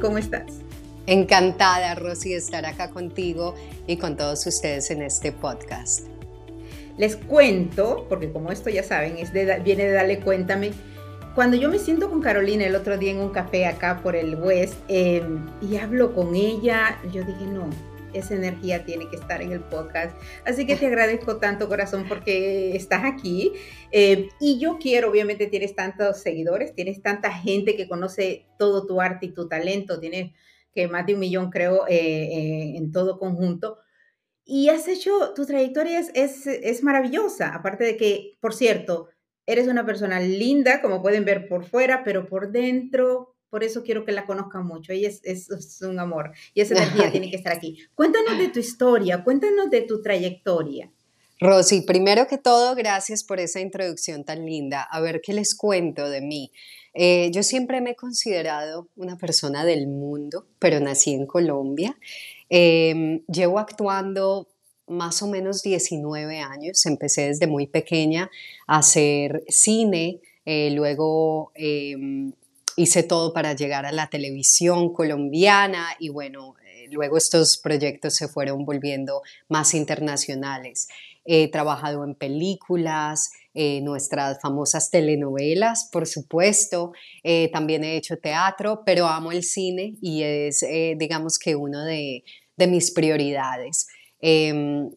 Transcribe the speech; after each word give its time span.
¿Cómo 0.00 0.18
estás? 0.18 0.60
Encantada, 1.06 1.94
Rosy, 1.94 2.30
de 2.30 2.36
estar 2.36 2.66
acá 2.66 2.90
contigo 2.90 3.54
y 3.86 3.96
con 3.96 4.16
todos 4.16 4.46
ustedes 4.46 4.90
en 4.90 5.02
este 5.02 5.32
podcast. 5.32 6.06
Les 6.98 7.16
cuento, 7.16 8.06
porque 8.08 8.30
como 8.30 8.52
esto 8.52 8.68
ya 8.70 8.82
saben, 8.82 9.16
es 9.16 9.32
de, 9.32 9.60
viene 9.60 9.84
de 9.84 9.92
Dale 9.92 10.20
Cuéntame. 10.20 10.72
Cuando 11.34 11.56
yo 11.56 11.70
me 11.70 11.78
siento 11.78 12.10
con 12.10 12.20
Carolina 12.20 12.66
el 12.66 12.76
otro 12.76 12.98
día 12.98 13.12
en 13.12 13.20
un 13.20 13.30
café 13.30 13.66
acá 13.66 14.00
por 14.02 14.16
el 14.16 14.34
West 14.34 14.74
eh, 14.88 15.22
y 15.62 15.76
hablo 15.76 16.14
con 16.14 16.34
ella, 16.34 16.98
yo 17.12 17.24
dije, 17.24 17.46
no, 17.46 17.70
esa 18.12 18.34
energía 18.34 18.84
tiene 18.84 19.08
que 19.08 19.16
estar 19.16 19.42
en 19.42 19.52
el 19.52 19.60
podcast. 19.60 20.16
Así 20.44 20.66
que 20.66 20.76
te 20.76 20.86
agradezco 20.86 21.38
tanto, 21.38 21.68
corazón, 21.68 22.06
porque 22.08 22.74
estás 22.76 23.04
aquí. 23.04 23.52
Eh, 23.92 24.28
y 24.40 24.58
yo 24.58 24.78
quiero, 24.78 25.10
obviamente, 25.10 25.46
tienes 25.46 25.74
tantos 25.74 26.18
seguidores, 26.18 26.74
tienes 26.74 27.02
tanta 27.02 27.32
gente 27.32 27.76
que 27.76 27.88
conoce 27.88 28.46
todo 28.58 28.86
tu 28.86 29.00
arte 29.00 29.26
y 29.26 29.32
tu 29.32 29.48
talento, 29.48 30.00
tienes 30.00 30.32
que 30.74 30.88
más 30.88 31.06
de 31.06 31.14
un 31.14 31.20
millón, 31.20 31.50
creo, 31.50 31.86
eh, 31.88 31.94
eh, 31.94 32.76
en 32.76 32.92
todo 32.92 33.18
conjunto. 33.18 33.78
Y 34.44 34.68
has 34.68 34.88
hecho, 34.88 35.32
tu 35.34 35.46
trayectoria 35.46 35.98
es, 35.98 36.10
es, 36.14 36.46
es 36.46 36.82
maravillosa, 36.82 37.54
aparte 37.54 37.84
de 37.84 37.96
que, 37.96 38.36
por 38.40 38.54
cierto, 38.54 39.08
eres 39.46 39.68
una 39.68 39.84
persona 39.84 40.20
linda, 40.20 40.80
como 40.80 41.02
pueden 41.02 41.24
ver 41.24 41.48
por 41.48 41.64
fuera, 41.64 42.04
pero 42.04 42.28
por 42.28 42.52
dentro, 42.52 43.34
por 43.50 43.64
eso 43.64 43.82
quiero 43.82 44.04
que 44.04 44.12
la 44.12 44.26
conozcan 44.26 44.66
mucho. 44.66 44.92
Ella 44.92 45.08
es, 45.08 45.20
es, 45.24 45.50
es 45.50 45.82
un 45.82 45.98
amor 45.98 46.32
y 46.54 46.60
esa 46.60 46.74
energía 46.76 47.10
tiene 47.10 47.30
que 47.30 47.36
estar 47.36 47.52
aquí. 47.52 47.78
Cuéntanos 47.94 48.38
de 48.38 48.48
tu 48.48 48.60
historia, 48.60 49.22
cuéntanos 49.24 49.70
de 49.70 49.82
tu 49.82 50.00
trayectoria. 50.00 50.90
Rosy, 51.40 51.80
primero 51.80 52.26
que 52.26 52.36
todo, 52.36 52.74
gracias 52.74 53.24
por 53.24 53.40
esa 53.40 53.60
introducción 53.60 54.24
tan 54.24 54.44
linda. 54.44 54.82
A 54.82 55.00
ver 55.00 55.22
qué 55.22 55.32
les 55.32 55.54
cuento 55.54 56.08
de 56.08 56.20
mí. 56.20 56.52
Eh, 56.92 57.30
yo 57.32 57.42
siempre 57.42 57.80
me 57.80 57.92
he 57.92 57.96
considerado 57.96 58.88
una 58.96 59.16
persona 59.16 59.64
del 59.64 59.86
mundo, 59.86 60.46
pero 60.58 60.80
nací 60.80 61.14
en 61.14 61.26
Colombia. 61.26 61.96
Eh, 62.50 63.22
llevo 63.26 63.58
actuando 63.58 64.48
más 64.86 65.22
o 65.22 65.28
menos 65.28 65.62
19 65.62 66.40
años. 66.40 66.84
Empecé 66.84 67.28
desde 67.28 67.46
muy 67.46 67.66
pequeña 67.66 68.30
a 68.66 68.78
hacer 68.78 69.44
cine, 69.48 70.20
eh, 70.44 70.70
luego 70.72 71.52
em, 71.54 72.32
hice 72.80 73.02
todo 73.02 73.32
para 73.32 73.54
llegar 73.54 73.84
a 73.84 73.92
la 73.92 74.08
televisión 74.08 74.92
colombiana 74.92 75.88
y 75.98 76.08
bueno, 76.08 76.54
eh, 76.64 76.88
luego 76.90 77.18
estos 77.18 77.58
proyectos 77.58 78.14
se 78.14 78.28
fueron 78.28 78.64
volviendo 78.64 79.22
más 79.48 79.74
internacionales. 79.74 80.88
He 81.24 81.48
trabajado 81.48 82.04
en 82.04 82.14
películas, 82.14 83.30
eh, 83.52 83.80
nuestras 83.82 84.40
famosas 84.40 84.90
telenovelas, 84.90 85.88
por 85.92 86.06
supuesto. 86.06 86.92
Eh, 87.22 87.50
también 87.52 87.84
he 87.84 87.96
hecho 87.96 88.16
teatro, 88.16 88.82
pero 88.86 89.06
amo 89.06 89.32
el 89.32 89.42
cine 89.42 89.96
y 90.00 90.22
es, 90.22 90.62
eh, 90.62 90.94
digamos 90.96 91.38
que, 91.38 91.56
uno 91.56 91.84
de, 91.84 92.24
mis 92.68 92.90
prioridades. 92.90 93.86
Em, 94.20 94.90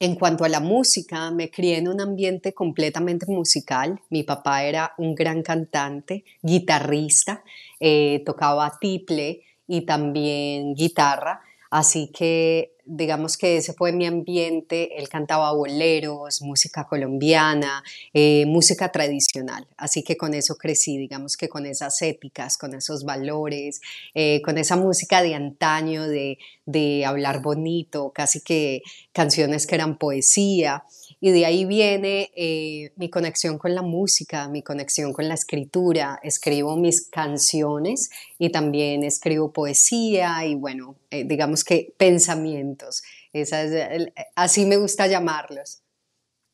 en 0.00 0.14
cuanto 0.14 0.44
a 0.44 0.48
la 0.48 0.60
música, 0.60 1.30
me 1.30 1.50
crié 1.50 1.76
en 1.76 1.86
un 1.86 2.00
ambiente 2.00 2.54
completamente 2.54 3.26
musical. 3.26 4.00
Mi 4.08 4.22
papá 4.22 4.64
era 4.64 4.94
un 4.96 5.14
gran 5.14 5.42
cantante, 5.42 6.24
guitarrista, 6.40 7.44
eh, 7.78 8.22
tocaba 8.24 8.78
tiple 8.80 9.42
y 9.66 9.82
también 9.82 10.74
guitarra, 10.74 11.42
así 11.70 12.10
que 12.12 12.76
digamos 12.90 13.36
que 13.36 13.56
ese 13.56 13.72
fue 13.72 13.92
mi 13.92 14.06
ambiente, 14.06 14.98
él 14.98 15.08
cantaba 15.08 15.52
boleros, 15.52 16.42
música 16.42 16.86
colombiana, 16.88 17.84
eh, 18.12 18.44
música 18.46 18.90
tradicional, 18.90 19.66
así 19.76 20.02
que 20.02 20.16
con 20.16 20.34
eso 20.34 20.56
crecí, 20.56 20.98
digamos 20.98 21.36
que 21.36 21.48
con 21.48 21.66
esas 21.66 22.02
éticas, 22.02 22.58
con 22.58 22.74
esos 22.74 23.04
valores, 23.04 23.80
eh, 24.14 24.42
con 24.44 24.58
esa 24.58 24.76
música 24.76 25.22
de 25.22 25.34
antaño, 25.36 26.08
de, 26.08 26.38
de 26.66 27.04
hablar 27.04 27.42
bonito, 27.42 28.10
casi 28.12 28.40
que 28.40 28.82
canciones 29.12 29.66
que 29.66 29.76
eran 29.76 29.96
poesía. 29.96 30.84
Y 31.20 31.30
de 31.32 31.44
ahí 31.44 31.66
viene 31.66 32.30
eh, 32.34 32.92
mi 32.96 33.10
conexión 33.10 33.58
con 33.58 33.74
la 33.74 33.82
música, 33.82 34.48
mi 34.48 34.62
conexión 34.62 35.12
con 35.12 35.28
la 35.28 35.34
escritura. 35.34 36.18
Escribo 36.22 36.76
mis 36.76 37.08
canciones 37.08 38.10
y 38.38 38.50
también 38.50 39.04
escribo 39.04 39.52
poesía 39.52 40.46
y 40.46 40.54
bueno, 40.54 40.96
eh, 41.10 41.24
digamos 41.24 41.62
que 41.62 41.92
pensamientos. 41.98 43.02
Esa 43.34 43.62
es, 43.62 44.12
así 44.34 44.64
me 44.64 44.78
gusta 44.78 45.06
llamarlos. 45.06 45.82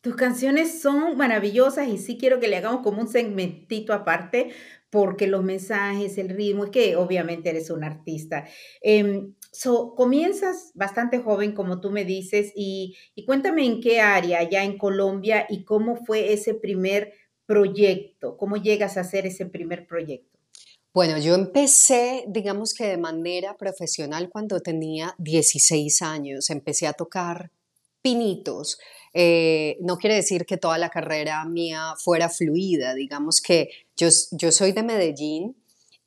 Tus 0.00 0.16
canciones 0.16 0.80
son 0.80 1.16
maravillosas 1.16 1.88
y 1.88 1.98
sí 1.98 2.16
quiero 2.18 2.38
que 2.38 2.48
le 2.48 2.56
hagamos 2.56 2.82
como 2.82 3.00
un 3.00 3.08
segmentito 3.08 3.92
aparte 3.92 4.50
porque 4.90 5.26
los 5.26 5.42
mensajes, 5.42 6.16
el 6.18 6.28
ritmo, 6.28 6.64
es 6.64 6.70
que 6.70 6.96
obviamente 6.96 7.50
eres 7.50 7.70
un 7.70 7.84
artista. 7.84 8.46
Eh, 8.82 9.26
so, 9.58 9.94
comienzas 9.94 10.70
bastante 10.74 11.18
joven, 11.18 11.52
como 11.52 11.80
tú 11.80 11.90
me 11.90 12.04
dices, 12.04 12.52
y, 12.54 12.96
cuéntame 13.24 13.64
en 13.64 13.80
qué 13.80 14.00
área, 14.00 14.42
ya 14.48 14.64
en 14.64 14.76
Colombia, 14.76 15.46
y 15.48 15.64
cómo 15.64 15.96
fue 15.96 16.34
ese 16.34 16.54
primer 16.54 17.14
proyecto, 17.46 18.36
cómo 18.36 18.56
llegas 18.56 18.96
a 18.96 19.00
hacer 19.00 19.26
ese 19.26 19.46
primer 19.46 19.86
proyecto. 19.86 20.38
Bueno, 20.92 21.18
yo 21.18 21.34
empecé, 21.34 22.24
digamos 22.28 22.74
que 22.74 22.86
de 22.86 22.96
manera 22.98 23.56
profesional 23.56 24.28
cuando 24.30 24.60
tenía 24.60 25.14
16 25.18 26.02
años, 26.02 26.50
empecé 26.50 26.86
a 26.86 26.92
tocar 26.92 27.50
pinitos, 28.02 28.78
eh, 29.14 29.78
no 29.80 29.96
quiere 29.96 30.16
decir 30.16 30.44
que 30.44 30.58
toda 30.58 30.78
la 30.78 30.90
carrera 30.90 31.44
mía 31.46 31.94
fuera 31.98 32.28
fluida, 32.28 32.94
digamos 32.94 33.40
que 33.40 33.70
yo, 33.96 34.08
yo 34.32 34.52
soy 34.52 34.72
de 34.72 34.82
Medellín 34.82 35.56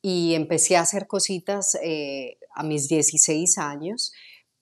y 0.02 0.34
empecé 0.34 0.76
a 0.76 0.82
hacer 0.82 1.06
cositas 1.06 1.76
eh, 1.82 2.38
a 2.60 2.62
mis 2.62 2.88
16 2.88 3.56
años, 3.56 4.12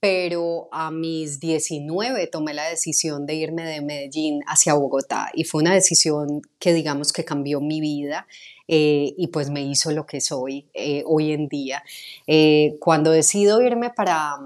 pero 0.01 0.69
a 0.71 0.93
mis 0.93 1.41
19 1.41 2.29
tomé 2.29 2.55
la 2.55 2.69
decisión 2.69 3.27
de 3.27 3.35
irme 3.35 3.65
de 3.65 3.81
Medellín 3.81 4.41
hacia 4.47 4.75
Bogotá 4.75 5.31
y 5.35 5.43
fue 5.43 5.63
una 5.63 5.75
decisión 5.75 6.43
que 6.61 6.73
digamos 6.73 7.13
que 7.13 7.25
cambió 7.25 7.61
mi 7.61 7.81
vida. 7.81 8.27
Eh, 8.71 9.15
y 9.17 9.29
pues 9.29 9.49
me 9.49 9.63
hizo 9.63 9.91
lo 9.93 10.05
que 10.05 10.21
soy 10.21 10.67
eh, 10.75 11.03
hoy 11.07 11.33
en 11.33 11.49
día. 11.49 11.83
Eh, 12.27 12.77
cuando 12.81 13.11
decido 13.11 13.63
irme 13.63 13.89
para, 13.89 14.37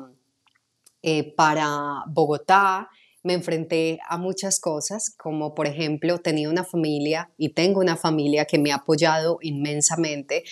para 1.36 2.04
Bogotá, 2.06 2.88
me 3.24 3.34
enfrenté 3.34 3.98
a 4.08 4.18
muchas 4.18 4.60
cosas, 4.60 5.10
como 5.10 5.54
por 5.54 5.66
ejemplo 5.66 6.18
tenía 6.18 6.48
una 6.48 6.64
familia 6.64 7.30
y 7.36 7.50
tengo 7.50 7.80
una 7.80 7.96
familia 7.96 8.44
que 8.44 8.58
me 8.58 8.72
ha 8.72 8.76
apoyado 8.76 9.38
inmensamente, 9.42 10.44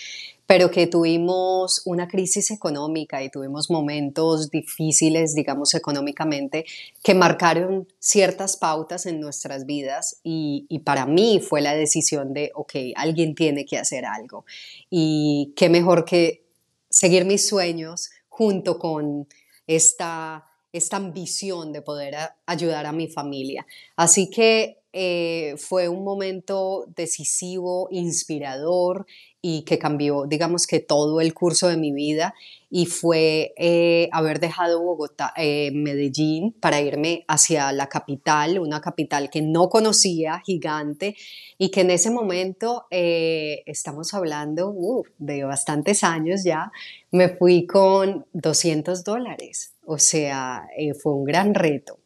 pero 0.51 0.69
que 0.69 0.85
tuvimos 0.85 1.81
una 1.85 2.09
crisis 2.09 2.51
económica 2.51 3.23
y 3.23 3.29
tuvimos 3.29 3.69
momentos 3.69 4.51
difíciles, 4.51 5.33
digamos, 5.33 5.73
económicamente, 5.75 6.65
que 7.01 7.13
marcaron 7.13 7.87
ciertas 7.99 8.57
pautas 8.57 9.05
en 9.05 9.21
nuestras 9.21 9.65
vidas 9.65 10.19
y, 10.25 10.65
y 10.67 10.79
para 10.79 11.05
mí 11.05 11.39
fue 11.39 11.61
la 11.61 11.73
decisión 11.73 12.33
de, 12.33 12.51
ok, 12.53 12.73
alguien 12.95 13.33
tiene 13.33 13.63
que 13.63 13.77
hacer 13.77 14.03
algo. 14.03 14.43
Y 14.89 15.53
qué 15.55 15.69
mejor 15.69 16.03
que 16.03 16.43
seguir 16.89 17.23
mis 17.23 17.47
sueños 17.47 18.09
junto 18.27 18.77
con 18.77 19.29
esta 19.67 20.51
esta 20.73 20.97
ambición 20.97 21.73
de 21.73 21.81
poder 21.81 22.15
ayudar 22.45 22.85
a 22.85 22.93
mi 22.93 23.07
familia. 23.07 23.65
Así 23.97 24.29
que 24.29 24.81
eh, 24.93 25.55
fue 25.57 25.87
un 25.89 26.03
momento 26.03 26.85
decisivo, 26.95 27.87
inspirador 27.91 29.05
y 29.41 29.63
que 29.63 29.79
cambió, 29.79 30.25
digamos 30.27 30.67
que 30.67 30.79
todo 30.79 31.19
el 31.19 31.33
curso 31.33 31.67
de 31.67 31.77
mi 31.77 31.91
vida 31.91 32.35
y 32.69 32.85
fue 32.85 33.53
eh, 33.57 34.07
haber 34.11 34.39
dejado 34.39 34.81
Bogotá, 34.81 35.33
eh, 35.35 35.71
Medellín 35.73 36.53
para 36.53 36.79
irme 36.79 37.25
hacia 37.27 37.71
la 37.71 37.89
capital, 37.89 38.59
una 38.59 38.81
capital 38.81 39.29
que 39.29 39.41
no 39.41 39.67
conocía, 39.69 40.41
gigante, 40.45 41.15
y 41.57 41.69
que 41.69 41.81
en 41.81 41.91
ese 41.91 42.11
momento, 42.11 42.85
estamos 42.89 44.13
hablando 44.13 44.69
uh, 44.69 45.03
de 45.17 45.43
bastantes 45.43 46.03
años 46.03 46.43
ya, 46.43 46.71
me 47.11 47.29
fui 47.29 47.65
con 47.65 48.25
200 48.33 49.03
dólares, 49.03 49.73
o 49.85 49.97
sea, 49.97 50.67
fue 51.01 51.13
un 51.13 51.25
gran 51.25 51.53
reto 51.53 52.01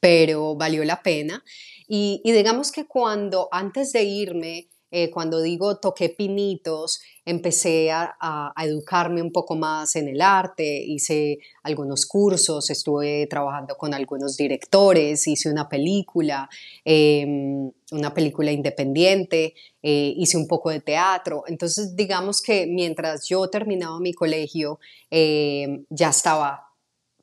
pero 0.00 0.56
valió 0.56 0.82
la 0.84 1.02
pena. 1.02 1.44
Y, 1.86 2.22
digamos 2.24 2.72
que 2.72 2.86
cuando, 2.86 3.48
antes 3.52 3.92
de 3.92 4.04
irme, 4.04 4.68
eh, 4.90 5.10
cuando 5.10 5.40
digo 5.40 5.78
toqué 5.78 6.08
pinitos, 6.08 7.00
empecé 7.24 7.90
a, 7.92 8.52
educarme 8.62 9.22
un 9.22 9.32
poco 9.32 9.56
más 9.56 9.96
en 9.96 10.08
el 10.08 10.20
arte, 10.20 10.82
hice 10.82 11.38
algunos 11.62 12.06
cursos, 12.06 12.70
estuve 12.70 13.26
trabajando 13.28 13.76
con 13.76 13.94
algunos 13.94 14.36
directores, 14.36 15.26
hice 15.26 15.50
una 15.50 15.68
película, 15.68 16.48
em, 16.84 17.70
una 17.92 18.12
película 18.12 18.52
independiente, 18.52 19.54
eh, 19.82 20.12
hice 20.16 20.36
un 20.36 20.46
poco 20.48 20.70
de 20.70 20.80
teatro. 20.80 21.44
Entonces, 21.46 21.96
digamos 21.96 22.42
que 22.42 22.66
mientras 22.66 23.28
yo 23.28 23.48
terminaba 23.48 23.98
mi 24.00 24.12
colegio, 24.12 24.78
em, 25.10 25.84
ya 25.90 26.10
estaba 26.10 26.70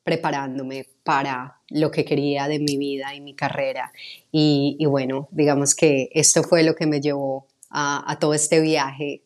preparándome 0.07 0.85
para 1.03 1.59
lo 1.69 1.91
que 1.91 2.05
quería 2.05 2.47
de 2.47 2.59
mi 2.59 2.77
vida 2.77 3.13
y 3.13 3.19
mi 3.19 3.33
carrera. 3.35 3.91
Y, 4.31 4.77
bueno, 4.85 5.27
digamos 5.31 5.75
que 5.75 6.09
esto 6.13 6.43
fue 6.43 6.63
lo 6.63 6.75
que 6.75 6.85
me 6.85 7.01
llevó 7.01 7.47
a 7.69 8.17
todo 8.19 8.33
este 8.33 8.61
viaje 8.61 9.23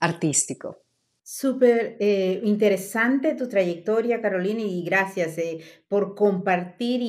artístico. 0.00 0.82
Súper 1.24 1.96
eh, 2.00 2.40
interesante 2.42 3.34
tu 3.34 3.48
trayectoria, 3.48 4.20
Carolina, 4.20 4.60
y 4.60 4.82
gracias 4.82 5.38
eh, 5.38 5.60
por 5.92 6.14
compartir. 6.14 7.02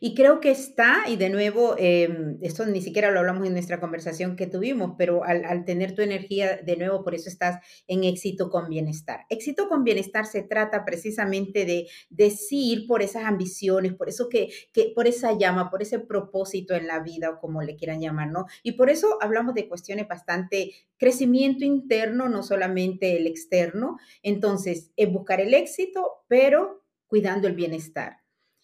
Y, 0.00 0.14
creo 0.14 0.40
que 0.40 0.50
está, 0.50 1.04
y 1.06 1.16
de 1.16 1.28
nuevo, 1.28 1.74
em, 1.76 2.38
esto 2.40 2.64
ni 2.64 2.80
siquiera 2.80 3.10
lo 3.10 3.18
hablamos 3.18 3.46
en 3.46 3.52
nuestra 3.52 3.80
conversación 3.80 4.34
que 4.34 4.46
tuvimos, 4.46 4.94
pero 4.96 5.24
al, 5.24 5.66
tener 5.66 5.94
tu 5.94 6.00
energía, 6.00 6.56
de 6.56 6.78
nuevo, 6.78 7.04
por 7.04 7.14
eso 7.14 7.28
estás 7.28 7.60
en 7.86 8.02
éxito 8.04 8.48
con 8.48 8.70
bienestar. 8.70 9.26
Éxito 9.28 9.68
con 9.68 9.84
bienestar 9.84 10.24
se 10.24 10.42
trata 10.42 10.86
precisamente 10.86 11.66
de 11.66 11.88
decir 12.08 12.86
por 12.86 13.02
esas 13.02 13.26
ambiciones, 13.26 13.92
por 13.92 14.08
eso 14.08 14.30
que, 14.30 14.48
que, 14.72 14.90
por 14.94 15.06
esa 15.06 15.36
llama, 15.36 15.68
por 15.68 15.82
ese 15.82 15.98
propósito 15.98 16.74
en 16.74 16.86
la 16.86 17.00
vida, 17.00 17.28
o 17.28 17.40
como 17.40 17.60
le 17.60 17.76
quieran 17.76 18.00
llamar, 18.00 18.30
¿no? 18.30 18.46
Y 18.62 18.72
por 18.72 18.88
eso 18.88 19.18
hablamos 19.20 19.54
de 19.54 19.68
cuestiones 19.68 20.08
bastante 20.08 20.72
crecimiento 20.96 21.66
interno, 21.66 22.30
no 22.30 22.42
solamente 22.42 23.18
el 23.18 23.26
externo 23.26 23.98
entonces, 24.22 24.92
es 24.96 25.12
buscar 25.12 25.42
el 25.42 25.52
éxito, 25.52 26.24
pero 26.26 26.80
cuidando 27.10 27.48
el 27.48 27.54
bienestar. 27.54 28.19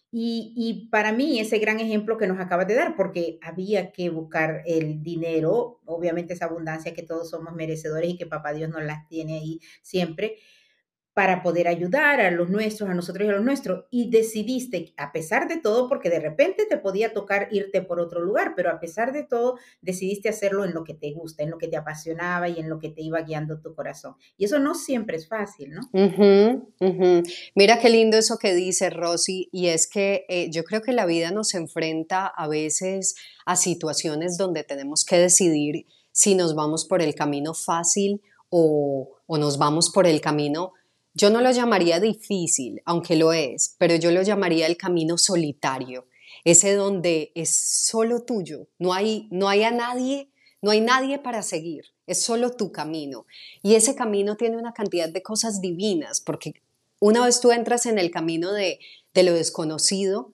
Y, 0.09 0.87
para 0.89 1.11
mí 1.11 1.39
ese 1.39 1.59
gran 1.59 1.79
ejemplo 1.81 2.17
que 2.17 2.27
nos 2.27 2.39
acabas 2.39 2.67
de 2.67 2.75
dar, 2.75 2.95
porque 2.95 3.39
había 3.41 3.91
que 3.91 4.09
buscar 4.09 4.63
el 4.65 5.03
dinero, 5.03 5.81
obviamente 5.85 6.33
esa 6.33 6.45
abundancia 6.45 6.93
que 6.93 7.03
todos 7.03 7.29
somos 7.29 7.53
merecedores 7.53 8.11
y 8.11 8.17
que 8.17 8.25
papá 8.25 8.53
Dios 8.53 8.69
nos 8.69 8.83
las 8.83 9.07
tiene 9.09 9.39
ahí 9.39 9.59
siempre, 9.81 10.37
para 11.17 11.41
poder 11.41 11.67
ayudar 11.67 12.21
a 12.21 12.29
los 12.29 12.47
nuestros, 12.47 12.87
a 12.87 12.93
nosotros 12.93 13.25
y 13.25 13.29
a 13.31 13.33
los 13.33 13.43
nuestros. 13.43 13.85
Y 13.89 14.11
decidiste, 14.11 14.93
a 14.97 15.11
pesar 15.11 15.47
de 15.47 15.57
todo, 15.57 15.89
porque 15.89 16.11
de 16.11 16.19
repente 16.19 16.67
te 16.69 16.77
podía 16.77 17.11
tocar 17.11 17.47
irte 17.49 17.81
por 17.81 17.99
otro 17.99 18.21
lugar, 18.21 18.53
pero 18.55 18.69
a 18.69 18.79
pesar 18.79 19.11
de 19.11 19.23
todo, 19.23 19.57
decidiste 19.81 20.29
hacerlo 20.29 20.63
en 20.63 20.75
lo 20.75 20.83
que 20.83 20.93
te 20.93 21.11
gusta, 21.13 21.41
en 21.41 21.49
lo 21.49 21.57
que 21.57 21.69
te 21.69 21.75
apasionaba 21.75 22.49
y 22.49 22.59
en 22.59 22.69
lo 22.69 22.77
que 22.77 22.89
te 22.89 23.01
iba 23.01 23.19
guiando 23.21 23.59
tu 23.59 23.73
corazón. 23.73 24.13
Y 24.37 24.45
eso 24.45 24.59
no 24.59 24.75
siempre 24.75 25.17
es 25.17 25.27
fácil, 25.27 25.71
¿no? 25.71 25.89
Mira 27.55 27.79
qué 27.79 27.89
lindo 27.89 28.15
eso 28.15 28.37
que 28.37 28.53
dice 28.53 28.91
Rosy, 28.91 29.49
y 29.51 29.69
es 29.69 29.87
que 29.87 30.23
eh, 30.29 30.51
yo 30.51 30.65
creo 30.65 30.83
que 30.83 30.93
la 30.93 31.07
vida 31.07 31.31
nos 31.31 31.55
enfrenta 31.55 32.27
a 32.27 32.47
veces 32.47 33.15
a 33.47 33.55
situaciones 33.55 34.37
donde 34.37 34.63
tenemos 34.63 35.03
que 35.03 35.17
decidir 35.17 35.87
si 36.11 36.35
nos 36.35 36.53
vamos 36.53 36.85
por 36.85 37.01
el 37.01 37.15
camino 37.15 37.55
fácil 37.55 38.21
o, 38.49 39.17
o 39.25 39.37
nos 39.39 39.57
vamos 39.57 39.89
por 39.89 40.05
el 40.05 40.21
camino 40.21 40.73
yo 41.17 41.31
no 41.31 41.41
lo 41.41 41.49
llamaría 41.49 41.99
difícil, 41.99 42.79
aunque 42.85 43.15
lo 43.15 43.33
es, 43.33 43.75
pero 43.79 43.95
yo 43.95 44.11
lo 44.11 44.21
llamaría 44.21 44.67
el 44.67 44.77
camino 44.77 45.17
solitario, 45.17 46.05
ese 46.43 46.75
donde 46.75 47.31
es 47.33 47.49
solo 47.49 48.21
tuyo, 48.21 48.67
no 48.77 48.93
hay, 48.93 49.27
no 49.31 49.49
hay 49.49 49.63
a 49.63 49.71
nadie, 49.71 50.29
no 50.61 50.69
hay 50.69 50.79
nadie 50.79 51.17
para 51.17 51.41
seguir, 51.41 51.85
es 52.05 52.21
solo 52.21 52.51
tu 52.51 52.71
camino. 52.71 53.25
Y 53.63 53.73
ese 53.73 53.95
camino 53.95 54.37
tiene 54.37 54.57
una 54.57 54.73
cantidad 54.73 55.09
de 55.09 55.23
cosas 55.23 55.59
divinas, 55.59 56.21
porque 56.21 56.61
una 56.99 57.25
vez 57.25 57.41
tú 57.41 57.51
entras 57.51 57.87
en 57.87 57.97
el 57.97 58.11
camino 58.11 58.53
de, 58.53 58.79
de 59.15 59.23
lo 59.23 59.33
desconocido, 59.33 60.33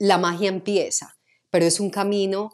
la 0.00 0.18
magia 0.18 0.48
empieza, 0.48 1.16
pero 1.50 1.64
es 1.64 1.78
un 1.78 1.90
camino 1.90 2.52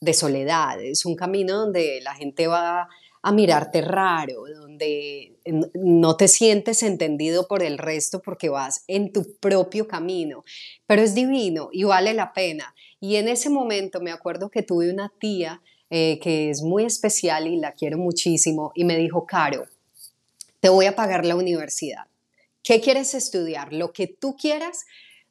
de 0.00 0.14
soledad, 0.14 0.80
es 0.80 1.04
un 1.04 1.16
camino 1.16 1.58
donde 1.58 2.00
la 2.02 2.14
gente 2.14 2.46
va 2.46 2.88
a 3.26 3.32
mirarte 3.32 3.80
raro, 3.80 4.44
donde 4.54 5.34
no 5.74 6.16
te 6.16 6.28
sientes 6.28 6.84
entendido 6.84 7.48
por 7.48 7.64
el 7.64 7.76
resto 7.76 8.22
porque 8.22 8.48
vas 8.48 8.84
en 8.86 9.12
tu 9.12 9.34
propio 9.40 9.88
camino, 9.88 10.44
pero 10.86 11.02
es 11.02 11.12
divino 11.12 11.68
y 11.72 11.82
vale 11.82 12.14
la 12.14 12.32
pena. 12.32 12.72
Y 13.00 13.16
en 13.16 13.26
ese 13.26 13.50
momento 13.50 14.00
me 14.00 14.12
acuerdo 14.12 14.48
que 14.48 14.62
tuve 14.62 14.92
una 14.92 15.12
tía 15.18 15.60
eh, 15.90 16.20
que 16.22 16.50
es 16.50 16.62
muy 16.62 16.84
especial 16.84 17.48
y 17.48 17.56
la 17.56 17.72
quiero 17.72 17.98
muchísimo 17.98 18.70
y 18.76 18.84
me 18.84 18.96
dijo, 18.96 19.26
Caro, 19.26 19.66
te 20.60 20.68
voy 20.68 20.86
a 20.86 20.94
pagar 20.94 21.26
la 21.26 21.34
universidad. 21.34 22.06
¿Qué 22.62 22.80
quieres 22.80 23.12
estudiar? 23.12 23.72
Lo 23.72 23.92
que 23.92 24.06
tú 24.06 24.36
quieras, 24.36 24.84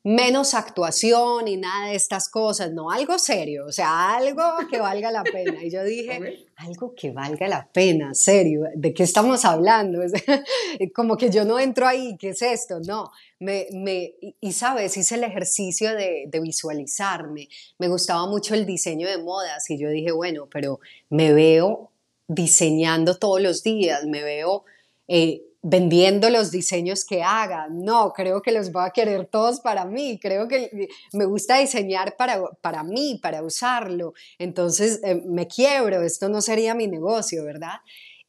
menos 0.06 0.54
actuación 0.54 1.48
y 1.48 1.58
nada 1.58 1.88
de 1.88 1.96
estas 1.96 2.30
cosas, 2.30 2.72
no, 2.72 2.92
algo 2.92 3.18
serio, 3.18 3.66
o 3.66 3.72
sea, 3.72 4.16
algo 4.16 4.44
que 4.70 4.80
valga 4.80 5.12
la 5.12 5.24
pena. 5.24 5.64
Y 5.64 5.72
yo 5.72 5.84
dije, 5.84 6.46
algo 6.58 6.94
que 6.94 7.10
valga 7.10 7.48
la 7.48 7.68
pena, 7.74 8.14
serio, 8.14 8.66
¿de 8.76 8.94
qué 8.94 9.02
estamos 9.02 9.46
hablando? 9.46 10.02
Como 10.94 11.18
que 11.18 11.32
yo 11.32 11.44
no 11.44 11.58
entro 11.58 11.88
ahí, 11.88 12.18
¿qué 12.20 12.30
es 12.30 12.44
esto? 12.44 12.80
No, 12.82 13.10
me, 13.40 13.66
me, 13.74 14.14
y 14.40 14.52
sabes, 14.52 14.96
hice 14.96 15.16
el 15.16 15.24
ejercicio 15.24 15.96
de, 15.96 16.26
de 16.28 16.40
visualizarme, 16.40 17.50
me 17.80 17.88
gustaba 17.88 18.28
mucho 18.28 18.54
el 18.54 18.68
diseño 18.68 19.10
de 19.10 19.18
modas 19.18 19.68
y 19.72 19.80
yo 19.80 19.90
dije, 19.90 20.12
bueno, 20.12 20.48
pero 20.52 20.80
me 21.10 21.34
veo 21.34 21.90
diseñando 22.28 23.18
todos 23.18 23.42
los 23.42 23.64
días, 23.64 24.06
me 24.06 24.22
veo... 24.22 24.66
Eh, 25.08 25.42
vendiendo 25.68 26.30
los 26.30 26.52
diseños 26.52 27.04
que 27.06 27.24
haga. 27.24 27.68
No, 27.72 28.14
creo 28.14 28.44
que 28.44 28.52
los 28.52 28.72
voy 28.72 28.84
a 28.86 28.92
querer 28.92 29.26
todos 29.26 29.62
para 29.62 29.84
mí. 29.84 30.20
Creo 30.22 30.48
que 30.48 30.90
me 31.12 31.26
gusta 31.26 31.58
diseñar 31.58 32.16
para, 32.18 32.40
para 32.62 32.84
mí, 32.84 33.20
para 33.20 33.42
usarlo. 33.42 34.14
Entonces 34.38 35.02
eh, 35.04 35.24
me 35.26 35.48
quiebro, 35.48 36.04
esto 36.04 36.30
no 36.30 36.42
sería 36.42 36.76
mi 36.76 36.86
negocio, 36.86 37.44
¿verdad? 37.44 37.80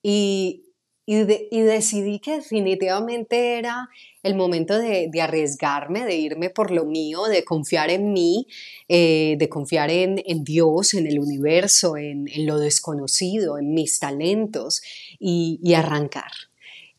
Y, 0.03 0.65
y, 1.05 1.25
decidí 1.61 2.21
que 2.21 2.37
definitivamente 2.37 3.59
era 3.59 3.91
el 4.23 4.35
momento 4.35 4.79
de, 4.79 5.11
arriesgarme, 5.21 6.07
de 6.07 6.17
irme 6.17 6.49
por 6.49 6.71
lo 6.71 6.87
mío, 6.87 7.25
de 7.25 7.45
confiar 7.45 7.91
en 7.91 8.15
mí, 8.15 8.47
eh, 8.89 9.37
de 9.39 9.49
confiar 9.51 9.91
en, 9.91 10.23
Dios, 10.43 10.95
en 10.95 11.07
el 11.07 11.19
universo, 11.19 11.99
en, 11.99 12.27
lo 12.47 12.59
desconocido, 12.59 13.59
en 13.59 13.75
mis 13.75 13.99
talentos 13.99 14.81
y 15.21 15.75
arrancar. 15.75 16.33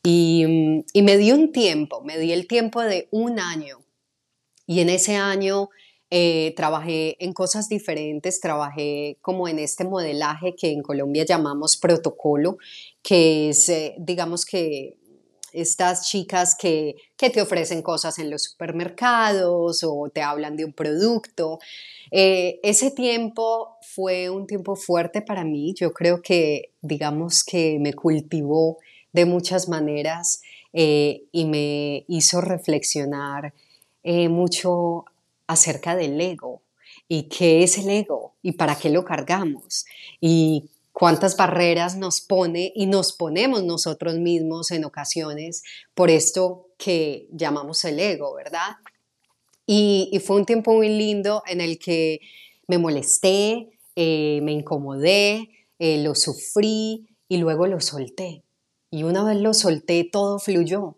Mm, 0.07 0.85
y, 0.93 1.01
me 1.01 1.17
di 1.17 1.31
un 1.33 1.51
tiempo, 1.51 2.01
me 2.01 2.17
di 2.17 2.31
el 2.31 2.47
tiempo 2.47 2.81
de 2.81 3.09
un 3.11 3.39
año. 3.39 3.79
Y 4.65 4.79
en 4.79 4.89
ese 4.89 5.15
año 5.15 5.69
eh, 6.09 6.53
trabajé 6.55 7.17
en 7.23 7.33
cosas 7.33 7.67
diferentes, 7.67 8.39
trabajé 8.39 9.17
como 9.21 9.49
en 9.49 9.59
este 9.59 9.83
modelaje 9.83 10.55
que 10.55 10.71
en 10.71 10.81
Colombia 10.81 11.25
llamamos 11.25 11.75
protocolo, 11.75 12.57
que 13.01 13.49
es, 13.49 13.67
eh, 13.67 13.95
digamos 13.97 14.45
que 14.45 14.97
estas 15.51 16.07
chicas 16.07 16.55
que, 16.57 16.95
que, 17.17 17.29
te 17.29 17.41
ofrecen 17.41 17.81
cosas 17.81 18.19
en 18.19 18.29
los 18.29 18.43
supermercados 18.43 19.83
o 19.83 20.09
te 20.13 20.21
hablan 20.21 20.55
de 20.55 20.65
un 20.65 20.73
producto. 20.73 21.59
Eh, 22.11 22.59
ese 22.63 22.91
tiempo 22.91 23.77
fue 23.81 24.29
un 24.29 24.47
tiempo 24.47 24.75
fuerte 24.75 25.21
para 25.21 25.43
mí. 25.43 25.73
Yo 25.75 25.91
creo 25.91 26.21
que, 26.21 26.73
digamos 26.81 27.43
que 27.43 27.77
me 27.79 27.93
cultivó 27.93 28.77
de 29.17 29.25
muchas 29.25 29.67
maneras 29.67 30.41
eh, 30.73 31.23
y 31.31 31.45
me 31.45 32.05
hizo 32.07 32.39
reflexionar 32.39 33.51
eh, 34.03 34.29
mucho 34.29 35.05
acerca 35.47 35.95
del 35.95 36.21
ego 36.21 36.61
y 37.07 37.23
qué 37.23 37.63
es 37.63 37.79
el 37.79 37.89
ego 37.89 38.35
y 38.43 38.51
para 38.51 38.77
qué 38.77 38.91
lo 38.91 39.03
cargamos 39.03 39.87
y 40.21 40.69
cuántas 40.91 41.35
barreras 41.35 41.97
nos 41.97 42.21
pone 42.21 42.71
y 42.75 42.85
nos 42.85 43.11
ponemos 43.11 43.63
nosotros 43.63 44.15
mismos 44.19 44.69
en 44.69 44.85
ocasiones 44.85 45.63
por 45.95 46.11
esto 46.11 46.67
que 46.77 47.27
llamamos 47.31 47.83
el 47.85 47.99
ego, 47.99 48.35
¿verdad? 48.35 48.75
Y, 49.65 50.21
fue 50.23 50.35
un 50.35 50.45
tiempo 50.45 50.73
muy 50.73 50.89
lindo 50.89 51.41
en 51.47 51.59
el 51.59 51.79
que 51.79 52.19
me 52.67 52.77
molesté, 52.77 53.67
eh, 53.95 54.41
me 54.43 54.51
incomodé, 54.51 55.49
lo 55.79 56.13
sufrí 56.13 57.07
y 57.27 57.37
luego 57.37 57.65
lo 57.65 57.81
solté. 57.81 58.43
Y 58.89 59.03
una 59.03 59.23
vez 59.23 59.37
lo 59.37 59.53
solté, 59.53 60.03
todo 60.03 60.39
fluyó. 60.39 60.97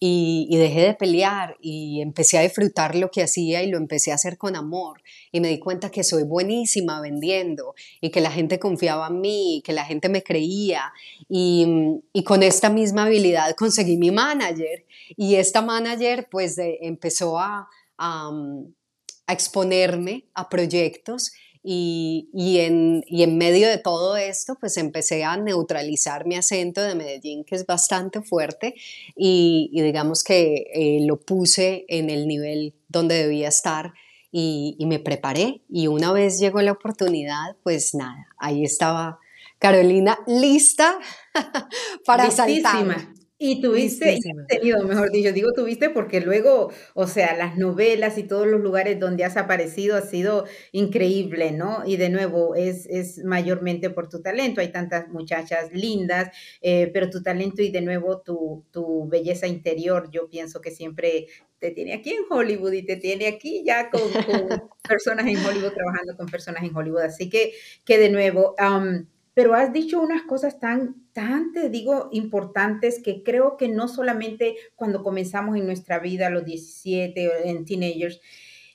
Y, 0.00 0.48
dejé 0.56 0.82
de 0.82 0.94
pelear 0.94 1.56
y 1.60 2.00
empecé 2.02 2.38
a 2.38 2.42
disfrutar 2.42 2.94
lo 2.94 3.10
que 3.10 3.20
hacía 3.20 3.64
y 3.64 3.70
lo 3.70 3.78
empecé 3.78 4.12
a 4.12 4.14
hacer 4.14 4.38
con 4.38 4.54
amor. 4.54 5.02
Y 5.32 5.40
me 5.40 5.48
di 5.48 5.58
cuenta 5.58 5.90
que 5.90 6.04
soy 6.04 6.22
buenísima 6.22 7.00
vendiendo 7.00 7.74
y 8.00 8.10
que 8.10 8.20
la 8.20 8.30
gente 8.30 8.60
confiaba 8.60 9.08
en 9.08 9.20
mí, 9.20 9.60
que 9.64 9.72
la 9.72 9.84
gente 9.84 10.08
me 10.08 10.22
creía. 10.22 10.92
Y, 11.28 12.00
con 12.24 12.44
esta 12.44 12.70
misma 12.70 13.06
habilidad 13.06 13.56
conseguí 13.56 13.96
mi 13.96 14.12
manager 14.12 14.84
y 15.16 15.36
esta 15.36 15.62
manager 15.62 16.28
pues 16.30 16.56
empezó 16.58 17.38
a, 17.38 17.68
a 17.96 19.32
exponerme 19.32 20.26
a 20.34 20.48
proyectos 20.48 21.32
y, 21.62 22.58
en, 22.60 23.04
en, 23.08 23.38
medio 23.38 23.68
de 23.68 23.78
todo 23.78 24.16
esto, 24.16 24.56
pues 24.58 24.76
empecé 24.76 25.24
a 25.24 25.36
neutralizar 25.36 26.26
mi 26.26 26.36
acento 26.36 26.82
de 26.82 26.94
Medellín, 26.94 27.44
que 27.44 27.54
es 27.54 27.66
bastante 27.66 28.22
fuerte, 28.22 28.74
y, 29.16 29.70
digamos 29.72 30.24
que 30.24 30.66
eh, 30.72 30.98
lo 31.06 31.20
puse 31.20 31.84
en 31.88 32.10
el 32.10 32.26
nivel 32.26 32.74
donde 32.88 33.16
debía 33.16 33.48
estar 33.48 33.92
y, 34.30 34.76
me 34.86 34.98
preparé. 34.98 35.62
Y 35.68 35.86
una 35.88 36.12
vez 36.12 36.38
llegó 36.38 36.60
la 36.62 36.72
oportunidad, 36.72 37.56
pues 37.62 37.94
nada, 37.94 38.28
ahí 38.38 38.64
estaba 38.64 39.18
Carolina 39.58 40.18
lista 40.26 40.98
para 42.06 42.30
saltar. 42.30 43.08
Y 43.40 43.60
tuviste, 43.60 44.18
tenido, 44.48 44.82
mejor 44.82 45.12
dicho, 45.12 45.32
digo 45.32 45.52
tuviste 45.52 45.90
porque 45.90 46.20
luego, 46.20 46.72
o 46.94 47.06
sea, 47.06 47.36
las 47.36 47.56
novelas 47.56 48.18
y 48.18 48.24
todos 48.24 48.48
los 48.48 48.60
lugares 48.60 48.98
donde 48.98 49.24
has 49.24 49.36
aparecido 49.36 49.96
ha 49.96 50.02
sido 50.02 50.44
increíble, 50.72 51.52
¿no? 51.52 51.84
Y 51.86 51.98
de 51.98 52.08
nuevo, 52.08 52.56
es, 52.56 52.86
es 52.86 53.22
mayormente 53.24 53.90
por 53.90 54.08
tu 54.08 54.22
talento. 54.22 54.60
Hay 54.60 54.72
tantas 54.72 55.08
muchachas 55.08 55.72
lindas, 55.72 56.30
eh, 56.62 56.90
pero 56.92 57.10
tu 57.10 57.22
talento 57.22 57.62
y 57.62 57.70
de 57.70 57.80
nuevo 57.80 58.22
tu, 58.22 58.64
tu 58.72 59.06
belleza 59.08 59.46
interior, 59.46 60.10
yo 60.10 60.28
pienso 60.28 60.60
que 60.60 60.72
siempre 60.72 61.26
te 61.60 61.70
tiene 61.70 61.94
aquí 61.94 62.10
en 62.10 62.24
Hollywood 62.28 62.72
y 62.72 62.84
te 62.84 62.96
tiene 62.96 63.28
aquí 63.28 63.62
ya 63.64 63.88
con, 63.90 64.00
personas 64.88 65.26
en 65.26 65.36
Hollywood, 65.36 65.72
trabajando 65.72 66.16
con 66.16 66.26
personas 66.26 66.64
en 66.64 66.76
Hollywood. 66.76 67.02
Así 67.02 67.30
que, 67.30 67.52
que 67.84 67.98
de 67.98 68.10
nuevo, 68.10 68.56
pero 69.38 69.54
has 69.54 69.72
dicho 69.72 70.00
unas 70.00 70.22
cosas 70.22 70.58
tan, 70.58 70.96
tan, 71.12 71.52
te 71.52 71.70
digo, 71.70 72.08
importantes 72.10 73.00
que 73.00 73.22
creo 73.22 73.56
que 73.56 73.68
no 73.68 73.86
solamente 73.86 74.56
cuando 74.74 75.04
comenzamos 75.04 75.56
en 75.56 75.64
nuestra 75.64 76.00
vida 76.00 76.26
a 76.26 76.30
los 76.30 76.44
17 76.44 77.48
en 77.48 77.64
teenagers, 77.64 78.20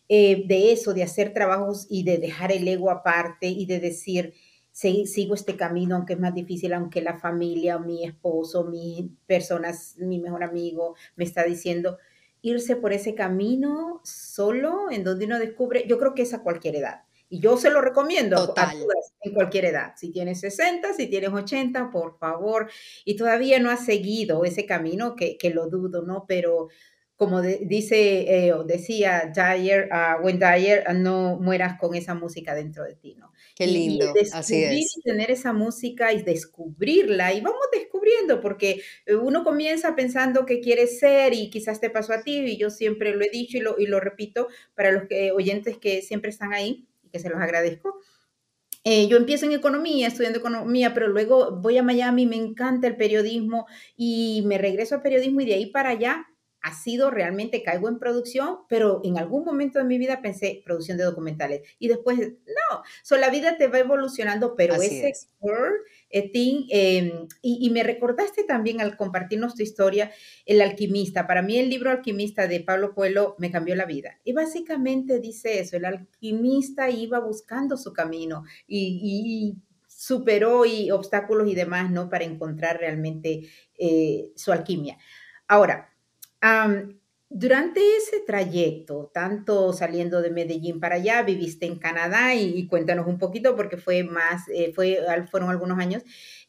eh, 0.07 0.45
de 0.47 0.71
eso, 0.71 0.93
de 0.93 1.03
hacer 1.03 1.33
trabajos 1.33 1.85
y 1.89 2.05
de 2.05 2.17
dejar 2.17 2.53
el 2.53 2.65
ego 2.65 2.91
aparte 2.91 3.47
y 3.47 3.65
de 3.65 3.81
decir, 3.81 4.35
sigo 4.71 5.35
este 5.35 5.57
camino, 5.57 5.97
aunque 5.97 6.13
es 6.13 6.19
más 6.21 6.33
difícil, 6.33 6.71
aunque 6.71 7.01
la 7.01 7.19
familia, 7.19 7.77
mi 7.77 8.05
esposo, 8.05 8.63
mis 8.63 9.03
personas, 9.27 9.95
mi 9.97 10.17
mejor 10.19 10.45
amigo 10.45 10.95
me 11.17 11.25
está 11.25 11.43
diciendo, 11.43 11.97
irse 12.41 12.77
por 12.77 12.93
ese 12.93 13.15
camino 13.15 13.99
solo, 14.05 14.89
en 14.91 15.03
donde 15.03 15.25
uno 15.25 15.39
descubre, 15.39 15.83
yo 15.89 15.99
creo 15.99 16.13
que 16.13 16.21
es 16.21 16.33
a 16.33 16.41
cualquier 16.41 16.77
edad. 16.77 17.01
Y 17.33 17.39
yo 17.39 17.57
se 17.57 17.71
lo 17.71 17.81
recomiendo 17.81 18.37
a 18.37 18.45
todas, 18.45 18.75
en 19.21 19.33
cualquier 19.33 19.65
edad. 19.65 19.93
Si 19.97 20.11
tienes 20.11 20.39
60, 20.41 20.93
si 20.93 21.07
tienes 21.07 21.31
80, 21.31 21.89
por 21.89 22.19
favor. 22.19 22.69
Y 23.05 23.15
todavía 23.15 23.57
no 23.57 23.71
has 23.71 23.85
seguido 23.85 24.45
ese 24.45 24.67
camino, 24.67 25.15
que, 25.15 25.35
que 25.39 25.49
lo 25.49 25.67
dudo, 25.67 26.03
¿no? 26.03 26.25
Pero 26.27 26.67
como 27.15 27.41
dice 27.41 28.45
eh, 28.45 28.53
o 28.53 28.63
decía 28.63 29.31
Dyer, 29.33 29.89
uh, 29.91 30.27
Dyer, 30.27 30.83
ah, 30.85 30.93
no 30.93 31.39
mueras 31.39 31.79
con 31.79 31.95
esa 31.95 32.13
música 32.13 32.53
dentro 32.53 32.83
de 32.83 32.93
ti, 32.93 33.15
¿no? 33.15 33.31
Qué 33.55 33.65
lindo, 33.65 34.13
así 34.31 34.63
es. 34.63 34.95
Y 34.97 35.01
tener 35.01 35.31
esa 35.31 35.53
música 35.53 36.13
y 36.13 36.21
descubrirla, 36.21 37.33
y 37.33 37.41
vamos 37.41 37.65
descubriendo, 37.71 38.41
porque 38.41 38.83
eh, 39.07 39.15
uno 39.15 39.43
comienza 39.43 39.95
pensando 39.95 40.45
que 40.45 40.59
quiere 40.59 40.85
ser 40.85 41.33
y 41.33 41.49
quizás 41.49 41.79
te 41.79 41.89
pasó 41.89 42.13
a 42.13 42.21
ti, 42.21 42.39
y 42.39 42.57
yo 42.57 42.69
siempre 42.69 43.15
lo 43.15 43.25
he 43.25 43.29
dicho 43.29 43.57
y 43.57 43.61
lo, 43.61 43.79
y 43.79 43.87
lo 43.87 43.99
repito 43.99 44.49
para 44.75 44.91
los 44.91 45.07
que, 45.07 45.31
oyentes 45.31 45.79
que 45.79 46.03
siempre 46.03 46.29
están 46.29 46.53
ahí, 46.53 46.87
que 47.13 47.19
se 47.19 47.29
los 47.29 47.39
agradezco. 47.39 48.01
Eh, 48.83 49.07
yo 49.07 49.15
empiezo 49.15 49.45
en 49.45 49.53
economía, 49.53 50.07
estudiando 50.07 50.39
economía, 50.39 50.93
pero 50.93 51.07
luego 51.07 51.51
voy 51.61 51.77
a 51.77 51.83
Miami, 51.83 52.25
me 52.25 52.35
encanta 52.35 52.87
el 52.87 52.97
periodismo 52.97 53.65
y 53.95 54.43
me 54.45 54.57
regreso 54.57 54.95
a 54.95 55.01
periodismo 55.01 55.39
y 55.39 55.45
de 55.45 55.53
ahí 55.53 55.65
para 55.67 55.91
allá 55.91 56.27
ha 56.63 56.73
sido 56.73 57.11
realmente, 57.11 57.61
caigo 57.61 57.87
en 57.87 57.99
producción, 57.99 58.59
pero 58.67 59.01
en 59.03 59.17
algún 59.17 59.45
momento 59.45 59.79
de 59.79 59.85
mi 59.85 59.97
vida 59.97 60.21
pensé 60.21 60.61
producción 60.65 60.97
de 60.97 61.03
documentales 61.03 61.61
y 61.77 61.89
después, 61.89 62.17
no, 62.19 62.83
so, 63.03 63.17
la 63.17 63.29
vida 63.29 63.57
te 63.57 63.67
va 63.67 63.79
evolucionando, 63.79 64.55
pero 64.55 64.75
ese 64.75 65.09
es. 65.09 65.29
Em, 66.15 67.27
y, 67.41 67.69
me 67.71 67.81
recordaste 67.81 68.43
también 68.43 68.81
al 68.81 68.95
compartirnos 68.97 69.55
tu 69.55 69.63
historia, 69.63 70.11
El 70.45 70.61
alquimista. 70.61 71.25
Para 71.25 71.41
mí 71.41 71.57
el 71.57 71.69
libro 71.69 71.89
Alquimista 71.89 72.47
de 72.47 72.59
Pablo 72.59 72.93
Coelho 72.93 73.35
me 73.39 73.49
cambió 73.49 73.75
la 73.75 73.85
vida. 73.85 74.19
Y 74.23 74.33
básicamente 74.33 75.19
dice 75.19 75.59
eso, 75.59 75.75
el 75.75 75.85
alquimista 75.85 76.91
iba 76.91 77.19
buscando 77.19 77.77
su 77.77 77.93
camino 77.93 78.43
y, 78.67 79.55
superó 79.87 80.65
y 80.65 80.91
obstáculos 80.91 81.47
y 81.47 81.55
demás, 81.55 81.89
¿no? 81.89 82.09
Para 82.09 82.25
encontrar 82.25 82.77
realmente 82.77 83.49
eh, 83.77 84.31
su 84.35 84.51
alquimia. 84.51 84.97
Ahora, 85.47 85.95
durante 87.33 87.81
ese 87.97 88.19
trayecto, 88.19 89.09
tanto 89.11 89.73
saliendo 89.73 90.21
de 90.21 90.29
Medellín 90.29 90.79
para 90.79 90.95
allá, 90.95 91.23
viviste 91.23 91.65
en 91.65 91.79
Canadá 91.79 92.35
y, 92.35 92.67
cuéntanos 92.67 93.07
un 93.07 93.17
poquito 93.17 93.55
porque 93.55 93.77
fue 93.77 94.03
más, 94.03 94.47
eh, 94.49 94.71
fue, 94.73 94.99
fueron 95.29 95.49
algunos 95.49 95.79
años, 95.79 96.03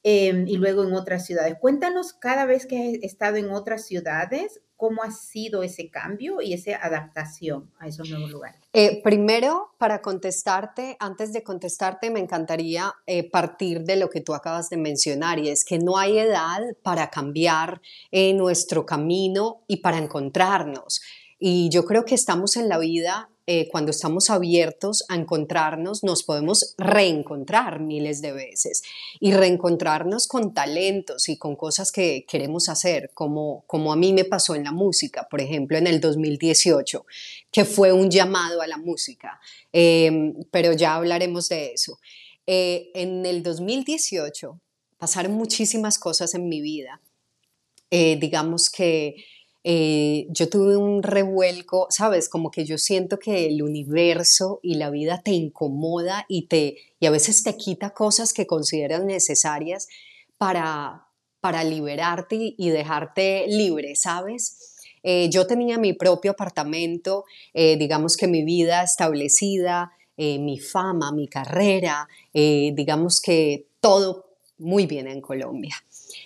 em, 0.05 0.47
y 0.47 0.57
luego 0.57 0.85
en 0.85 0.93
otras 0.93 1.27
ciudades. 1.27 1.57
Cuéntanos 1.61 2.13
cada 2.13 2.47
vez 2.47 2.67
que 2.67 2.79
has 2.79 3.03
estado 3.03 3.37
en 3.37 3.51
otras 3.51 3.87
ciudades, 3.87 4.61
cómo 4.77 5.03
ha 5.03 5.11
sido 5.11 5.63
ese 5.63 5.89
cambio 5.89 6.41
y 6.41 6.53
esa 6.53 6.77
adaptación 6.77 7.71
a 7.79 7.89
esos 7.89 8.11
nuevos 8.11 8.31
lugares. 8.31 8.61
Eh, 8.73 9.01
primero, 9.03 9.71
para 9.79 10.03
contestarte, 10.03 10.97
antes 11.01 11.33
de 11.33 11.43
contestarte, 11.43 12.11
me 12.11 12.21
encantaría 12.21 12.93
eh, 13.07 13.29
partir 13.31 13.85
de 13.85 13.97
lo 13.97 14.11
que 14.11 14.21
tú 14.21 14.35
acabas 14.35 14.69
de 14.69 14.77
mencionar 14.77 15.39
y 15.39 15.49
es 15.49 15.65
que 15.65 15.79
no 15.79 15.97
hay 15.97 16.19
edad 16.19 16.61
para 16.83 17.09
cambiar 17.09 17.81
eh, 18.11 18.35
nuestro 18.35 18.85
camino 18.85 19.63
y 19.69 19.79
para 19.79 19.99
encontrarnos. 19.99 21.01
Y 21.39 21.69
yo 21.71 21.85
creo 21.85 22.05
que 22.05 22.15
estamos 22.15 22.57
en 22.57 22.69
la 22.69 22.79
vida 22.79 23.31
eh, 23.47 23.69
cuando 23.71 23.91
estamos 23.91 24.31
abiertos 24.31 25.05
a 25.09 25.17
encontrarnos, 25.17 26.03
nos 26.03 26.23
podemos 26.23 26.75
reencontrar 26.79 27.79
miles 27.79 28.23
de 28.23 28.33
veces 28.33 28.83
y 29.21 29.35
reencontrarnos 29.35 30.27
con 30.27 30.55
talentos 30.55 31.29
y 31.29 31.37
con 31.37 31.55
cosas 31.55 31.93
que 31.93 32.25
queremos 32.27 32.71
hacer, 32.71 33.11
como, 33.13 33.65
como 33.67 33.93
a 33.93 33.97
mí 33.97 34.15
me 34.15 34.25
pasó 34.25 34.55
en 34.55 34.65
la 34.65 34.73
música, 34.73 35.29
por 35.31 35.43
ejemplo, 35.43 35.77
en 35.77 35.87
el 35.87 36.01
2018, 36.01 37.05
que 37.51 37.67
fue 37.67 37.93
un 37.93 38.11
llamado 38.11 38.63
a 38.63 38.67
la 38.67 38.79
música, 38.79 39.39
em, 39.73 40.35
pero 40.51 40.73
ya 40.73 40.95
hablaremos 40.95 41.51
de 41.51 41.75
eso. 41.75 41.99
Eh, 42.47 42.91
en 42.95 43.27
el 43.27 43.43
2018 43.43 44.59
pasaron 44.97 45.33
muchísimas 45.33 45.99
cosas 45.99 46.35
en 46.35 46.49
mi 46.49 46.63
vida. 46.63 47.03
Eh, 47.91 48.17
digamos 48.19 48.71
que 48.71 49.17
eh, 49.67 50.27
yo 50.29 50.51
tuve 50.51 50.77
un 50.77 51.03
revuelco, 51.03 51.87
¿sabes? 51.89 52.29
Como 52.29 52.51
que 52.51 52.67
yo 52.67 52.77
siento 52.77 53.19
que 53.19 53.47
el 53.47 53.63
universo 53.63 54.61
y 54.63 54.75
la 54.75 54.91
vida 54.91 55.23
te 55.23 55.31
incomoda 55.31 56.27
y, 56.29 56.49
te, 56.49 56.77
y 57.01 57.07
a 57.07 57.11
veces 57.11 57.43
te 57.43 57.57
quita 57.57 57.91
cosas 57.91 58.35
que 58.35 58.47
consideras 58.47 59.03
necesarias 59.05 59.89
para, 60.37 61.07
para 61.41 61.65
liberarte 61.65 62.55
y 62.59 62.69
dejarte 62.69 63.47
libre, 63.49 63.97
¿sabes? 63.97 64.75
Eh, 65.03 65.31
yo 65.31 65.47
tenía 65.47 65.79
mi 65.79 65.95
propio 65.95 66.33
apartamento, 66.33 67.25
eh, 67.55 67.79
digamos 67.79 68.19
que 68.19 68.27
mi 68.29 68.45
vida 68.45 68.83
establecida, 68.83 69.93
mi 70.17 70.61
fama, 70.61 71.11
mi 71.11 71.27
carrera, 71.27 72.09
digamos 72.33 73.21
que 73.21 73.67
todo 73.81 74.34
muy 74.59 74.87
bien 74.87 75.09
en 75.09 75.21
Colombia. 75.21 75.75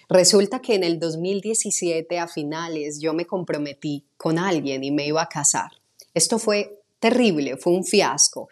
Resulta 0.08 0.60
que 0.60 0.74
en 0.74 0.84
el 0.84 0.98
2017 0.98 2.18
a 2.18 2.28
finales 2.28 3.00
yo 3.00 3.14
me 3.14 3.26
comprometí 3.26 4.04
con 4.16 4.38
alguien 4.38 4.84
y 4.84 4.90
me 4.90 5.06
iba 5.06 5.22
a 5.22 5.28
casar. 5.28 5.70
Esto 6.14 6.38
fue 6.38 6.80
terrible, 6.98 7.56
fue 7.56 7.72
un 7.72 7.84
fiasco. 7.84 8.48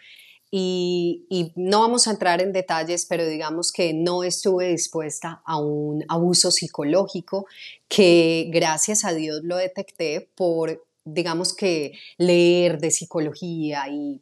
y, 0.49 1.25
no 1.55 1.81
vamos 1.81 2.07
a 2.07 2.11
entrar 2.11 2.41
en 2.41 2.53
detalles, 2.53 3.05
pero 3.05 3.27
digamos 3.27 3.71
que 3.73 3.93
no 3.93 4.23
estuve 4.23 4.69
dispuesta 4.69 5.41
a 5.45 5.57
un 5.59 6.05
abuso 6.07 6.51
psicológico 6.51 7.45
que 7.89 8.49
gracias 8.49 9.03
a 9.03 9.13
Dios 9.13 9.41
lo 9.43 9.57
detecté 9.57 10.29
por, 10.35 10.85
digamos 11.03 11.53
que, 11.53 11.93
leer 12.17 12.79
de 12.79 12.91
psicología 12.91 13.89
y, 13.89 14.21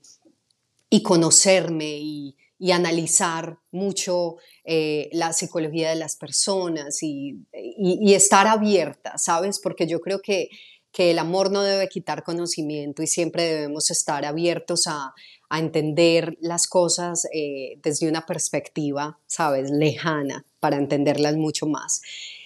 y 0.90 1.04
conocerme 1.04 1.98
y, 2.00 2.36
y 2.58 2.72
analizar 2.72 3.58
mucho 3.72 4.38
eh, 4.64 5.10
la 5.12 5.34
psicología 5.34 5.90
de 5.90 5.96
las 5.96 6.16
personas 6.16 7.04
y, 7.04 7.46
estar 8.14 8.48
abierta, 8.48 9.18
¿sabes? 9.18 9.60
Porque 9.60 9.88
yo 9.88 10.00
creo 10.00 10.22
que, 10.22 10.50
que, 10.92 11.12
el 11.12 11.20
amor 11.20 11.52
no 11.52 11.62
debe 11.64 11.90
quitar 11.90 12.24
conocimiento 12.24 13.04
y 13.04 13.08
siempre 13.08 13.44
debemos 13.44 13.92
estar 13.92 14.24
abiertos 14.24 14.88
a, 14.88 15.14
a 15.50 15.60
entender 15.60 16.38
las 16.42 16.68
cosas 16.68 17.28
eh, 17.34 17.80
desde 17.84 18.08
una 18.10 18.26
perspectiva, 18.26 19.20
¿sabes? 19.28 19.70
Lejana, 19.70 20.46
para 20.60 20.78
entenderlas 20.78 21.36
mucho 21.36 21.68
más. 21.68 22.02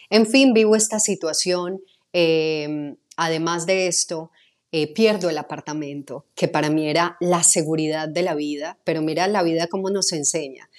En 0.09 0.25
fin, 0.27 0.53
vivo 0.53 0.75
esta 0.75 0.99
situación. 0.99 1.81
Em, 2.13 2.97
además 3.15 3.65
de 3.65 3.87
esto, 3.87 4.31
eh, 4.71 4.93
pierdo 4.93 5.29
el 5.29 5.37
apartamento, 5.37 6.25
que 6.35 6.47
para 6.47 6.69
mí 6.69 6.87
era 6.87 7.17
la 7.19 7.43
seguridad 7.43 8.07
de 8.07 8.21
la 8.21 8.35
vida, 8.35 8.77
pero 8.83 9.01
mira 9.01 9.27
la 9.27 9.41
vida 9.41 9.67
como 9.67 9.89
nos 9.89 10.11
enseña. 10.11 10.69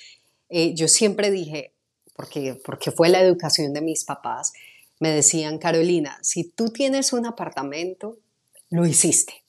Eh, 0.49 0.75
yo 0.75 0.87
siempre 0.87 1.31
dije, 1.31 1.75
porque, 2.15 2.61
porque 2.65 2.93
fue 2.93 3.09
la 3.09 3.21
educación 3.21 3.73
de 3.73 3.81
mis 3.81 4.05
papás, 4.05 4.53
me 5.01 5.11
decían, 5.11 5.59
Carolina, 5.59 6.19
si 6.23 6.45
tú 6.45 6.69
tienes 6.69 7.13
un 7.13 7.27
apartamento, 7.27 8.19
lo 8.69 8.87
hiciste, 8.87 9.43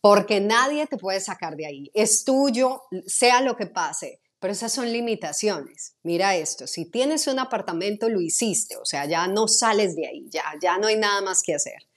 porque 0.00 0.40
nadie 0.40 0.86
te 0.86 0.96
puede 0.96 1.20
sacar 1.20 1.54
de 1.56 1.66
ahí, 1.66 1.90
es 1.94 2.24
tuyo, 2.24 2.82
sea 3.06 3.40
lo 3.40 3.56
que 3.56 3.66
pase. 3.66 4.20
Pero 4.40 4.54
esas 4.54 4.72
son 4.72 4.90
limitaciones. 4.90 5.96
Mira 6.02 6.34
esto, 6.34 6.66
si 6.66 6.86
tienes 6.86 7.26
un 7.26 7.38
apartamento, 7.38 8.08
lo 8.08 8.22
hiciste, 8.22 8.78
o 8.78 8.86
sea, 8.86 9.04
ya 9.04 9.26
no 9.26 9.46
sales 9.46 9.94
de 9.94 10.06
ahí, 10.06 10.30
ya, 10.30 10.42
ya 10.62 10.78
no 10.78 10.86
hay 10.86 10.96
nada 10.96 11.20
más 11.20 11.42
que 11.42 11.54
hacer. 11.54 11.89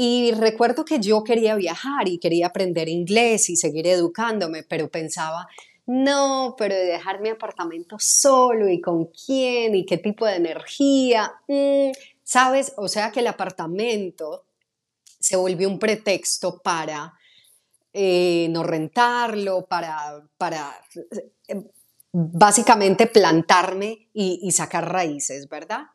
Y 0.00 0.30
recuerdo 0.30 0.84
que 0.84 1.00
yo 1.00 1.24
quería 1.24 1.56
viajar 1.56 2.06
y 2.06 2.18
quería 2.18 2.46
aprender 2.46 2.88
inglés 2.88 3.50
y 3.50 3.56
seguir 3.56 3.88
educándome, 3.88 4.62
pero 4.62 4.88
pensaba, 4.88 5.48
no, 5.86 6.54
pero 6.56 6.76
de 6.76 6.84
dejar 6.84 7.20
mi 7.20 7.30
apartamento 7.30 7.96
solo 7.98 8.68
y 8.68 8.80
con 8.80 9.06
quién 9.06 9.74
y 9.74 9.84
qué 9.84 9.98
tipo 9.98 10.24
de 10.24 10.36
energía, 10.36 11.32
mm, 11.48 11.90
¿sabes? 12.22 12.74
O 12.76 12.86
sea 12.86 13.10
que 13.10 13.18
el 13.18 13.26
apartamento 13.26 14.44
se 15.18 15.34
volvió 15.34 15.68
un 15.68 15.80
pretexto 15.80 16.62
para 16.62 17.14
eh, 17.92 18.46
no 18.50 18.62
rentarlo, 18.62 19.66
para, 19.66 20.24
para 20.36 20.80
eh, 21.48 21.60
básicamente 22.12 23.08
plantarme 23.08 24.10
y 24.12 24.52
sacar 24.52 24.92
raíces, 24.92 25.48
¿verdad? 25.48 25.88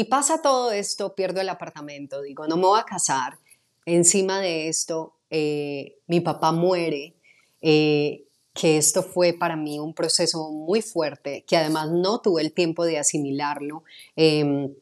Y 0.00 0.04
pasa 0.04 0.40
todo 0.40 0.72
esto, 0.72 1.14
pierdo 1.14 1.42
el 1.42 1.50
apartamento, 1.50 2.22
digo, 2.22 2.46
no 2.46 2.56
me 2.56 2.62
voy 2.62 2.80
a 2.80 2.84
casar. 2.84 3.38
Encima 3.84 4.40
de 4.40 4.68
esto, 4.68 5.12
eh, 5.28 5.98
mi 6.06 6.20
papá 6.20 6.52
muere, 6.52 7.16
eh, 7.60 8.24
que 8.54 8.78
esto 8.78 9.02
fue 9.02 9.34
para 9.34 9.56
mí 9.56 9.78
un 9.78 9.92
proceso 9.92 10.52
muy 10.52 10.80
fuerte, 10.80 11.44
que 11.46 11.58
además 11.58 11.90
no 11.90 12.22
tuve 12.22 12.40
el 12.40 12.54
tiempo 12.54 12.86
de 12.86 12.96
asimilarlo, 12.96 13.84
em, 14.16 14.74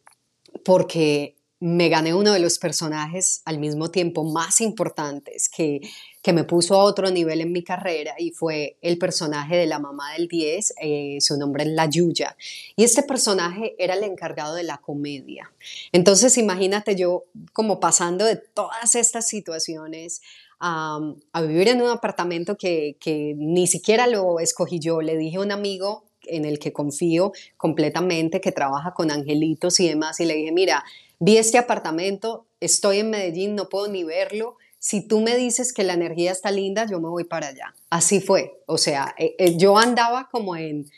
porque 0.64 1.34
me 1.60 1.88
gané 1.88 2.14
uno 2.14 2.32
de 2.32 2.38
los 2.38 2.58
personajes 2.58 3.42
al 3.44 3.58
mismo 3.58 3.90
tiempo 3.90 4.22
más 4.22 4.60
importantes 4.60 5.48
que, 5.48 5.80
que 6.22 6.32
me 6.32 6.44
puso 6.44 6.74
a 6.74 6.84
otro 6.84 7.10
nivel 7.10 7.40
en 7.40 7.50
mi 7.50 7.64
carrera 7.64 8.14
y 8.16 8.30
fue 8.30 8.76
el 8.80 8.96
personaje 8.96 9.56
de 9.56 9.66
la 9.66 9.80
mamá 9.80 10.12
del 10.12 10.28
10, 10.28 10.74
eh, 10.80 11.18
su 11.20 11.36
nombre 11.36 11.64
es 11.64 11.70
La 11.70 11.86
Yuya. 11.86 12.36
Y 12.76 12.84
este 12.84 13.02
personaje 13.02 13.74
era 13.78 13.94
el 13.94 14.04
encargado 14.04 14.54
de 14.54 14.62
la 14.62 14.78
comedia. 14.78 15.50
Entonces 15.90 16.38
imagínate 16.38 16.94
yo 16.94 17.24
como 17.52 17.80
pasando 17.80 18.24
de 18.24 18.36
todas 18.36 18.94
estas 18.94 19.26
situaciones 19.26 20.22
a 20.60 21.00
vivir 21.40 21.68
en 21.68 21.82
un 21.82 21.88
apartamento 21.88 22.56
que, 22.56 22.96
que 22.98 23.34
ni 23.36 23.66
siquiera 23.66 24.06
lo 24.06 24.40
escogí 24.40 24.80
yo. 24.80 25.02
Le 25.02 25.16
dije 25.16 25.36
a 25.36 25.40
un 25.40 25.52
amigo 25.52 26.04
en 26.22 26.44
el 26.44 26.58
que 26.58 26.72
confío 26.72 27.32
completamente, 27.56 28.40
que 28.40 28.52
trabaja 28.52 28.92
con 28.92 29.11
angelitos 29.11 29.80
y 29.80 29.88
demás, 29.88 30.20
y 30.20 30.26
le 30.26 30.35
dije, 30.35 30.52
mira, 30.52 30.85
vi 31.18 31.37
este 31.37 31.59
apartamento, 31.59 32.46
estoy 32.61 33.00
en 33.00 33.11
Medellín, 33.11 33.54
no 33.54 33.68
puedo 33.68 33.88
ni 33.88 34.04
verlo. 34.04 34.57
Si 34.78 35.07
tú 35.07 35.20
me 35.20 35.37
dices 35.37 35.72
que 35.72 35.83
la 35.83 35.94
energía 35.94 36.31
está 36.31 36.50
linda, 36.50 36.87
yo 36.88 37.00
me 37.00 37.09
voy 37.09 37.24
para 37.24 37.48
allá. 37.48 37.74
Así 37.90 38.20
fue. 38.20 38.62
O 38.66 38.78
sea, 38.78 39.14
eh, 39.18 39.35
eh, 39.38 39.57
yo 39.57 39.76
andaba 39.76 40.28
como 40.31 40.54
en 40.57 40.88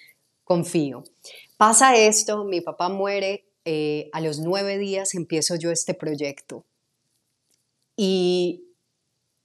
confío. 0.45 1.05
Pasa 1.57 1.97
esto, 1.97 2.45
mi 2.45 2.61
papá 2.61 2.89
muere, 2.89 3.47
eh, 3.65 4.11
a 4.13 4.21
los 4.21 4.41
nueve 4.41 4.79
días 4.79 5.15
empiezo 5.15 5.57
yo 5.57 5.71
este 5.71 5.95
proyecto. 5.95 6.65
Y, 7.97 8.65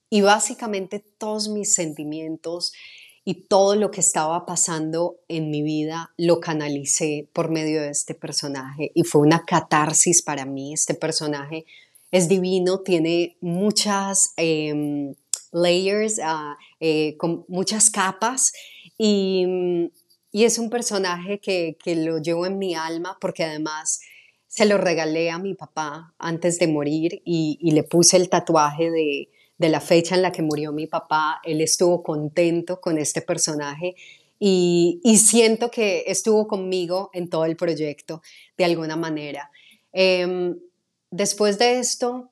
y 0.09 0.21
básicamente 0.21 0.99
todos 0.99 1.49
mis 1.49 1.73
sentimientos, 1.73 2.73
y 3.27 3.47
todo 3.47 3.75
lo 3.75 3.89
que 3.89 4.01
estaba 4.01 4.45
pasando 4.45 5.17
en 5.27 5.49
mi 5.49 5.63
vida 5.63 6.13
lo 6.15 6.39
canalicé 6.39 7.27
por 7.33 7.49
medio 7.49 7.81
de 7.81 7.89
este 7.89 8.13
personaje 8.13 8.91
y 8.93 9.03
fue 9.03 9.21
una 9.21 9.43
catarsis 9.43 10.21
para 10.21 10.45
mí. 10.45 10.73
Este 10.73 10.93
personaje 10.93 11.65
es 12.11 12.29
divino, 12.29 12.81
tiene 12.81 13.35
muchas 13.41 14.33
em, 14.37 15.15
layers, 15.51 16.19
ah, 16.23 16.55
eh, 16.79 17.17
con 17.17 17.45
muchas 17.47 17.89
capas 17.89 18.53
y, 18.97 19.91
es 20.31 20.59
un 20.59 20.69
personaje 20.69 21.39
que, 21.39 21.77
lo 21.95 22.19
llevo 22.19 22.45
en 22.45 22.59
mi 22.59 22.75
alma 22.75 23.17
porque 23.21 23.45
además 23.45 24.01
se 24.47 24.65
lo 24.65 24.77
regalé 24.77 25.31
a 25.31 25.39
mi 25.39 25.55
papá 25.55 26.13
antes 26.19 26.59
de 26.59 26.67
morir 26.67 27.21
y 27.25 27.71
le 27.71 27.83
puse 27.83 28.17
el 28.17 28.29
tatuaje 28.29 28.91
de 28.91 29.29
de 29.57 29.69
la 29.69 29.79
fecha 29.79 30.15
en 30.15 30.21
la 30.21 30.31
que 30.31 30.41
murió 30.41 30.71
mi 30.71 30.87
papá, 30.87 31.39
él 31.43 31.61
estuvo 31.61 32.03
contento 32.03 32.81
con 32.81 32.97
este 32.97 33.21
personaje 33.21 33.95
y, 34.37 34.99
siento 35.17 35.71
que 35.71 36.03
estuvo 36.07 36.47
conmigo 36.47 37.09
en 37.13 37.29
todo 37.29 37.45
el 37.45 37.55
proyecto 37.55 38.21
de 38.57 38.65
alguna 38.65 38.95
manera. 38.97 39.49
Em, 39.93 40.59
después 41.09 41.57
de 41.57 41.79
esto, 41.79 42.31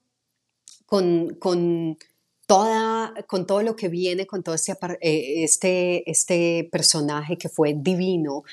con, 0.86 1.98
toda, 2.46 3.14
con 3.26 3.48
todo 3.48 3.64
lo 3.64 3.76
que 3.76 3.88
viene, 3.88 4.28
con 4.28 4.44
todo 4.44 4.56
este, 4.56 4.74
eh, 5.02 5.44
este, 5.44 6.10
este 6.10 6.70
personaje 6.72 7.38
que 7.38 7.50
fue 7.50 7.74
divino, 7.74 8.44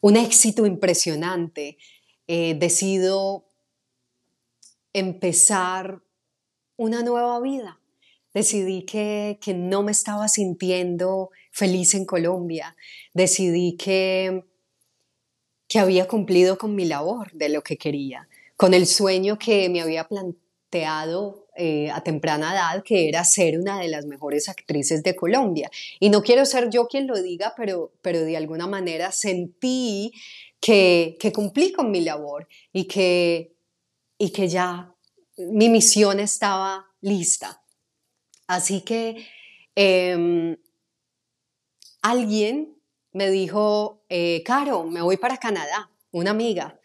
un 0.00 0.16
éxito 0.16 0.64
impresionante, 0.64 1.76
eh, 2.28 2.54
decido 2.54 3.44
empezar 4.92 6.00
una 6.76 7.02
nueva 7.02 7.40
vida 7.40 7.80
decidí 8.34 8.82
que, 8.82 9.38
no 9.54 9.82
me 9.82 9.92
estaba 9.92 10.28
sintiendo 10.28 11.30
feliz 11.52 11.94
en 11.94 12.04
Colombia, 12.04 12.76
decidí 13.14 13.76
que, 13.76 14.44
que 15.68 15.78
había 15.78 16.08
cumplido 16.08 16.58
con 16.58 16.74
mi 16.74 16.84
labor 16.84 17.32
de 17.32 17.48
lo 17.48 17.62
que 17.62 17.78
quería, 17.78 18.28
con 18.56 18.74
el 18.74 18.86
sueño 18.86 19.38
que 19.38 19.68
me 19.68 19.80
había 19.80 20.08
planteado 20.08 21.46
eh, 21.56 21.88
a 21.92 22.02
temprana 22.02 22.52
edad, 22.52 22.82
que 22.82 23.08
era 23.08 23.24
ser 23.24 23.58
una 23.60 23.78
de 23.78 23.86
las 23.86 24.06
mejores 24.06 24.48
actrices 24.48 25.04
de 25.04 25.14
Colombia. 25.14 25.70
Y 26.00 26.10
no 26.10 26.22
quiero 26.22 26.44
ser 26.44 26.68
yo 26.68 26.88
quien 26.88 27.06
lo 27.06 27.22
diga, 27.22 27.54
pero, 27.56 27.92
pero 28.02 28.20
de 28.24 28.36
alguna 28.36 28.66
manera 28.66 29.12
sentí 29.12 30.12
que, 30.58 31.16
que 31.20 31.32
cumplí 31.32 31.70
con 31.70 31.92
mi 31.92 32.00
labor 32.00 32.48
y 32.72 32.88
que, 32.88 33.54
y 34.18 34.30
que 34.30 34.48
ya 34.48 34.92
mi 35.36 35.68
misión 35.68 36.18
estaba 36.18 36.86
lista. 37.00 37.63
Así 38.54 38.82
que 38.82 39.26
em, 39.74 40.56
alguien 42.02 42.76
me 43.12 43.30
dijo, 43.30 44.02
eh, 44.08 44.42
Caro, 44.44 44.84
me 44.84 45.02
voy 45.02 45.16
para 45.16 45.38
Canadá, 45.38 45.90
una 46.12 46.30
amiga. 46.30 46.80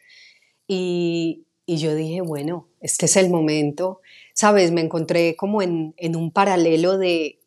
Y, 0.68 1.46
yo 1.68 1.94
dije, 1.94 2.22
bueno, 2.22 2.68
este 2.82 3.06
es 3.06 3.16
el 3.18 3.30
momento. 3.30 4.02
Sabes, 4.34 4.72
me 4.72 4.82
encontré 4.82 5.36
como 5.36 5.62
en, 5.62 5.94
en 5.98 6.16
un 6.16 6.32
paralelo 6.32 6.98
de 6.98 7.40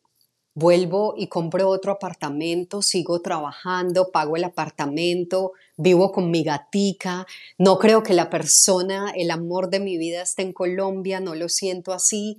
vuelvo 0.55 1.15
y 1.17 1.27
compro 1.27 1.67
otro 1.67 1.91
apartamento, 1.91 2.81
sigo 2.81 3.21
trabajando, 3.21 4.11
pago 4.11 4.37
el 4.37 4.45
apartamento, 4.45 5.51
vivo 5.75 6.11
con 6.11 6.31
mi 6.31 6.43
gatica, 6.43 7.25
no 7.57 7.79
creo 7.79 8.03
que 8.03 8.13
la 8.13 8.29
persona, 8.29 9.11
el 9.15 9.31
amor 9.31 9.69
de 9.69 9.79
mi 9.79 9.97
vida 9.97 10.21
esté 10.21 10.43
en 10.43 10.53
Colombia, 10.53 11.19
no 11.19 11.35
lo 11.35 11.49
siento 11.49 11.91
así 11.91 12.37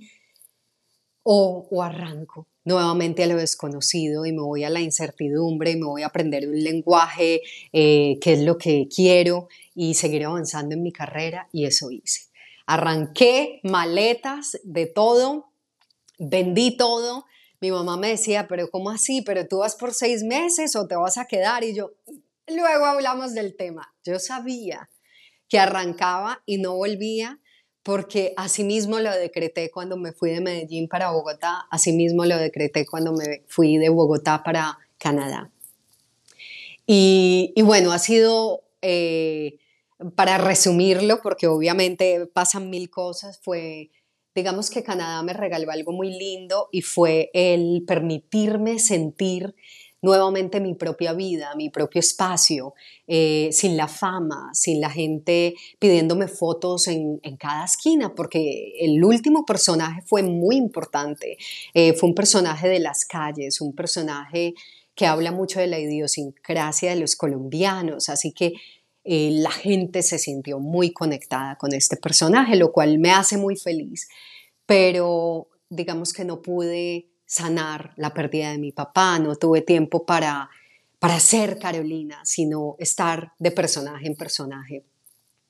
o, 1.27 1.81
arranco 1.81 2.47
nuevamente 2.65 3.23
a 3.23 3.27
lo 3.27 3.35
desconocido 3.35 4.25
y 4.27 4.31
me 4.31 4.41
voy 4.41 4.63
a 4.63 4.69
la 4.69 4.79
incertidumbre 4.79 5.71
y 5.71 5.75
me 5.75 5.87
voy 5.87 6.03
a 6.03 6.07
aprender 6.07 6.47
un 6.47 6.63
lenguaje 6.63 7.41
eh, 7.73 8.19
que 8.21 8.33
es 8.33 8.41
lo 8.41 8.57
que 8.57 8.87
quiero 8.87 9.47
y 9.73 9.95
seguir 9.95 10.25
avanzando 10.25 10.75
en 10.75 10.83
mi 10.83 10.91
carrera 10.91 11.49
y 11.51 11.65
eso 11.65 11.89
hice. 11.89 12.29
Arranqué 12.67 13.59
maletas 13.63 14.59
de 14.63 14.85
todo, 14.85 15.51
vendí 16.19 16.77
todo, 16.77 17.25
mi 17.59 17.71
mamá 17.71 17.97
me 17.97 18.09
decía, 18.09 18.47
pero 18.47 18.69
¿cómo 18.69 18.91
así? 18.91 19.23
¿Pero 19.23 19.47
tú 19.47 19.59
vas 19.59 19.75
por 19.75 19.93
seis 19.93 20.23
meses 20.23 20.75
o 20.75 20.87
te 20.87 20.95
vas 20.95 21.17
a 21.17 21.25
quedar? 21.25 21.63
Y 21.63 21.73
yo, 21.73 21.93
luego 22.47 22.85
hablamos 22.85 23.33
del 23.33 23.55
tema. 23.55 23.95
Yo 24.03 24.19
sabía 24.19 24.89
que 25.49 25.57
arrancaba 25.57 26.43
y 26.45 26.59
no 26.59 26.75
volvía 26.75 27.39
porque 27.85 28.33
asimismo 28.35 28.99
lo 28.99 29.11
decreté 29.11 29.69
cuando 29.69 29.95
me 29.95 30.11
fui 30.11 30.31
de 30.31 30.41
Medellín 30.41 30.87
para 30.87 31.11
Bogotá, 31.11 31.67
asimismo 31.69 32.25
lo 32.25 32.35
decreté 32.35 32.83
cuando 32.83 33.13
me 33.13 33.43
fui 33.47 33.77
de 33.77 33.89
Bogotá 33.89 34.41
para 34.43 34.79
Canadá. 34.97 35.51
Y, 36.87 37.53
bueno, 37.61 37.91
ha 37.91 37.99
sido, 37.99 38.63
eh, 38.81 39.59
para 40.15 40.39
resumirlo, 40.39 41.21
porque 41.21 41.45
obviamente 41.45 42.25
pasan 42.25 42.71
mil 42.71 42.89
cosas, 42.89 43.39
fue, 43.39 43.91
digamos 44.33 44.71
que 44.71 44.81
Canadá 44.81 45.21
me 45.21 45.33
regaló 45.33 45.69
algo 45.69 45.91
muy 45.91 46.09
lindo 46.09 46.69
y 46.71 46.81
fue 46.81 47.29
el 47.35 47.83
permitirme 47.85 48.79
sentir 48.79 49.53
nuevamente 50.05 50.59
mi 50.59 50.75
propia 50.75 51.13
vida, 51.13 51.55
mi 51.55 51.71
propio 51.71 51.99
espacio, 51.99 52.75
eh, 53.07 53.49
sin 53.51 53.75
la 53.75 53.87
fama, 53.87 54.51
sin 54.53 54.79
la 54.79 54.91
gente 54.91 55.55
pidiéndome 55.79 56.27
fotos 56.27 56.87
en, 56.87 57.19
cada 57.39 57.65
esquina, 57.65 58.13
porque 58.13 58.73
el 58.79 59.03
último 59.03 59.45
personaje 59.45 60.01
fue 60.05 60.21
muy 60.21 60.57
importante. 60.57 61.37
Eh, 61.73 61.93
fue 61.93 62.09
un 62.09 62.15
personaje 62.15 62.69
de 62.69 62.79
las 62.79 63.03
calles, 63.03 63.61
un 63.61 63.73
personaje 63.73 64.53
que 64.93 65.07
habla 65.07 65.31
mucho 65.31 65.59
de 65.59 65.67
la 65.67 65.79
idiosincrasia 65.79 66.91
de 66.91 66.99
los 66.99 67.15
colombianos, 67.15 68.07
así 68.07 68.31
que 68.31 68.53
eh, 69.03 69.31
la 69.33 69.51
gente 69.51 70.03
se 70.03 70.19
sintió 70.19 70.59
muy 70.59 70.91
conectada 70.93 71.57
con 71.57 71.73
este 71.73 71.97
personaje, 71.97 72.55
lo 72.55 72.71
cual 72.71 72.99
me 72.99 73.11
hace 73.11 73.37
muy 73.37 73.55
feliz, 73.55 74.07
pero 74.67 75.47
digamos 75.69 76.13
que 76.13 76.25
no 76.25 76.41
pude 76.41 77.07
sanar 77.25 77.93
la 77.97 78.13
pérdida 78.13 78.51
de 78.51 78.57
mi 78.57 78.71
papá, 78.71 79.19
no 79.19 79.35
tuve 79.35 79.61
tiempo 79.61 80.05
para, 80.05 80.49
para 80.99 81.19
ser 81.19 81.59
Carolina, 81.59 82.19
sino 82.23 82.75
estar 82.79 83.33
de 83.39 83.51
personaje 83.51 84.07
en 84.07 84.15
personaje. 84.15 84.83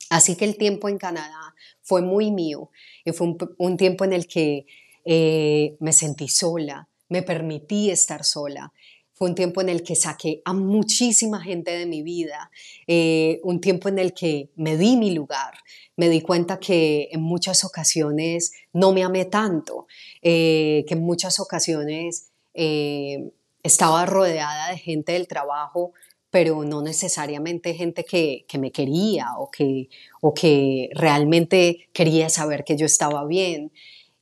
Así 0.10 0.36
que 0.36 0.46
el 0.46 0.58
tiempo 0.58 0.88
en 0.90 0.98
Canadá 0.98 1.56
fue 1.82 2.02
muy 2.02 2.32
mío 2.32 2.70
y 3.04 3.12
fue 3.12 3.36
un, 3.58 3.78
tiempo 3.78 4.06
en 4.06 4.14
el 4.14 4.28
que 4.28 4.66
eh, 5.04 5.76
me 5.80 5.94
sentí 5.94 6.28
sola, 6.28 6.88
me 7.10 7.24
permití 7.24 7.90
estar 7.90 8.24
sola. 8.24 8.72
Fue 9.16 9.30
un 9.30 9.36
tiempo 9.36 9.62
en 9.62 9.70
el 9.70 9.82
que 9.82 9.96
saqué 9.96 10.42
a 10.44 10.54
muchísima 10.54 11.42
gente 11.42 11.72
de 11.72 11.86
mi 11.86 12.02
vida, 12.02 12.52
eh, 12.86 13.40
un 13.44 13.62
tiempo 13.62 13.88
en 13.88 13.98
el 13.98 14.14
que 14.14 14.50
me 14.58 14.76
di 14.76 14.98
mi 14.98 15.12
lugar, 15.12 15.54
me 15.96 16.10
di 16.10 16.20
cuenta 16.20 16.60
que 16.60 17.08
en 17.12 17.22
muchas 17.22 17.64
ocasiones 17.64 18.52
no 18.74 18.92
me 18.92 19.04
amé 19.04 19.24
tanto, 19.24 19.88
eh, 20.22 20.84
que 20.88 20.96
en 20.96 21.02
muchas 21.02 21.40
ocasiones 21.40 22.30
eh, 22.54 23.32
estaba 23.64 24.06
rodeada 24.06 24.72
de 24.72 24.78
gente 24.78 25.14
del 25.14 25.28
trabajo, 25.28 25.94
pero 26.30 26.66
no 26.66 26.82
necesariamente 26.82 27.74
gente 27.74 28.04
que, 28.04 28.46
me 28.60 28.74
quería 28.74 29.38
o 29.38 29.50
que, 29.50 29.88
o 30.20 30.34
que 30.34 30.90
realmente 30.94 31.88
quería 31.94 32.28
saber 32.28 32.66
que 32.66 32.76
yo 32.76 32.86
estaba 32.86 33.26
bien. 33.26 33.72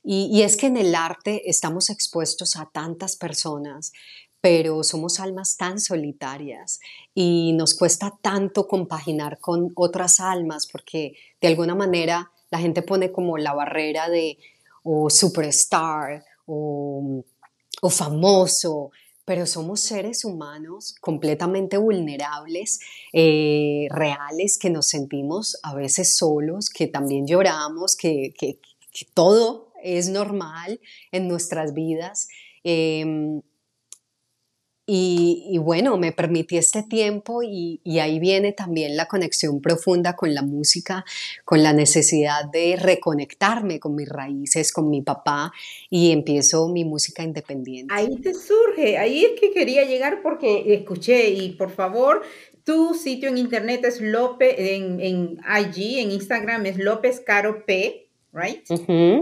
Y, 0.06 0.42
es 0.42 0.58
que 0.58 0.66
en 0.66 0.76
el 0.76 0.94
arte 0.94 1.48
estamos 1.48 1.88
expuestos 1.88 2.56
a 2.56 2.68
tantas 2.70 3.16
personas 3.16 3.92
pero 4.44 4.82
somos 4.84 5.20
almas 5.20 5.56
tan 5.56 5.80
solitarias 5.80 6.78
y 7.14 7.54
nos 7.54 7.72
cuesta 7.72 8.12
tanto 8.20 8.68
compaginar 8.68 9.38
con 9.38 9.72
otras 9.74 10.20
almas 10.20 10.66
porque 10.66 11.14
de 11.40 11.48
alguna 11.48 11.74
manera 11.74 12.30
la 12.50 12.58
gente 12.58 12.82
pone 12.82 13.10
como 13.10 13.38
la 13.38 13.54
barrera 13.54 14.10
de 14.10 14.36
o 14.82 15.08
superstar 15.08 16.26
o, 16.44 17.24
o 17.80 17.88
famoso, 17.88 18.90
pero 19.24 19.46
somos 19.46 19.80
seres 19.80 20.26
humanos 20.26 20.94
completamente 21.00 21.78
vulnerables, 21.78 22.80
eh, 23.14 23.86
reales, 23.88 24.58
que 24.58 24.68
nos 24.68 24.88
sentimos 24.88 25.58
a 25.62 25.74
veces 25.74 26.18
solos, 26.18 26.68
que 26.68 26.86
también 26.86 27.26
lloramos, 27.26 27.96
que, 27.96 28.34
que, 28.38 28.58
todo 29.14 29.72
es 29.82 30.10
normal 30.10 30.80
en 31.12 31.28
nuestras 31.28 31.72
vidas. 31.72 32.28
Em, 32.62 33.40
y, 34.86 35.56
bueno, 35.58 35.96
me 35.96 36.12
permití 36.12 36.58
este 36.58 36.82
tiempo 36.82 37.42
y, 37.42 37.80
ahí 37.98 38.18
viene 38.18 38.52
también 38.52 38.96
la 38.96 39.06
conexión 39.06 39.62
profunda 39.62 40.14
con 40.14 40.34
la 40.34 40.42
música, 40.42 41.06
con 41.44 41.62
la 41.62 41.72
necesidad 41.72 42.44
de 42.52 42.76
reconectarme 42.76 43.80
con 43.80 43.94
mis 43.94 44.08
raíces, 44.08 44.72
con 44.72 44.90
mi 44.90 45.00
papá 45.00 45.52
y 45.88 46.12
empiezo 46.12 46.68
mi 46.68 46.84
música 46.84 47.22
independiente. 47.22 47.94
Ahí 47.94 48.16
te 48.20 48.34
surge, 48.34 48.98
ahí 48.98 49.24
es 49.24 49.40
que 49.40 49.52
quería 49.52 49.84
llegar 49.84 50.20
porque 50.22 50.74
escuché 50.74 51.30
y 51.30 51.52
por 51.52 51.70
favor, 51.70 52.22
tu 52.64 52.92
sitio 52.94 53.30
en 53.30 53.38
internet 53.38 53.84
es 53.86 54.02
López, 54.02 54.54
en, 54.58 55.00
en 55.00 55.38
IG, 55.38 56.00
en 56.00 56.10
Instagram 56.10 56.66
es 56.66 56.76
López 56.76 57.22
Caro 57.24 57.64
P 57.64 58.03
right? 58.34 58.68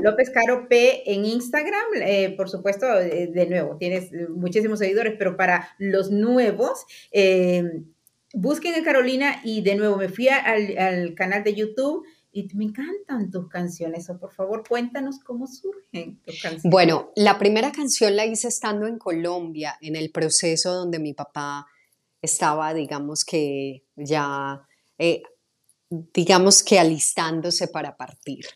López 0.02 0.30
Caro 0.30 0.66
P 0.68 1.12
en 1.12 1.24
Instagram, 1.26 1.84
eh, 2.02 2.34
por 2.36 2.48
supuesto, 2.48 2.86
eh, 2.98 3.28
de 3.28 3.46
nuevo, 3.46 3.76
tienes 3.76 4.10
muchísimos 4.30 4.78
seguidores, 4.78 5.14
pero 5.18 5.36
para 5.36 5.68
los 5.78 6.10
nuevos, 6.10 6.84
em, 7.10 7.84
busquen 8.32 8.74
a 8.74 8.82
Carolina 8.82 9.40
y 9.44 9.60
de 9.60 9.76
nuevo 9.76 9.96
me 9.96 10.08
fui 10.08 10.28
al, 10.28 11.14
canal 11.14 11.44
de 11.44 11.54
YouTube 11.54 12.06
y 12.32 12.48
me 12.54 12.64
encantan 12.64 13.30
tus 13.30 13.48
canciones, 13.48 14.08
o 14.08 14.18
por 14.18 14.32
favor 14.32 14.64
cuéntanos 14.66 15.18
cómo 15.18 15.46
surgen 15.46 16.18
tus 16.24 16.40
canciones. 16.40 16.62
Bueno, 16.64 17.12
la 17.14 17.38
primera 17.38 17.70
canción 17.70 18.16
la 18.16 18.24
hice 18.24 18.48
estando 18.48 18.86
en 18.86 18.98
Colombia, 18.98 19.76
en 19.82 19.96
el 19.96 20.10
proceso 20.10 20.72
donde 20.72 20.98
mi 20.98 21.12
papá 21.12 21.66
estaba, 22.22 22.72
digamos 22.72 23.26
que 23.26 23.84
ya, 23.96 24.66
eh, 24.96 25.22
digamos 25.90 26.62
que 26.62 26.78
alistándose 26.78 27.68
para 27.68 27.98
partir 27.98 28.46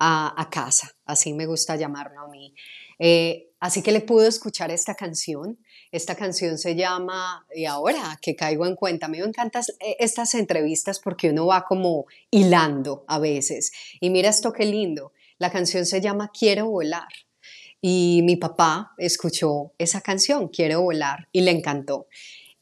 a, 0.00 0.48
casa, 0.50 0.90
así 1.04 1.34
me 1.34 1.46
gusta 1.46 1.76
llamarlo 1.76 2.20
a 2.20 2.28
mí. 2.28 2.54
Eh, 2.98 3.50
así 3.60 3.82
que 3.82 3.92
le 3.92 4.00
pude 4.00 4.28
escuchar 4.28 4.70
esta 4.70 4.94
canción. 4.94 5.58
Esta 5.92 6.14
canción 6.14 6.56
se 6.56 6.74
llama, 6.74 7.46
y 7.54 7.66
ahora 7.66 8.18
que 8.22 8.34
caigo 8.34 8.66
en 8.66 8.76
cuenta, 8.76 9.08
me 9.08 9.18
encantan 9.18 9.62
eh, 9.80 9.96
estas 9.98 10.34
entrevistas 10.34 11.00
porque 11.00 11.30
uno 11.30 11.46
va 11.46 11.64
como 11.64 12.06
hilando 12.30 13.04
a 13.08 13.18
veces. 13.18 13.72
Y 14.00 14.10
mira 14.10 14.30
esto 14.30 14.52
qué 14.52 14.64
lindo. 14.64 15.12
La 15.38 15.50
canción 15.50 15.84
se 15.84 16.00
llama 16.00 16.30
Quiero 16.32 16.70
volar. 16.70 17.08
Y 17.82 18.20
mi 18.24 18.36
papá 18.36 18.92
escuchó 18.98 19.72
esa 19.78 20.00
canción, 20.00 20.48
Quiero 20.48 20.80
volar, 20.82 21.28
y 21.32 21.42
le 21.42 21.50
encantó. 21.50 22.06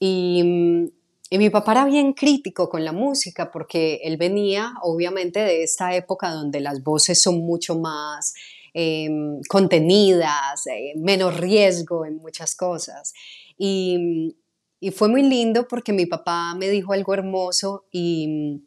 Y 0.01 0.43
mm, 0.45 0.98
y 1.31 1.39
mi 1.39 1.51
papá 1.51 1.73
era 1.73 1.85
bien 1.85 2.15
crítico 2.15 2.69
con 2.69 2.85
la 2.85 2.93
música 2.93 3.51
porque 3.51 4.01
él 4.03 4.17
venía 4.17 4.75
obviamente 4.83 5.41
de 5.41 5.63
esta 5.63 5.95
época 5.95 6.31
donde 6.31 6.61
las 6.61 6.83
voces 6.83 7.21
son 7.21 7.41
mucho 7.41 7.79
más 7.79 8.35
em, 8.73 9.41
contenidas, 9.49 10.67
eh, 10.67 10.93
menos 10.97 11.37
riesgo 11.37 12.07
en 12.07 12.17
muchas 12.17 12.55
cosas. 12.55 13.13
Y, 13.59 14.37
fue 14.95 15.09
muy 15.09 15.23
lindo 15.23 15.67
porque 15.67 15.93
mi 15.93 16.07
papá 16.07 16.55
me 16.55 16.69
dijo 16.69 16.93
algo 16.93 17.13
hermoso 17.13 17.87
y 17.91 18.63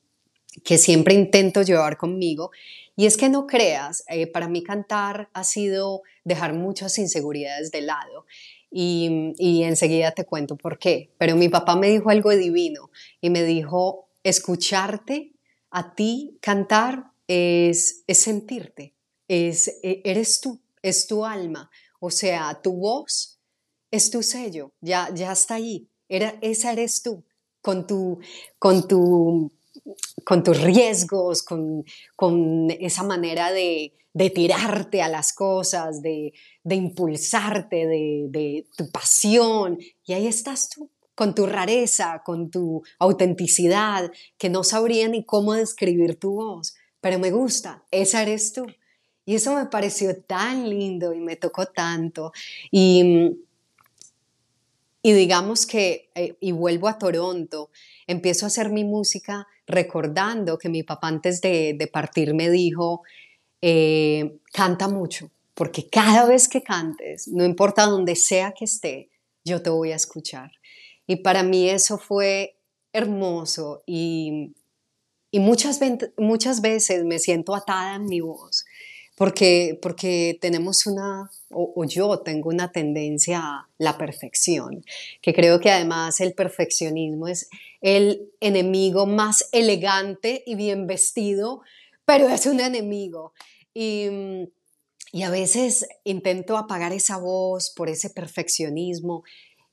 que 0.65 0.77
siempre 0.77 1.13
intento 1.13 1.61
llevar 1.61 1.95
conmigo. 1.95 2.51
Y 2.97 3.05
es 3.05 3.15
que 3.15 3.29
no 3.29 3.47
creas, 3.47 4.03
eh, 4.09 4.27
para 4.27 4.49
mí 4.49 4.61
cantar 4.61 5.29
ha 5.33 5.45
sido 5.45 6.01
dejar 6.25 6.53
muchas 6.53 6.97
inseguridades 6.97 7.71
de 7.71 7.81
lado. 7.81 8.25
Y, 8.71 9.63
enseguida 9.63 10.11
te 10.11 10.25
cuento 10.25 10.55
por 10.55 10.79
qué. 10.79 11.13
Pero 11.17 11.35
mi 11.35 11.49
papá 11.49 11.75
me 11.75 11.89
dijo 11.89 12.09
algo 12.09 12.31
divino 12.31 12.89
y 13.19 13.29
me 13.29 13.43
dijo, 13.43 14.07
escucharte 14.23 15.33
a 15.69 15.93
ti 15.93 16.37
cantar 16.41 17.11
es, 17.27 18.03
es 18.07 18.17
sentirte, 18.19 18.95
es, 19.27 19.67
e, 19.83 20.01
eres 20.05 20.41
tú, 20.41 20.61
es 20.81 21.07
tu 21.07 21.25
alma. 21.25 21.69
O 21.99 22.09
sea, 22.09 22.59
tu 22.61 22.73
voz 22.73 23.39
es 23.91 24.09
tu 24.09 24.23
sello, 24.23 24.71
ya, 24.81 25.09
ya 25.13 25.33
está 25.33 25.55
ahí. 25.55 25.89
Esa 26.07 26.71
eres 26.71 27.03
tú, 27.03 27.23
con 27.61 27.85
tu, 27.87 28.19
con 28.57 28.87
tu 28.87 29.51
con 30.25 30.43
tus 30.43 30.61
riesgos, 30.61 31.43
con, 31.43 31.85
con 32.15 32.69
esa 32.71 33.03
manera 33.03 33.51
de, 33.51 33.93
de, 34.13 34.29
tirarte 34.29 35.01
a 35.01 35.07
las 35.07 35.33
cosas, 35.33 36.01
de, 36.01 36.33
de 36.63 36.75
impulsarte, 36.75 37.87
de, 37.87 38.25
de, 38.29 38.67
tu 38.75 38.89
pasión. 38.89 39.77
Y 40.05 40.13
ahí 40.13 40.27
estás 40.27 40.69
tú, 40.69 40.89
con 41.15 41.35
tu 41.35 41.45
rareza, 41.45 42.21
con 42.25 42.49
tu 42.49 42.83
autenticidad, 42.99 44.11
que 44.37 44.49
no 44.49 44.63
sabría 44.63 45.07
ni 45.07 45.23
cómo 45.23 45.53
describir 45.53 46.15
tu 46.17 46.33
voz, 46.33 46.75
pero 46.99 47.19
me 47.19 47.31
gusta, 47.31 47.83
esa 47.91 48.21
eres 48.21 48.53
tú. 48.53 48.65
Y 49.25 49.35
eso 49.35 49.55
me 49.55 49.65
pareció 49.67 50.15
tan 50.21 50.69
lindo 50.69 51.13
y 51.13 51.19
me 51.19 51.35
tocó 51.35 51.65
tanto. 51.67 52.31
Y, 52.71 53.37
y 55.03 55.13
digamos 55.13 55.65
que, 55.65 56.09
eh, 56.15 56.35
y 56.39 56.51
vuelvo 56.51 56.87
a 56.87 56.97
Toronto, 56.97 57.69
empiezo 58.07 58.45
a 58.45 58.47
hacer 58.47 58.69
mi 58.69 58.83
música 58.83 59.47
recordando 59.65 60.57
que 60.57 60.69
mi 60.69 60.83
papá 60.83 61.07
antes 61.07 61.41
de, 61.41 61.89
partir 61.91 62.33
me 62.33 62.49
dijo, 62.49 63.01
eh, 63.61 64.39
canta 64.53 64.87
mucho, 64.87 65.31
porque 65.53 65.89
cada 65.89 66.25
vez 66.25 66.47
que 66.47 66.63
cantes, 66.63 67.27
no 67.27 67.45
importa 67.45 67.85
donde 67.85 68.15
sea 68.15 68.53
que 68.53 68.65
esté, 68.65 69.09
yo 69.43 69.61
te 69.61 69.69
voy 69.69 69.91
a 69.91 69.95
escuchar. 69.95 70.51
Y 71.07 71.17
para 71.17 71.43
mí 71.43 71.69
eso 71.69 71.97
fue 71.97 72.57
hermoso 72.93 73.83
y, 73.85 74.53
y 75.31 75.39
muchas, 75.39 75.79
muchas 76.17 76.61
veces 76.61 77.03
me 77.03 77.19
siento 77.19 77.55
atada 77.55 77.95
en 77.95 78.05
mi 78.05 78.21
voz 78.21 78.65
porque, 79.21 79.77
porque 79.79 80.39
tenemos 80.41 80.87
una, 80.87 81.29
o, 81.51 81.85
yo 81.85 82.21
tengo 82.21 82.49
una 82.49 82.71
tendencia 82.71 83.39
a 83.39 83.69
la 83.77 83.95
perfección, 83.95 84.83
que 85.21 85.31
creo 85.31 85.59
que 85.59 85.69
además 85.69 86.21
el 86.21 86.33
perfeccionismo 86.33 87.27
es 87.27 87.47
el 87.81 88.31
enemigo 88.39 89.05
más 89.05 89.47
elegante 89.51 90.41
y 90.47 90.55
bien 90.55 90.87
vestido, 90.87 91.61
pero 92.11 92.27
es 92.27 92.45
un 92.45 92.59
enemigo. 92.59 93.31
Y, 93.73 94.09
y 95.13 95.23
a 95.23 95.29
veces 95.29 95.87
intento 96.03 96.57
apagar 96.57 96.91
esa 96.91 97.15
voz 97.15 97.69
por 97.69 97.87
ese 97.87 98.09
perfeccionismo 98.09 99.23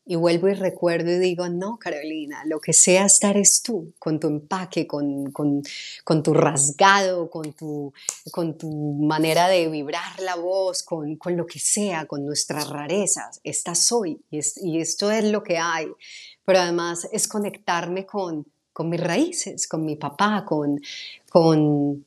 y 0.07 0.14
vuelvo 0.14 0.48
y 0.48 0.55
recuerdo 0.55 1.11
y 1.11 1.18
digo, 1.18 1.48
no, 1.48 1.79
Carolina, 1.81 2.44
lo 2.46 2.61
que 2.61 2.72
sea 2.72 3.07
estar 3.07 3.37
es 3.37 3.61
tú, 3.61 3.92
con 3.98 4.20
tu 4.20 4.29
empaque, 4.29 4.87
con, 4.87 5.33
con, 5.33 5.62
con 6.05 6.22
tu 6.22 6.33
rasgado, 6.33 7.29
con 7.29 7.53
tu, 7.55 7.92
con 8.31 8.57
tu 8.57 8.70
manera 8.70 9.48
de 9.48 9.68
vibrar 9.68 10.20
la 10.20 10.37
voz, 10.37 10.85
con, 10.85 11.18
lo 11.37 11.44
que 11.44 11.59
sea, 11.59 12.07
con 12.07 12.24
nuestras 12.24 12.68
rarezas. 12.70 13.40
Esta 13.42 13.74
soy 13.74 14.20
y, 14.31 14.38
y, 14.62 14.81
esto 14.81 15.11
es 15.11 15.24
lo 15.24 15.42
que 15.42 15.59
hay. 15.59 15.88
Pero 16.44 16.61
además 16.61 17.09
es 17.11 17.27
conectarme 17.27 18.07
con, 18.07 18.46
con 18.79 18.90
mis 18.90 19.01
raíces, 19.01 19.66
con 19.66 19.85
mi 19.85 19.96
papá, 19.96 20.44
con, 20.46 20.81
con, 21.29 22.07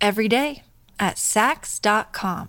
every 0.00 0.28
day 0.28 0.62
at 0.98 1.18
Sax.com. 1.18 2.48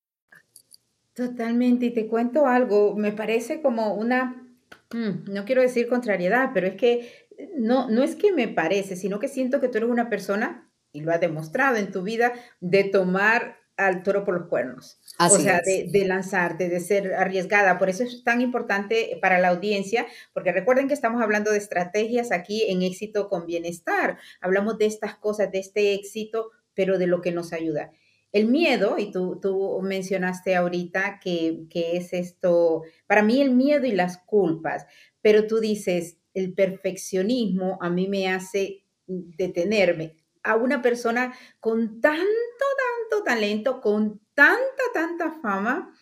Totalmente, 1.13 1.87
y 1.87 1.93
te 1.93 2.07
cuento 2.07 2.47
algo, 2.47 2.95
me 2.95 3.11
parece 3.11 3.61
como 3.61 3.95
una, 3.95 4.47
mm, 4.93 5.31
no 5.31 5.45
quiero 5.45 5.61
decir 5.61 5.87
contrariedad, 5.89 6.51
pero 6.53 6.67
es 6.67 6.75
que 6.75 7.27
no, 7.57 7.89
no 7.89 8.03
es 8.03 8.15
que 8.15 8.31
me 8.31 8.47
parece, 8.47 8.95
sino 8.95 9.19
que 9.19 9.27
siento 9.27 9.59
que 9.59 9.67
tú 9.67 9.77
eres 9.77 9.89
una 9.89 10.09
persona, 10.09 10.71
y 10.93 11.01
lo 11.01 11.11
has 11.11 11.19
demostrado 11.19 11.77
en 11.77 11.91
tu 11.91 12.03
vida, 12.03 12.33
de 12.59 12.85
tomar 12.85 13.57
al 13.77 14.03
toro 14.03 14.23
por 14.23 14.35
los 14.35 14.47
cuernos. 14.47 14.99
o 15.19 15.29
sea, 15.29 15.61
de, 15.65 15.87
de, 15.91 16.05
lanzarte, 16.05 16.69
de 16.69 16.79
ser 16.79 17.13
arriesgada. 17.13 17.77
Por 17.77 17.89
eso 17.89 18.03
es 18.03 18.23
tan 18.23 18.41
importante 18.41 19.17
para 19.21 19.39
la 19.39 19.49
audiencia, 19.49 20.05
porque 20.33 20.51
recuerden 20.51 20.87
que 20.87 20.93
estamos 20.93 21.21
hablando 21.21 21.51
de 21.51 21.57
estrategias 21.57 22.31
aquí 22.31 22.63
en 22.69 22.83
éxito 22.83 23.27
con 23.27 23.45
bienestar. 23.45 24.17
Hablamos 24.39 24.77
de 24.77 24.85
estas 24.85 25.15
cosas, 25.15 25.51
de 25.51 25.59
este 25.59 25.93
éxito, 25.93 26.51
pero 26.73 26.97
de 26.97 27.07
lo 27.07 27.21
que 27.21 27.31
nos 27.31 27.53
ayuda. 27.53 27.91
El 28.31 28.47
miedo, 28.47 28.97
y 28.97 29.11
tú, 29.11 29.39
tú 29.41 29.79
mencionaste 29.81 30.55
ahorita 30.55 31.19
que, 31.21 31.65
que 31.69 31.97
es 31.97 32.13
esto, 32.13 32.83
para 33.07 33.23
mí 33.23 33.41
el 33.41 33.51
miedo 33.51 33.85
y 33.85 33.91
las 33.91 34.19
culpas, 34.19 34.85
pero 35.21 35.47
tú 35.47 35.59
dices, 35.59 36.17
el 36.33 36.53
perfeccionismo 36.53 37.77
a 37.81 37.89
mí 37.89 38.07
me 38.07 38.29
hace 38.29 38.85
detenerme. 39.07 40.17
A 40.43 40.55
una 40.55 40.81
persona 40.81 41.33
con 41.59 42.01
tanto, 42.01 42.25
tanto 42.25 43.23
talento, 43.23 43.81
con 43.81 44.21
tanta, 44.33 44.83
tanta 44.93 45.31
fama, 45.41 45.93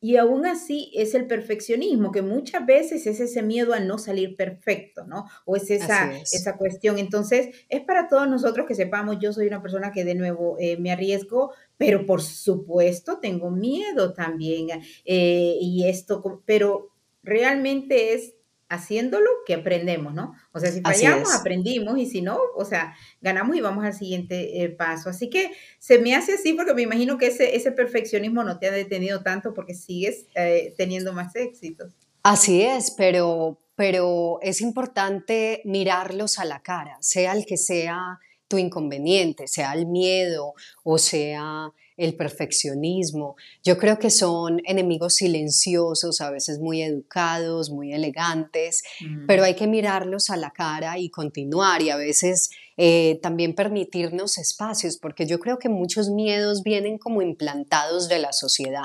y 0.00 0.16
aún 0.16 0.46
así 0.46 0.92
es 0.94 1.14
el 1.14 1.26
perfeccionismo, 1.26 2.12
que 2.12 2.22
muchas 2.22 2.64
veces 2.64 3.06
es 3.06 3.18
ese 3.18 3.42
miedo 3.42 3.74
a 3.74 3.80
no 3.80 3.98
salir 3.98 4.36
perfecto, 4.36 5.04
¿no? 5.04 5.26
O 5.44 5.56
es 5.56 5.70
esa, 5.70 6.12
esa 6.18 6.56
cuestión. 6.56 6.98
Entonces, 6.98 7.48
es 7.68 7.80
para 7.82 8.06
todos 8.08 8.28
nosotros 8.28 8.66
que 8.66 8.76
sepamos, 8.76 9.18
yo 9.20 9.32
soy 9.32 9.48
una 9.48 9.60
persona 9.60 9.90
que 9.90 10.04
de 10.04 10.14
nuevo 10.14 10.56
eh, 10.60 10.76
me 10.78 10.92
arriesgo, 10.92 11.52
pero 11.76 12.06
por 12.06 12.22
supuesto 12.22 13.18
tengo 13.18 13.50
miedo 13.50 14.12
también. 14.12 14.68
Eh, 15.04 15.58
y 15.60 15.88
esto, 15.88 16.42
pero 16.46 16.90
realmente 17.22 18.14
es 18.14 18.34
haciéndolo 18.68 19.28
que 19.46 19.54
aprendemos, 19.54 20.14
¿no? 20.14 20.34
O 20.52 20.60
sea, 20.60 20.70
si 20.70 20.80
fallamos, 20.80 21.34
aprendimos 21.34 21.98
y 21.98 22.06
si 22.06 22.20
no, 22.20 22.38
o 22.54 22.64
sea, 22.64 22.94
ganamos 23.20 23.56
y 23.56 23.60
vamos 23.60 23.84
al 23.84 23.94
siguiente 23.94 24.62
eh, 24.62 24.68
paso. 24.68 25.08
Así 25.10 25.30
que 25.30 25.52
se 25.78 25.98
me 25.98 26.14
hace 26.14 26.34
así 26.34 26.52
porque 26.52 26.74
me 26.74 26.82
imagino 26.82 27.18
que 27.18 27.28
ese, 27.28 27.56
ese 27.56 27.72
perfeccionismo 27.72 28.44
no 28.44 28.58
te 28.58 28.68
ha 28.68 28.72
detenido 28.72 29.22
tanto 29.22 29.54
porque 29.54 29.74
sigues 29.74 30.26
eh, 30.34 30.74
teniendo 30.76 31.12
más 31.12 31.34
éxitos. 31.34 31.94
Así 32.22 32.62
es, 32.62 32.90
pero, 32.90 33.58
pero 33.74 34.38
es 34.42 34.60
importante 34.60 35.62
mirarlos 35.64 36.38
a 36.38 36.44
la 36.44 36.60
cara, 36.60 36.98
sea 37.00 37.32
el 37.32 37.46
que 37.46 37.56
sea 37.56 38.18
tu 38.48 38.58
inconveniente, 38.58 39.46
sea 39.46 39.72
el 39.74 39.86
miedo 39.86 40.54
o 40.82 40.98
sea 40.98 41.70
el 41.98 42.14
perfeccionismo. 42.14 43.36
Yo 43.62 43.76
creo 43.76 43.98
que 43.98 44.10
son 44.10 44.62
enemigos 44.64 45.16
silenciosos, 45.16 46.20
a 46.22 46.30
veces 46.30 46.60
muy 46.60 46.80
educados, 46.80 47.70
muy 47.70 47.92
elegantes, 47.92 48.82
mm. 49.00 49.26
pero 49.26 49.44
hay 49.44 49.54
que 49.54 49.66
mirarlos 49.66 50.30
a 50.30 50.36
la 50.36 50.52
cara 50.52 50.98
y 50.98 51.10
continuar 51.10 51.82
y 51.82 51.90
a 51.90 51.96
veces 51.96 52.50
eh, 52.80 53.18
también 53.22 53.56
permitirnos 53.56 54.38
espacios, 54.38 54.98
porque 54.98 55.26
yo 55.26 55.40
creo 55.40 55.58
que 55.58 55.68
muchos 55.68 56.10
miedos 56.10 56.62
vienen 56.62 56.96
como 56.96 57.22
implantados 57.22 58.08
de 58.08 58.20
la 58.20 58.32
sociedad, 58.32 58.84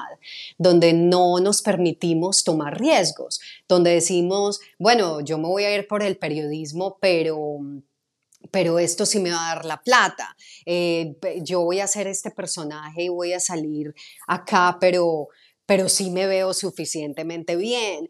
donde 0.57 0.93
no 0.93 1.39
nos 1.39 1.61
permitimos 1.61 2.43
tomar 2.43 2.79
riesgos, 2.79 3.39
donde 3.67 3.91
decimos, 3.91 4.59
bueno, 4.79 5.21
yo 5.21 5.37
me 5.37 5.47
voy 5.47 5.65
a 5.65 5.75
ir 5.75 5.87
por 5.87 6.01
el 6.01 6.17
periodismo, 6.17 6.97
pero 6.99 7.59
pero 8.51 8.79
esto 8.79 9.05
sí 9.05 9.19
me 9.19 9.31
va 9.31 9.51
a 9.51 9.55
dar 9.55 9.65
la 9.65 9.81
plata. 9.81 10.35
Eh, 10.65 11.15
yo 11.41 11.61
voy 11.61 11.79
a 11.79 11.85
hacer 11.85 12.07
este 12.07 12.31
personaje 12.31 13.03
y 13.03 13.09
voy 13.09 13.33
a 13.33 13.39
salir 13.39 13.93
acá, 14.27 14.77
pero, 14.79 15.29
pero 15.65 15.89
sí 15.89 16.11
me 16.11 16.27
veo 16.27 16.53
suficientemente 16.53 17.55
bien. 17.55 18.07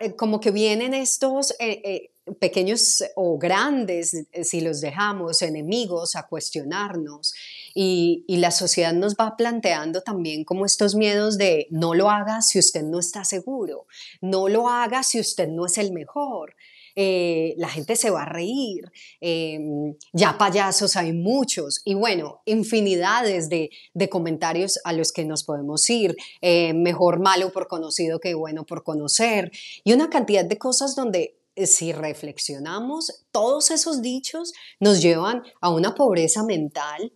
Eh, 0.00 0.14
como 0.16 0.40
que 0.40 0.50
vienen 0.50 0.94
estos 0.94 1.54
eh, 1.58 2.10
pequeños 2.40 3.04
o 3.16 3.38
grandes, 3.38 4.26
si 4.42 4.60
los 4.60 4.80
dejamos, 4.80 5.42
enemigos 5.42 6.16
a 6.16 6.26
cuestionarnos. 6.26 7.34
Y, 7.74 8.24
y, 8.26 8.38
la 8.38 8.50
sociedad 8.50 8.92
nos 8.92 9.14
va 9.14 9.36
planteando 9.36 10.00
también 10.00 10.44
como 10.44 10.64
estos 10.64 10.94
miedos 10.94 11.38
de 11.38 11.66
no 11.70 11.94
lo 11.94 12.08
haga 12.08 12.40
si 12.40 12.58
usted 12.58 12.82
no 12.82 13.00
está 13.00 13.24
seguro, 13.24 13.86
no 14.20 14.48
lo 14.48 14.68
haga 14.68 15.02
si 15.02 15.18
usted 15.18 15.48
no 15.48 15.66
es 15.66 15.76
el 15.76 15.92
mejor. 15.92 16.54
Eh, 16.96 17.54
la 17.56 17.68
gente 17.68 17.96
se 17.96 18.10
va 18.10 18.22
a 18.22 18.28
reír, 18.28 18.90
em, 19.20 19.96
ya 20.12 20.38
payasos 20.38 20.94
hay 20.96 21.12
muchos 21.12 21.82
y 21.84 21.94
bueno, 21.94 22.42
infinidades 22.44 23.48
de, 23.48 23.70
comentarios 24.10 24.78
a 24.84 24.92
los 24.92 25.12
que 25.12 25.24
nos 25.24 25.42
podemos 25.44 25.88
ir, 25.90 26.14
eh, 26.40 26.72
mejor 26.72 27.20
malo 27.20 27.50
por 27.52 27.66
conocido 27.66 28.20
que 28.20 28.34
bueno 28.34 28.64
por 28.64 28.84
conocer 28.84 29.50
y 29.82 29.92
una 29.92 30.10
cantidad 30.10 30.44
de 30.44 30.58
cosas 30.58 30.94
donde 30.94 31.36
eh, 31.56 31.66
si 31.66 31.92
reflexionamos, 31.92 33.24
todos 33.30 33.70
esos 33.70 34.02
dichos 34.02 34.52
nos 34.80 35.00
llevan 35.00 35.42
a 35.60 35.70
una 35.70 35.94
pobreza 35.94 36.42
mental, 36.42 37.12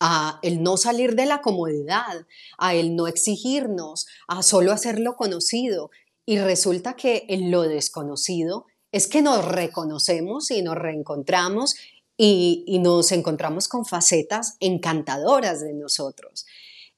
a 0.00 0.40
el 0.42 0.62
no 0.62 0.76
salir 0.76 1.14
de 1.14 1.26
la 1.26 1.42
comodidad, 1.42 2.26
a 2.58 2.74
el 2.74 2.96
no 2.96 3.06
exigirnos, 3.06 4.06
a 4.28 4.42
solo 4.42 4.72
hacerlo 4.72 5.14
conocido. 5.14 5.90
Y 6.24 6.38
resulta 6.38 6.94
que 6.94 7.26
en 7.28 7.50
lo 7.50 7.62
desconocido 7.62 8.66
es 8.92 9.06
que 9.06 9.22
nos 9.22 9.44
reconocemos 9.44 10.50
y 10.50 10.62
nos 10.62 10.76
reencontramos 10.76 11.76
y, 12.16 12.78
nos 12.82 13.12
encontramos 13.12 13.66
con 13.66 13.86
facetas 13.86 14.56
encantadoras 14.60 15.60
de 15.60 15.72
nosotros. 15.72 16.46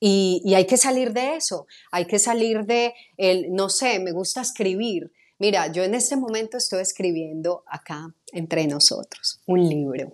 Y, 0.00 0.52
hay 0.54 0.66
que 0.66 0.76
salir 0.76 1.12
de 1.12 1.36
eso, 1.36 1.66
hay 1.92 2.06
que 2.06 2.18
salir 2.18 2.64
de 2.64 2.94
el, 3.16 3.52
no 3.52 3.68
sé, 3.68 4.00
me 4.00 4.12
gusta 4.12 4.40
escribir. 4.40 5.12
Mira, 5.38 5.70
yo 5.70 5.84
en 5.84 5.94
este 5.94 6.16
momento 6.16 6.56
estoy 6.56 6.82
escribiendo 6.82 7.62
acá, 7.66 8.12
entre 8.32 8.66
nosotros, 8.66 9.40
un 9.46 9.68
libro. 9.68 10.12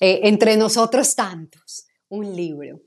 Eh, 0.00 0.20
entre 0.24 0.56
nosotros 0.56 1.14
tantos, 1.14 1.86
un 2.08 2.34
libro. 2.34 2.80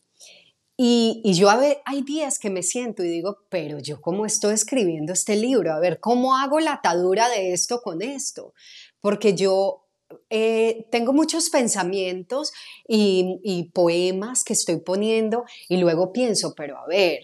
Y, 0.86 1.22
y, 1.24 1.34
yo 1.36 1.50
a 1.50 1.56
ver, 1.56 1.82
hay 1.86 2.02
días 2.02 2.39
que 2.39 2.50
me 2.50 2.62
siento 2.62 3.06
y 3.06 3.08
digo, 3.08 3.38
pero 3.48 3.80
yo 3.80 4.02
cómo 4.02 4.26
estoy 4.26 4.54
escribiendo 4.54 5.13
este 5.13 5.38
libro, 5.38 5.72
a 5.72 5.80
ver, 5.80 6.02
¿cómo 6.02 6.36
hago 6.36 6.60
la 6.60 6.74
atadura 6.74 7.30
de 7.30 7.54
esto 7.54 7.82
con 7.82 8.02
esto? 8.02 8.54
Porque 9.00 9.34
yo 9.34 9.86
eh, 10.30 10.86
tengo 10.91 11.13
muchos 11.13 11.50
pensamientos 11.50 12.52
y, 12.86 13.72
poemas 13.74 14.43
que 14.43 14.52
estoy 14.52 14.76
poniendo 14.76 15.46
y 15.69 15.78
luego 15.78 16.12
pienso, 16.12 16.54
pero 16.54 16.78
a 16.78 16.86
ver, 16.86 17.22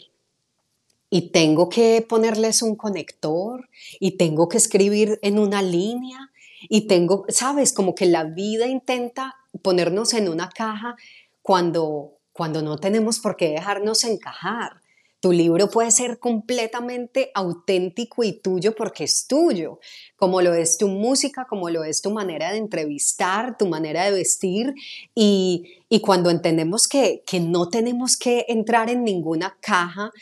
y 1.09 1.31
tengo 1.31 1.67
que 1.67 2.05
ponerles 2.07 2.61
un 2.61 2.77
conector 2.77 3.67
y 3.99 4.11
tengo 4.11 4.47
que 4.47 4.55
escribir 4.55 5.19
en 5.21 5.37
una 5.37 5.61
línea 5.61 6.31
y 6.69 6.87
tengo, 6.87 7.25
sabes, 7.27 7.73
como 7.73 7.93
que 7.93 8.05
la 8.05 8.23
vida 8.23 8.67
intenta 8.67 9.35
ponernos 9.61 10.13
en 10.13 10.29
una 10.29 10.47
caja 10.47 10.95
cuando, 11.41 12.18
cuando 12.39 12.61
no 12.61 12.77
tenemos 12.77 13.19
por 13.19 13.35
qué 13.35 13.49
dejarnos 13.49 14.05
encajar. 14.05 14.81
Tu 15.19 15.33
libro 15.33 15.69
puede 15.69 15.91
ser 15.91 16.19
completamente 16.19 17.31
auténtico 17.33 18.23
y 18.23 18.31
tuyo 18.31 18.73
porque 18.75 19.03
es 19.03 19.27
tuyo, 19.27 19.81
como 20.15 20.41
lo 20.41 20.53
es 20.53 20.77
tu 20.77 20.87
música, 20.87 21.45
como 21.49 21.69
lo 21.69 21.83
es 21.83 22.01
tu 22.01 22.11
manera 22.11 22.53
de 22.53 22.57
entrevistar, 22.57 23.57
tu 23.57 23.67
manera 23.67 24.05
de 24.05 24.11
vestir. 24.11 24.73
Y, 25.13 25.75
cuando 26.01 26.29
entendemos 26.29 26.87
que, 26.87 27.23
que 27.27 27.41
no 27.41 27.67
tenemos 27.67 28.15
que 28.15 28.45
entrar 28.47 28.89
en 28.89 29.03
ninguna 29.03 29.57
caja, 29.59 30.13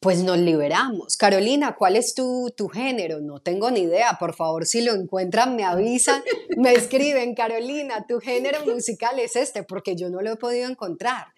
pues 0.00 0.22
nos 0.22 0.38
liberamos. 0.38 1.16
Carolina, 1.16 1.74
¿cuál 1.76 1.96
es 1.96 2.14
tu, 2.14 2.52
tu, 2.56 2.68
género? 2.68 3.20
No 3.20 3.40
tengo 3.40 3.70
ni 3.70 3.80
idea. 3.80 4.16
Por 4.18 4.34
favor, 4.34 4.66
si 4.66 4.82
lo 4.82 4.92
encuentran, 4.92 5.56
me 5.56 5.64
avisan, 5.64 6.22
me 6.56 6.74
escriben, 6.74 7.34
Carolina, 7.34 8.06
tu 8.06 8.20
género 8.20 8.64
musical 8.66 9.18
es 9.18 9.36
este, 9.36 9.62
porque 9.62 9.96
yo 9.96 10.10
no 10.10 10.20
lo 10.20 10.32
he 10.32 10.36
podido 10.36 10.68
encontrar. 10.68 11.28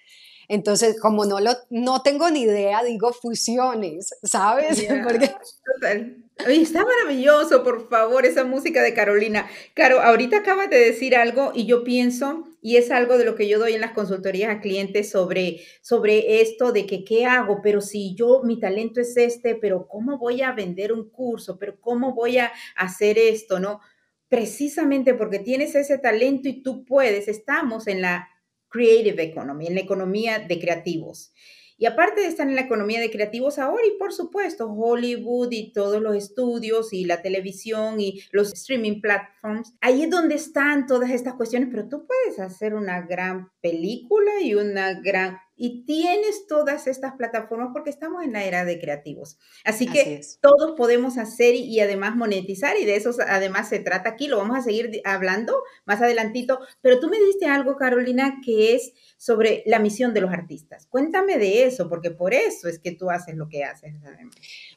Entonces, 0.49 0.99
como 0.99 1.27
no, 1.27 1.41
lo, 1.41 1.53
no 1.69 2.01
tengo 2.01 2.31
ni 2.31 2.41
idea, 2.41 2.83
digo 2.83 3.13
fusiones, 3.13 4.15
¿sabes? 4.23 4.83
Porque... 5.05 5.31
Total. 5.75 6.17
está 6.47 6.85
maravilloso, 6.85 7.63
por 7.63 7.89
favor, 7.91 8.25
esa 8.25 8.45
música 8.45 8.83
de 8.83 8.95
Carolina. 8.95 9.47
Caro, 9.75 10.01
ahorita 10.01 10.39
acabas 10.39 10.71
de 10.71 10.79
decir 10.79 11.15
algo 11.15 11.53
y 11.55 11.67
yo 11.67 11.85
pienso, 11.85 12.48
y 12.61 12.77
es 12.77 12.91
algo 12.91 13.19
de 13.19 13.25
lo 13.25 13.35
que 13.35 13.49
yo 13.49 13.59
doy 13.59 13.75
en 13.75 13.81
las 13.81 13.93
consultorías 13.93 14.51
a 14.51 14.61
clientes 14.61 15.11
sobre, 15.11 15.61
sobre 15.81 16.41
esto 16.41 16.73
de 16.73 16.87
que 16.87 17.05
qué 17.05 17.25
hago, 17.25 17.61
pero 17.63 17.81
si 17.81 18.15
yo, 18.15 18.43
mi 18.43 18.59
talento 18.59 19.01
es 19.01 19.17
este, 19.17 19.55
pero 19.55 19.87
¿cómo 19.87 20.19
voy 20.19 20.43
a 20.43 20.53
vender 20.53 20.93
un 20.93 21.09
curso? 21.11 21.59
¿Pero 21.59 21.81
cómo 21.81 22.15
voy 22.15 22.39
a 22.39 22.53
hacer 22.77 23.19
esto? 23.19 23.61
¿No? 23.61 23.81
Precisamente 24.29 25.15
porque 25.15 25.39
tienes 25.39 25.75
ese 25.75 25.99
talento 25.99 26.49
y 26.49 26.63
tú 26.63 26.85
puedes, 26.85 27.29
estamos 27.29 27.87
en 27.87 28.03
la 28.03 28.29
creative 28.69 29.23
economy, 29.23 29.67
en 29.67 29.75
la 29.75 29.81
economía 29.81 30.39
de 30.41 30.61
creativos. 30.61 31.33
Y 31.79 31.87
aparte 31.87 32.21
de 32.21 32.27
estar 32.27 32.49
en 32.49 32.57
la 32.57 32.63
economía 32.63 33.01
de 33.01 33.11
creativos 33.11 33.59
ahora, 33.59 33.83
y 33.87 33.97
por 33.99 34.13
supuesto, 34.13 34.67
Hollywood 34.67 35.53
y 35.53 35.73
todos 35.73 36.03
los 36.03 36.17
estudios 36.17 36.93
y 36.93 37.05
la 37.05 37.23
televisión 37.23 38.01
y 38.01 38.21
los 38.33 38.53
streaming 38.53 39.01
platforms, 39.01 39.75
ahí 39.81 40.03
es 40.03 40.11
donde 40.11 40.35
están 40.35 40.87
todas 40.87 41.11
estas 41.11 41.35
cuestiones, 41.35 41.69
pero 41.71 41.89
tú 41.89 42.05
puedes 42.07 42.41
hacer 42.41 42.75
una 42.75 43.03
gran 43.03 43.51
película 43.63 44.41
y 44.43 44.55
una 44.55 45.01
gran 45.01 45.39
y 45.59 45.85
tienes 45.85 46.47
todas 46.47 46.87
estas 46.87 47.15
plataformas 47.17 47.71
porque 47.73 47.91
estamos 47.91 48.25
en 48.25 48.33
la 48.33 48.45
era 48.45 48.65
de 48.65 48.79
creativos. 48.81 49.39
Así 49.65 49.87
que 49.87 50.21
todos 50.41 50.77
podemos 50.77 51.19
hacer 51.19 51.57
y, 51.57 51.81
además 51.81 52.15
monetizar 52.15 52.77
y 52.79 52.85
de 52.85 52.95
eso 52.95 53.11
además 53.27 53.69
se 53.69 53.81
trata 53.81 54.11
aquí, 54.11 54.29
lo 54.29 54.39
vamos 54.39 54.57
a 54.57 54.63
seguir 54.63 55.03
hablando 55.05 55.63
más 55.85 56.01
adelantito, 56.01 56.61
pero 56.81 57.01
tú 57.01 57.09
me 57.09 57.19
diste 57.19 57.47
algo, 57.47 57.77
Carolina, 57.77 58.37
que 58.45 58.77
es 58.77 58.93
sobre 59.17 59.65
la 59.67 59.81
misión 59.81 60.15
de 60.15 60.21
los 60.21 60.31
artistas. 60.31 60.87
Cuéntame 60.87 61.39
de 61.39 61.65
eso, 61.65 61.89
porque 61.89 62.13
por 62.13 62.33
eso 62.33 62.69
es 62.69 62.79
que 62.79 62.93
tú 62.93 63.11
haces 63.11 63.35
lo 63.35 63.49
que 63.49 63.65
haces. 63.65 63.95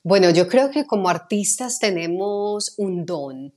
Bueno, 0.04 0.32
yo 0.32 0.48
creo 0.48 0.72
que 0.72 0.86
como 0.86 1.10
artistas 1.10 1.78
tenemos 1.78 2.74
un 2.78 3.06
don. 3.06 3.54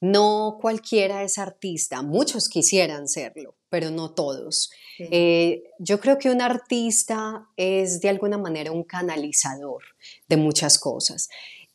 No 0.00 0.58
cualquiera 0.60 1.22
es 1.22 1.38
artista, 1.38 2.02
muchos 2.02 2.48
quisieran 2.48 3.08
serlo, 3.08 3.56
pero 3.68 3.90
no 3.90 4.10
todos. 4.10 4.70
Eh, 4.98 5.64
yo 5.78 6.00
creo 6.00 6.18
que 6.18 6.30
un 6.30 6.40
artista 6.40 7.48
es 7.56 8.00
de 8.00 8.08
alguna 8.08 8.38
manera 8.38 8.72
un 8.72 8.84
canalizador 8.84 9.82
de 10.28 10.36
muchas 10.36 10.78
cosas. 10.78 11.28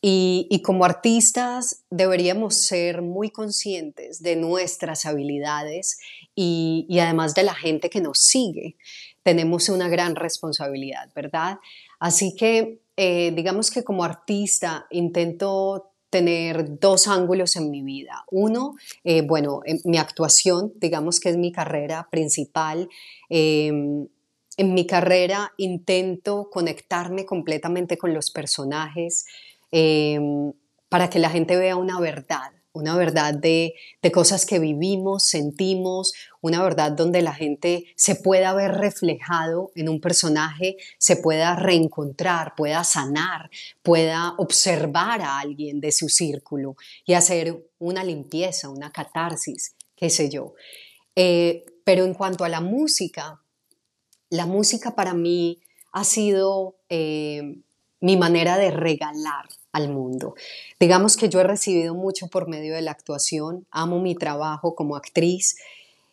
Y, 0.06 0.60
como 0.62 0.84
artistas 0.84 1.84
deberíamos 1.88 2.56
ser 2.56 3.00
muy 3.00 3.30
conscientes 3.30 4.22
de 4.22 4.36
nuestras 4.36 5.06
habilidades 5.06 5.98
y, 6.34 6.86
además 7.00 7.34
de 7.34 7.44
la 7.44 7.54
gente 7.54 7.88
que 7.88 8.02
nos 8.02 8.18
sigue. 8.18 8.76
Tenemos 9.22 9.70
una 9.70 9.88
gran 9.88 10.14
responsabilidad, 10.14 11.10
¿verdad? 11.14 11.58
Así 11.98 12.36
que 12.36 12.82
eh, 12.98 13.32
digamos 13.34 13.70
que 13.70 13.82
como 13.82 14.04
artista 14.04 14.86
intento 14.90 15.93
tener 16.14 16.78
dos 16.78 17.08
ángulos 17.08 17.56
en 17.56 17.72
mi 17.72 17.82
vida. 17.82 18.24
Uno, 18.30 18.76
eh, 19.02 19.22
bueno, 19.22 19.62
mi 19.82 19.98
actuación, 19.98 20.72
digamos 20.76 21.18
que 21.18 21.30
es 21.30 21.36
mi 21.36 21.50
carrera 21.50 22.06
principal. 22.08 22.88
Em, 23.28 24.06
en 24.56 24.74
mi 24.74 24.86
carrera 24.86 25.52
intento 25.56 26.50
conectarme 26.52 27.26
completamente 27.26 27.98
con 27.98 28.14
los 28.14 28.30
personajes 28.30 29.26
em, 29.72 30.52
para 30.88 31.10
que 31.10 31.18
la 31.18 31.30
gente 31.30 31.56
vea 31.56 31.74
una 31.74 31.98
verdad 31.98 32.52
una 32.74 32.96
verdad 32.96 33.34
de, 33.34 33.74
cosas 34.12 34.44
que 34.44 34.58
vivimos, 34.58 35.24
sentimos, 35.24 36.12
una 36.42 36.62
verdad 36.62 36.92
donde 36.92 37.22
la 37.22 37.32
gente 37.32 37.86
se 37.96 38.16
pueda 38.16 38.52
ver 38.52 38.72
reflejado 38.72 39.70
en 39.76 39.88
un 39.88 40.00
personaje, 40.00 40.76
se 40.98 41.16
pueda 41.16 41.56
reencontrar, 41.56 42.54
pueda 42.56 42.84
sanar, 42.84 43.48
pueda 43.82 44.34
observar 44.38 45.22
a 45.22 45.38
alguien 45.38 45.80
de 45.80 45.92
su 45.92 46.08
círculo 46.08 46.76
y 47.06 47.14
hacer 47.14 47.64
una 47.78 48.04
limpieza, 48.04 48.68
una 48.68 48.90
catarsis, 48.90 49.74
qué 49.96 50.10
sé 50.10 50.28
yo. 50.28 50.54
Eh, 51.16 51.64
pero 51.84 52.04
en 52.04 52.12
cuanto 52.12 52.44
a 52.44 52.48
la 52.48 52.60
música, 52.60 53.40
la 54.30 54.46
música 54.46 54.96
para 54.96 55.14
mí 55.14 55.60
ha 55.92 56.02
sido 56.02 56.76
eh, 56.88 57.60
mi 58.00 58.16
manera 58.16 58.58
de 58.58 58.72
regalar 58.72 59.46
al 59.74 59.88
mundo. 59.88 60.34
Digamos 60.78 61.16
que 61.16 61.28
yo 61.28 61.40
he 61.40 61.44
recibido 61.44 61.94
mucho 61.94 62.28
por 62.28 62.48
medio 62.48 62.74
de 62.74 62.80
la 62.80 62.92
actuación, 62.92 63.66
amo 63.72 63.98
mi 63.98 64.14
trabajo 64.14 64.76
como 64.76 64.94
actriz 64.94 65.56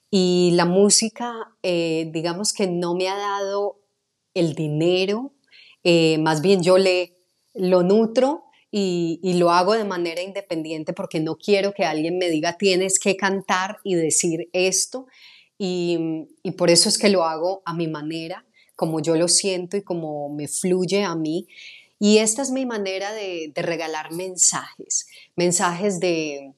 y 0.10 0.50
la 0.56 0.65
música, 0.65 1.54
eh, 1.62 2.10
digamos 2.12 2.54
que 2.54 2.65
no 2.67 2.95
me 2.95 3.08
ha 3.08 3.15
dado 3.15 3.78
el 4.34 4.56
dinero, 4.56 5.32
eh, 5.84 6.17
más 6.17 6.41
bien 6.41 6.63
yo 6.63 6.80
le 6.80 7.15
lo 7.54 7.84
nutro 7.84 8.45
y, 8.71 9.19
lo 9.36 9.52
hago 9.52 9.74
de 9.74 9.84
manera 9.84 10.21
independiente 10.21 10.93
porque 10.93 11.19
no 11.19 11.36
quiero 11.36 11.74
que 11.74 11.84
alguien 11.84 12.17
me 12.17 12.30
diga 12.30 12.58
tienes 12.58 12.97
que 12.97 13.15
cantar 13.15 13.78
y 13.84 13.95
decir 13.95 14.50
esto 14.54 15.06
y, 15.60 16.28
y 16.41 16.52
por 16.52 16.71
eso 16.71 16.89
es 16.89 16.97
que 16.97 17.10
lo 17.10 17.26
hago 17.26 17.62
a 17.65 17.74
mi 17.76 17.88
manera, 17.88 18.45
como 18.76 19.02
yo 19.02 19.15
lo 19.15 19.28
siento 19.28 19.78
y 19.78 19.84
como 19.84 20.30
me 20.30 20.47
fluye 20.47 21.04
a 21.04 21.13
mí. 21.13 21.47
Y 22.04 22.18
esta 22.18 22.42
es 22.42 22.50
mi 22.50 22.66
manera 22.66 23.14
de, 23.14 23.54
regalar 23.56 24.12
mensajes, 24.12 25.06
mensajes 25.36 26.00
de, 26.00 26.52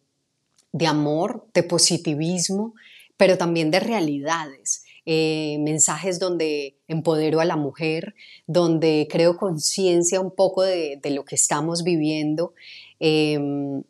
amor, 0.88 1.46
de 1.54 1.64
positivismo, 1.64 2.76
pero 3.18 3.38
también 3.38 3.70
de 3.70 3.82
realidades. 3.82 4.86
Eh, 5.06 5.58
mensajes 5.60 6.18
donde 6.18 6.78
empodero 6.88 7.42
a 7.42 7.46
la 7.46 7.58
mujer, 7.58 8.16
donde 8.48 9.10
creo 9.12 9.36
conciencia 9.36 10.22
un 10.22 10.32
poco 10.32 10.62
de, 10.62 11.02
lo 11.12 11.26
que 11.26 11.36
estamos 11.36 11.84
viviendo. 11.84 12.54
Em, 13.02 13.84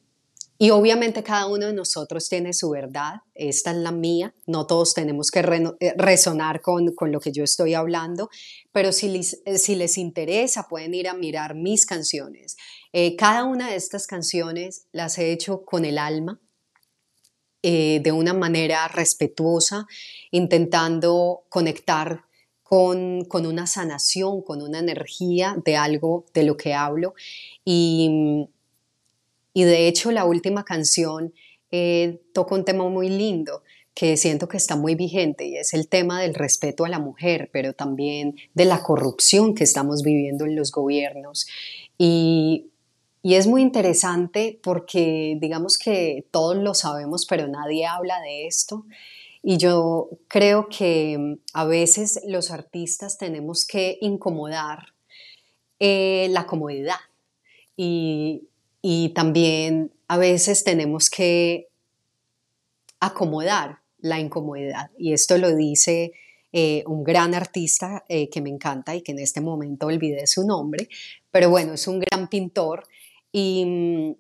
y 0.58 0.70
obviamente 0.70 1.24
cada 1.24 1.48
uno 1.48 1.66
de 1.68 1.74
nosotros 1.74 2.30
tiene 2.30 2.54
su 2.54 2.70
verdad, 2.70 3.16
esta 3.34 3.72
es 3.72 3.78
la 3.78 3.92
mía, 3.92 4.36
no 4.46 4.68
todos 4.68 4.94
tenemos 4.94 5.32
que 5.32 5.40
eh, 5.40 5.94
resonar 5.98 6.62
con, 6.62 6.94
lo 7.12 7.20
que 7.20 7.32
yo 7.32 7.44
estoy 7.44 7.74
hablando, 7.74 8.30
pero 8.72 8.92
si 8.92 9.10
les, 9.10 9.42
eh, 9.46 9.58
si 9.58 9.76
les 9.76 9.98
interesa 9.98 10.68
pueden 10.70 10.94
ir 10.94 11.08
a 11.08 11.16
mirar 11.16 11.56
mis 11.56 11.86
canciones. 11.86 12.56
Eh, 12.94 13.16
cada 13.16 13.46
una 13.46 13.70
de 13.70 13.76
estas 13.76 14.06
canciones 14.06 14.86
las 14.92 15.18
he 15.18 15.32
hecho 15.32 15.66
con 15.66 15.86
el 15.86 15.98
alma, 15.98 16.40
de 17.66 18.12
una 18.12 18.34
manera 18.34 18.90
respetuosa, 18.90 19.88
intentando 20.32 21.46
conectar 21.48 22.26
con, 22.62 23.24
con, 23.24 23.46
una 23.46 23.68
sanación, 23.68 24.42
con 24.42 24.62
una 24.62 24.80
energía 24.80 25.56
de 25.64 25.78
algo 25.78 26.26
de 26.34 26.44
lo 26.44 26.58
que 26.58 26.74
hablo. 26.74 27.14
Y, 27.64 28.50
y 29.54 29.64
de 29.64 29.88
hecho 29.88 30.12
la 30.12 30.26
última 30.26 30.66
canción 30.66 31.34
eh, 31.72 32.22
toca 32.34 32.56
un 32.56 32.66
tema 32.66 32.88
muy 32.90 33.10
lindo, 33.10 33.64
que 33.94 34.18
siento 34.18 34.48
que 34.48 34.58
está 34.58 34.76
muy 34.76 34.96
vigente 34.96 35.46
y 35.46 35.58
es 35.58 35.74
el 35.74 35.88
tema 35.88 36.22
del 36.22 36.34
respeto 36.34 36.86
a 36.86 36.90
la 36.90 37.00
mujer, 37.00 37.50
pero 37.54 37.74
también 37.74 38.36
de 38.54 38.66
la 38.66 38.82
corrupción 38.82 39.54
que 39.54 39.64
estamos 39.64 40.02
viviendo 40.02 40.46
en 40.46 40.56
los 40.56 40.72
gobiernos. 40.72 41.48
Y, 41.98 42.72
y 43.22 43.36
es 43.36 43.48
muy 43.48 43.62
interesante 43.62 44.60
porque 44.64 45.38
digamos 45.40 45.78
que 45.78 46.28
todos 46.32 46.58
lo 46.58 46.74
sabemos, 46.74 47.26
pero 47.28 47.48
nadie 47.48 47.86
habla 47.86 48.20
de 48.22 48.48
esto. 48.48 48.86
Y 49.44 49.58
yo 49.58 50.10
creo 50.28 50.70
que 50.70 51.18
mm, 51.18 51.34
a 51.54 51.66
veces 51.66 52.22
los 52.26 52.50
artistas 52.50 53.18
tenemos 53.18 53.68
que 53.68 53.98
incomodar 54.02 54.94
eh, 55.80 56.28
la 56.32 56.46
comodidad 56.46 57.00
y, 57.76 58.48
y 58.86 59.14
también 59.14 59.94
a 60.10 60.18
veces 60.18 60.66
tenemos 60.66 61.10
que 61.10 61.70
acomodar 63.00 63.80
la 64.00 64.20
incomodidad. 64.20 64.92
Y 64.98 65.14
esto 65.14 65.38
lo 65.38 65.56
dice 65.56 66.12
eh, 66.52 66.84
un 66.86 67.06
gran 67.06 67.34
artista 67.34 68.04
eh, 68.10 68.30
que 68.30 68.42
me 68.42 68.50
encanta 68.50 68.94
y 68.94 69.02
que 69.02 69.14
en 69.14 69.20
este 69.20 69.40
momento 69.40 69.88
olvidé 69.88 70.28
su 70.28 70.46
nombre, 70.46 70.90
pero 71.32 71.50
bueno, 71.50 71.74
es 71.74 71.88
un 71.88 72.02
gran 72.02 72.28
pintor. 72.28 72.84
Y, 73.32 74.18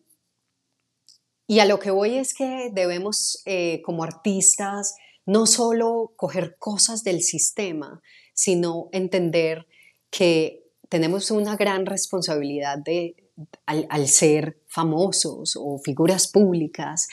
y 1.45 1.59
a 1.59 1.65
lo 1.65 1.77
que 1.77 1.91
voy 1.91 2.17
es 2.17 2.33
que 2.33 2.71
debemos 2.71 3.43
eh, 3.45 3.81
como 3.83 4.05
artistas 4.05 4.95
no 5.25 5.45
solo 5.45 6.13
coger 6.15 6.55
cosas 6.57 7.03
del 7.03 7.21
sistema, 7.21 8.01
sino 8.33 8.87
entender 8.93 9.67
que 10.09 10.63
tenemos 10.87 11.31
una 11.31 11.57
gran 11.57 11.85
responsabilidad 11.85 12.77
de, 12.77 13.22
al, 13.65 14.07
ser 14.07 14.59
famosos 14.67 15.57
o 15.59 15.79
figuras 15.79 16.27
públicas 16.27 17.07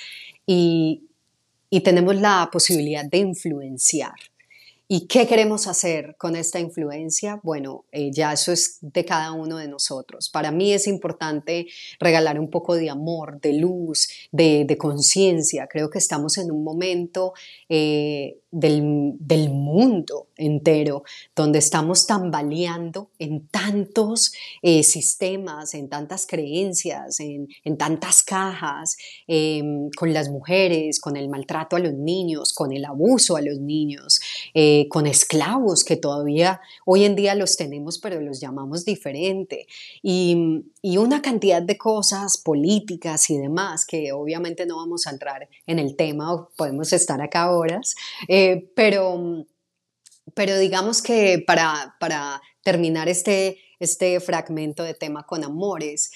y, 0.46 1.04
y 1.70 1.80
tenemos 1.80 2.16
la 2.16 2.48
posibilidad 2.52 3.04
de 3.04 3.18
influenciar. 3.18 4.14
¿Y 4.92 5.06
qué 5.06 5.28
queremos 5.28 5.68
hacer 5.68 6.16
con 6.18 6.34
esta 6.34 6.58
influencia? 6.58 7.38
Bueno, 7.44 7.84
eh, 7.92 8.10
ya 8.12 8.32
eso 8.32 8.50
es 8.50 8.78
de 8.80 9.04
cada 9.04 9.30
uno 9.30 9.58
de 9.58 9.68
nosotros. 9.68 10.28
Para 10.30 10.50
mí 10.50 10.72
es 10.72 10.88
importante 10.88 11.68
regalar 12.00 12.40
un 12.40 12.50
poco 12.50 12.74
de 12.74 12.90
amor, 12.90 13.40
de 13.40 13.52
luz, 13.52 14.08
de, 14.32 14.76
conciencia. 14.76 15.68
Creo 15.70 15.90
que 15.90 15.98
estamos 15.98 16.38
en 16.38 16.50
un 16.50 16.64
momento 16.64 17.34
eh, 17.68 18.40
del, 18.50 19.50
mundo 19.50 20.28
entero, 20.36 21.04
donde 21.36 21.60
estamos 21.60 22.06
tambaleando 22.06 23.10
en 23.18 23.46
tantos 23.46 24.32
eh, 24.62 24.82
sistemas, 24.82 25.74
en 25.74 25.88
tantas 25.88 26.26
creencias, 26.26 27.20
en, 27.20 27.46
en 27.64 27.76
tantas 27.76 28.22
cajas, 28.22 28.96
em, 29.26 29.90
con 29.96 30.12
las 30.12 30.30
mujeres, 30.30 30.98
con 31.00 31.16
el 31.16 31.28
maltrato 31.28 31.76
a 31.76 31.78
los 31.78 31.94
niños, 31.94 32.52
con 32.52 32.72
el 32.72 32.84
abuso 32.84 33.36
a 33.36 33.40
los 33.40 33.60
niños, 33.60 34.20
eh, 34.54 34.88
con 34.88 35.06
esclavos 35.06 35.84
que 35.84 35.96
todavía 35.96 36.60
hoy 36.84 37.04
en 37.04 37.16
día 37.16 37.34
los 37.34 37.56
tenemos, 37.56 37.98
pero 37.98 38.20
los 38.20 38.40
llamamos 38.40 38.84
diferente, 38.84 39.66
y, 40.02 40.64
y 40.82 40.96
una 40.96 41.22
cantidad 41.22 41.62
de 41.62 41.78
cosas 41.78 42.38
políticas 42.38 43.30
y 43.30 43.38
demás 43.38 43.84
que 43.84 44.12
obviamente 44.12 44.66
no 44.66 44.76
vamos 44.76 45.06
a 45.06 45.10
entrar 45.10 45.48
en 45.66 45.78
el 45.78 45.96
tema, 45.96 46.48
podemos 46.56 46.92
estar 46.92 47.20
acá 47.20 47.50
horas. 47.50 47.94
Eh, 48.28 48.70
pero, 48.74 49.46
pero 50.34 50.58
digamos 50.58 51.02
que 51.02 51.42
para, 51.46 51.96
para 52.00 52.40
terminar 52.62 53.08
este, 53.08 53.58
este 53.78 54.20
fragmento 54.20 54.82
de 54.82 54.94
tema 54.94 55.26
con 55.26 55.44
amores, 55.44 56.10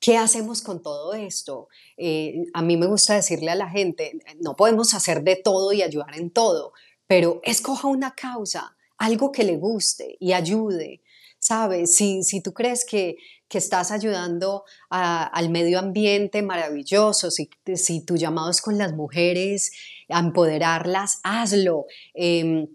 ¿Qué 0.00 0.16
hacemos 0.16 0.62
con 0.62 0.80
todo 0.80 1.12
esto? 1.14 1.68
Eh, 1.96 2.44
a 2.54 2.62
mí 2.62 2.76
me 2.76 2.86
gusta 2.86 3.16
decirle 3.16 3.50
a 3.50 3.56
la 3.56 3.68
gente, 3.68 4.12
no 4.40 4.54
podemos 4.54 4.94
hacer 4.94 5.24
de 5.24 5.34
todo 5.34 5.72
y 5.72 5.82
ayudar 5.82 6.16
en 6.16 6.30
todo, 6.30 6.72
pero 7.08 7.40
escoja 7.42 7.88
una 7.88 8.14
causa, 8.14 8.76
algo 8.96 9.32
que 9.32 9.42
le 9.42 9.56
guste 9.56 10.16
y 10.20 10.32
ayude. 10.32 11.02
¿Sabes? 11.40 11.94
Si, 11.94 12.24
si 12.24 12.40
tú 12.40 12.52
crees 12.52 12.84
que, 12.84 13.16
que 13.48 13.58
estás 13.58 13.90
ayudando 13.90 14.64
al 14.90 15.50
medio 15.50 15.78
ambiente, 15.78 16.42
maravilloso. 16.42 17.30
Si, 17.30 17.48
si 17.76 18.04
tu 18.04 18.16
llamado 18.16 18.50
es 18.50 18.60
con 18.60 18.76
las 18.76 18.92
mujeres, 18.92 19.72
empoderarlas, 20.08 21.20
hazlo. 21.22 21.86
Em, 22.12 22.66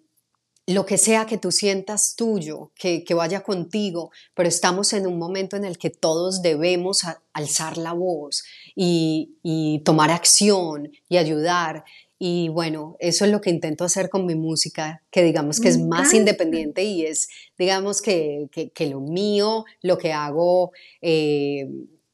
lo 0.65 0.85
que 0.85 0.97
sea 0.97 1.25
que 1.25 1.37
tú 1.37 1.51
sientas 1.51 2.15
tuyo, 2.15 2.71
que, 2.75 3.05
vaya 3.13 3.43
contigo, 3.43 4.11
pero 4.33 4.47
estamos 4.47 4.93
en 4.93 5.05
un 5.07 5.19
momento 5.19 5.57
en 5.57 5.65
el 5.65 5.77
que 5.77 5.89
todos 5.89 6.41
debemos 6.41 7.01
alzar 7.33 7.77
la 7.77 7.91
voz 7.91 8.45
y, 8.75 9.35
y 9.43 9.79
tomar 9.79 10.09
acción 10.09 10.89
y 11.09 11.17
ayudar. 11.17 11.83
Y 12.25 12.47
bueno, 12.47 12.95
eso 12.99 13.25
es 13.25 13.31
lo 13.31 13.41
que 13.41 13.49
intento 13.49 13.83
hacer 13.83 14.07
con 14.07 14.25
mi 14.25 14.33
música, 14.33 15.03
que 15.11 15.23
digamos 15.23 15.59
que 15.59 15.67
es 15.67 15.77
más 15.77 16.13
independiente 16.13 16.81
y 16.81 17.05
es, 17.05 17.27
digamos 17.57 18.01
que, 18.01 18.47
que, 18.73 18.87
lo 18.87 19.01
mío, 19.01 19.65
lo 19.81 19.97
que 19.97 20.13
hago. 20.13 20.71
Eh, 21.01 21.67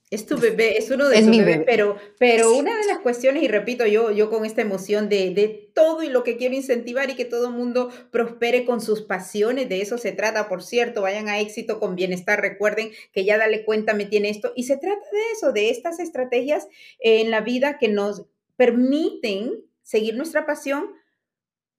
es 0.10 0.26
tu 0.26 0.40
bebé, 0.40 0.80
es 0.80 0.90
uno 0.90 1.08
de 1.10 1.22
tus 1.22 1.38
bebés, 1.38 1.62
pero, 1.64 1.96
pero 2.18 2.56
una 2.56 2.76
de 2.76 2.88
las 2.88 2.98
cuestiones, 3.02 3.44
y 3.44 3.48
repito, 3.50 3.86
yo, 3.86 4.10
yo 4.10 4.32
con 4.32 4.46
esta 4.46 4.64
emoción 4.64 5.10
de, 5.10 5.30
de 5.30 5.70
todo 5.76 6.02
y 6.02 6.10
lo 6.10 6.24
que 6.24 6.38
quiero 6.38 6.56
incentivar 6.56 7.12
y 7.12 7.16
que 7.16 7.26
todo 7.26 7.50
el 7.50 7.54
mundo 7.54 7.92
prospere 8.10 8.66
con 8.66 8.82
sus 8.82 9.04
pasiones, 9.04 9.70
de 9.70 9.84
eso 9.84 10.00
se 10.00 10.12
trata, 10.12 10.50
por 10.50 10.64
cierto, 10.64 11.04
vayan 11.04 11.30
a 11.30 11.40
éxito 11.40 11.80
con 11.80 11.96
bienestar, 11.96 12.42
recuerden 12.42 12.90
que 13.14 13.26
ya 13.26 13.38
dale 13.38 13.64
cuenta 13.64 13.94
me 13.94 14.06
tiene 14.06 14.32
esto, 14.32 14.54
y 14.56 14.64
se 14.64 14.78
trata 14.78 15.06
de 15.12 15.22
eso, 15.38 15.52
de 15.52 15.70
estas 15.70 16.00
estrategias 16.00 16.68
en 16.98 17.30
la 17.30 17.42
vida 17.42 17.78
que 17.78 17.90
nos 17.90 18.26
permiten 18.58 19.69
seguir 19.90 20.16
nuestra 20.16 20.46
pasión, 20.46 20.86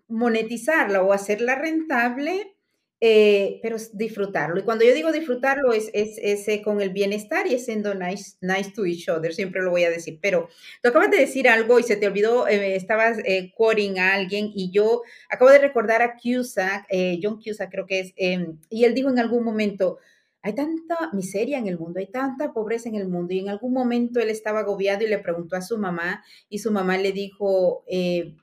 monetizarla 0.08 1.00
o 1.00 1.12
hacerla 1.12 1.54
rentable, 1.54 2.56
eh, 3.00 3.60
pero 3.62 3.76
disfrutarlo. 3.92 4.58
Y 4.58 4.64
cuando 4.64 4.84
yo 4.84 4.92
digo 4.92 5.12
disfrutarlo 5.12 5.72
es, 5.72 5.90
es, 5.94 6.48
eh, 6.48 6.60
con 6.60 6.80
el 6.80 6.90
bienestar 6.90 7.46
y 7.46 7.54
es 7.54 7.66
siendo 7.66 7.94
nice, 7.94 8.36
nice 8.40 8.72
to 8.72 8.84
each 8.84 9.08
other, 9.08 9.32
siempre 9.32 9.62
lo 9.62 9.70
voy 9.70 9.84
a 9.84 9.90
decir. 9.90 10.18
Pero 10.20 10.48
tú 10.82 10.88
acabas 10.88 11.12
de 11.12 11.18
decir 11.18 11.48
algo 11.48 11.78
y 11.78 11.84
se 11.84 11.96
te 11.96 12.08
olvidó, 12.08 12.48
eh, 12.48 12.74
estabas 12.74 13.18
quoting 13.56 14.00
a 14.00 14.14
alguien 14.14 14.50
y 14.52 14.72
yo 14.72 15.02
acabo 15.28 15.52
de 15.52 15.60
recordar 15.60 16.02
a 16.02 16.16
Cusack, 16.16 16.88
John 17.22 17.40
Cusack 17.40 17.70
creo 17.70 17.86
que 17.86 18.00
es, 18.00 18.12
em, 18.16 18.58
y 18.70 18.84
él 18.84 18.92
dijo 18.92 19.08
en 19.08 19.20
algún 19.20 19.44
momento, 19.44 19.98
hay 20.42 20.54
tanta 20.54 21.10
miseria 21.12 21.58
en 21.58 21.66
el 21.66 21.78
mundo, 21.78 22.00
hay 22.00 22.10
tanta 22.10 22.52
pobreza 22.52 22.88
en 22.88 22.94
el 22.94 23.08
mundo. 23.08 23.34
Y 23.34 23.40
en 23.40 23.48
algún 23.48 23.72
momento 23.72 24.20
él 24.20 24.30
estaba 24.30 24.60
agobiado 24.60 25.04
y 25.04 25.08
le 25.08 25.18
preguntó 25.18 25.56
a 25.56 25.62
su 25.62 25.78
mamá 25.78 26.24
y 26.48 26.58
su 26.58 26.70
mamá 26.70 26.96
le 26.96 27.12
dijo, 27.12 27.84
eh, 27.88 28.36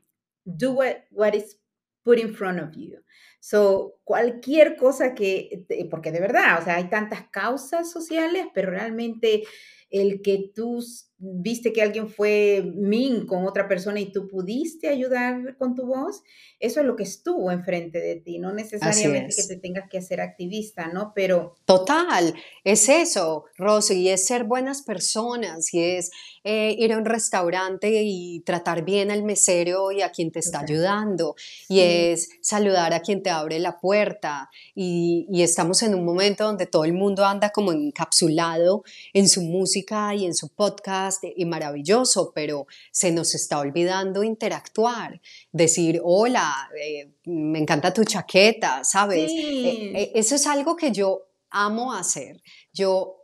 do 0.45 0.73
what, 0.73 0.95
what 1.11 1.33
is 1.33 1.59
put 2.03 2.19
in 2.19 2.33
front 2.33 2.59
of 2.59 2.75
you. 2.75 2.99
So, 3.39 3.99
cualquier 4.03 4.75
cosa 4.77 5.13
que, 5.13 5.65
porque 5.89 6.11
de 6.11 6.19
verdad, 6.19 6.59
o 6.61 6.63
sea, 6.63 6.75
hay 6.75 6.89
tantas 6.89 7.29
causas 7.29 7.91
sociales, 7.91 8.47
pero 8.53 8.71
realmente 8.71 9.43
el 9.89 10.21
que 10.21 10.51
tú 10.53 10.83
viste 11.19 11.73
que 11.73 11.81
alguien 11.81 12.09
fue 12.09 12.63
min 12.75 13.25
con 13.25 13.45
otra 13.45 13.67
persona 13.67 13.99
y 13.99 14.11
tú 14.11 14.27
pudiste 14.27 14.87
ayudar 14.87 15.57
con 15.57 15.75
tu 15.75 15.87
voz, 15.87 16.21
eso 16.59 16.79
es 16.79 16.85
lo 16.85 16.95
que 16.95 17.03
estuvo 17.03 17.51
enfrente 17.51 17.99
de 17.99 18.17
ti, 18.17 18.39
no 18.39 18.53
necesariamente 18.53 19.35
que 19.35 19.43
te 19.43 19.57
tengas 19.57 19.89
que 19.89 19.97
hacer 19.97 20.21
activista, 20.21 20.87
¿no? 20.87 21.13
Pero... 21.15 21.55
Total, 21.65 22.35
es 22.63 22.89
eso, 22.89 23.45
Rosy, 23.57 24.01
y 24.01 24.09
es 24.09 24.25
ser 24.25 24.43
buenas 24.43 24.83
personas, 24.83 25.73
y 25.73 25.81
es 25.81 26.11
eh, 26.47 26.75
ir 26.77 26.93
a 26.93 26.97
un 26.97 27.05
restaurante 27.05 28.03
y 28.03 28.39
tratar 28.41 28.85
bien 28.85 29.11
al 29.11 29.23
mesero 29.23 29.91
y 29.91 30.01
a 30.01 30.11
quien 30.11 30.31
te 30.31 30.39
está 30.39 30.61
ayudando, 30.61 31.35
y 31.67 31.81
es 31.81 32.29
saludar 32.41 32.93
a 32.93 33.01
quien 33.01 33.21
te 33.21 33.29
abre 33.29 33.59
la 33.59 33.79
puerta, 33.79 34.49
y, 34.73 35.27
y 35.29 35.41
estamos 35.43 35.83
en 35.83 35.93
un 35.93 36.05
momento 36.05 36.45
donde 36.45 36.65
todo 36.65 36.85
el 36.85 36.93
mundo 36.93 37.25
anda 37.25 37.49
como 37.49 37.71
encapsulado 37.71 38.83
en 39.13 39.27
su 39.27 39.41
música 39.41 40.15
y 40.15 40.25
en 40.25 40.33
su 40.33 40.49
podcast, 40.49 41.23
y 41.35 41.45
maravilloso, 41.45 42.31
pero 42.33 42.67
se 42.91 43.11
nos 43.11 43.35
está 43.35 43.59
olvidando 43.59 44.23
interactuar, 44.23 45.19
decir, 45.51 45.99
hola, 46.03 46.69
eh, 46.81 47.11
me 47.25 47.59
encanta 47.59 47.93
tu 47.93 48.03
chaqueta, 48.03 48.83
¿sabes? 48.83 49.31
Eh, 49.31 49.91
eh, 49.95 50.11
eso 50.15 50.35
es 50.35 50.47
algo 50.47 50.75
que 50.75 50.91
yo 50.91 51.23
amo 51.49 51.93
hacer. 51.93 52.41
Yo 52.73 53.17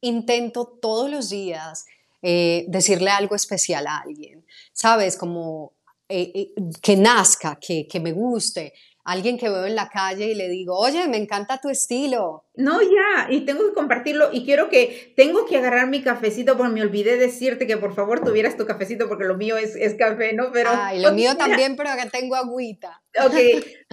intento 0.00 0.66
todos 0.66 1.10
los 1.10 1.30
días 1.30 1.84
decirle 2.22 3.10
algo 3.10 3.34
especial 3.34 3.86
a 3.86 3.98
alguien, 3.98 4.44
¿sabes? 4.72 5.16
Como 5.16 5.74
que 6.08 6.96
nazca, 6.96 7.58
que, 7.60 7.86
que 7.86 8.00
me 8.00 8.12
guste 8.12 8.72
alguien 9.04 9.38
que 9.38 9.48
veo 9.48 9.66
en 9.66 9.74
la 9.74 9.88
calle 9.88 10.26
y 10.26 10.34
le 10.34 10.48
digo, 10.48 10.76
oye, 10.78 11.08
me 11.08 11.16
encanta 11.16 11.58
tu 11.58 11.68
estilo. 11.68 12.44
No, 12.54 12.80
ya, 12.82 13.28
y 13.30 13.44
tengo 13.44 13.66
que 13.66 13.74
compartirlo 13.74 14.30
y 14.32 14.44
quiero 14.44 14.68
que, 14.68 15.12
tengo 15.16 15.46
que 15.46 15.56
agarrar 15.56 15.88
mi 15.88 16.02
cafecito 16.02 16.56
porque 16.56 16.72
me 16.72 16.82
olvidé 16.82 17.16
decirte 17.16 17.66
que 17.66 17.76
por 17.76 17.94
favor 17.94 18.20
tuvieras 18.20 18.56
tu 18.56 18.66
cafecito 18.66 19.08
porque 19.08 19.24
lo 19.24 19.36
mío 19.36 19.56
es, 19.56 19.74
es 19.74 19.94
café, 19.94 20.32
¿no? 20.32 20.52
Pero... 20.52 20.70
Ay, 20.72 21.00
lo 21.00 21.12
mío 21.20 21.36
también, 21.36 21.76
pero 21.76 21.90
acá 21.90 22.08
tengo 22.08 22.36
agüita. 22.36 23.02
Ok, 23.24 23.34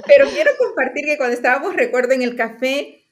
pero 0.05 0.29
quiero 0.29 0.51
compartir 0.59 1.05
que 1.05 1.17
cuando 1.17 1.35
estábamos, 1.35 1.75
recuerdo, 1.75 2.13
en 2.13 2.21
el 2.21 2.35
café, 2.35 3.06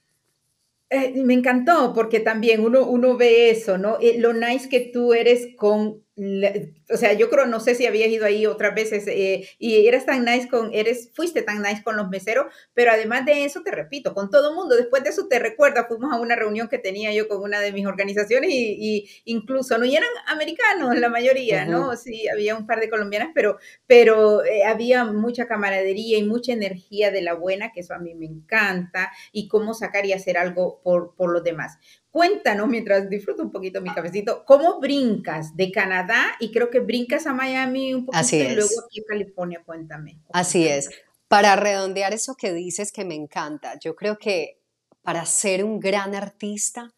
eh, 0.90 1.14
me 1.24 1.34
encantó 1.34 1.94
porque 1.94 2.20
también 2.20 2.62
uno, 2.62 2.88
uno 2.88 3.18
ve 3.18 3.50
eso, 3.50 3.78
¿no? 3.78 3.98
Eh, 4.02 4.20
lo 4.20 4.34
nice 4.34 4.70
que 4.70 4.92
tú 4.94 5.14
eres 5.14 5.48
con 5.58 6.05
o 6.18 6.98
sea, 6.98 7.12
yo 7.14 7.30
creo, 7.30 7.46
no 7.46 7.60
sé 7.60 7.76
si 7.76 7.86
habías 7.86 8.10
ido 8.10 8.26
ahí 8.26 8.46
otras 8.46 8.74
veces 8.74 9.06
eh, 9.08 9.50
y 9.60 9.86
eres 9.86 10.06
tan 10.06 10.24
nice 10.24 10.48
con, 10.48 10.74
eres, 10.74 11.12
fuiste 11.14 11.42
tan 11.42 11.62
nice 11.62 11.84
con 11.84 11.98
los 11.98 12.08
meseros, 12.10 12.46
pero 12.74 12.92
además 12.92 13.26
de 13.26 13.44
eso, 13.44 13.64
te 13.64 13.72
repito, 13.72 14.14
con 14.14 14.30
todo 14.30 14.50
el 14.50 14.56
mundo, 14.56 14.78
después 14.78 15.04
de 15.04 15.10
eso 15.10 15.28
te 15.28 15.40
recuerda, 15.40 15.88
fuimos 15.88 16.14
a 16.14 16.20
una 16.20 16.38
reunión 16.38 16.70
que 16.70 16.78
tenía 16.78 17.12
yo 17.12 17.28
con 17.28 17.42
una 17.42 17.60
de 17.60 17.74
mis 17.74 17.86
organizaciones 17.86 18.50
y, 18.52 19.10
incluso, 19.26 19.78
no, 19.78 19.84
y 19.84 19.96
eran 19.96 20.10
americanos 20.28 20.98
la 20.98 21.10
mayoría, 21.10 21.66
¿no? 21.66 21.96
Sí, 21.98 22.30
había 22.30 22.56
un 22.56 22.66
par 22.66 22.80
de 22.80 22.90
colombianas, 22.90 23.32
pero, 23.36 23.58
pero 23.86 24.46
eh, 24.46 24.64
había 24.64 25.04
mucha 25.04 25.48
camaradería 25.48 26.18
y 26.18 26.24
mucha 26.24 26.54
energía 26.54 27.12
de 27.12 27.22
la 27.24 27.34
buena, 27.34 27.74
que 27.74 27.82
eso 27.82 27.94
a 27.94 28.00
mí 28.00 28.16
me 28.16 28.26
encanta, 28.26 29.12
y 29.34 29.50
cómo 29.50 29.74
sacar 29.74 30.06
y 30.06 30.14
hacer 30.14 30.38
algo 30.38 30.80
por, 30.82 31.14
por 31.16 31.32
los 31.32 31.44
demás. 31.44 31.78
Cuéntanos, 32.16 32.70
mientras 32.70 33.10
disfruto 33.10 33.44
un 33.44 33.52
poquito 33.52 33.82
mi 33.82 33.94
cafecito, 33.94 34.46
¿cómo 34.46 34.80
brincas 34.80 35.54
de 35.58 35.70
Canadá 35.70 36.38
y 36.40 36.50
creo 36.50 36.70
que 36.70 36.80
brincas 36.80 37.28
a 37.28 37.34
Miami 37.34 37.94
un 37.94 38.06
poquito 38.06 38.22
Así 38.22 38.38
y 38.38 38.56
luego 38.56 38.70
aquí 38.86 39.02
a 39.02 39.04
California? 39.06 39.62
Cuéntame. 39.66 40.22
Así 40.32 40.66
es. 40.66 40.90
Para 41.28 41.58
redondear 41.58 42.14
eso 42.14 42.36
que 42.36 42.54
dices 42.54 42.94
que 42.94 43.04
me 43.04 43.16
encanta, 43.16 43.78
yo 43.84 43.98
creo 43.98 44.18
que 44.18 44.62
para 45.02 45.26
ser 45.26 45.66
un 45.66 45.78
gran 45.82 46.16
artista 46.16 46.94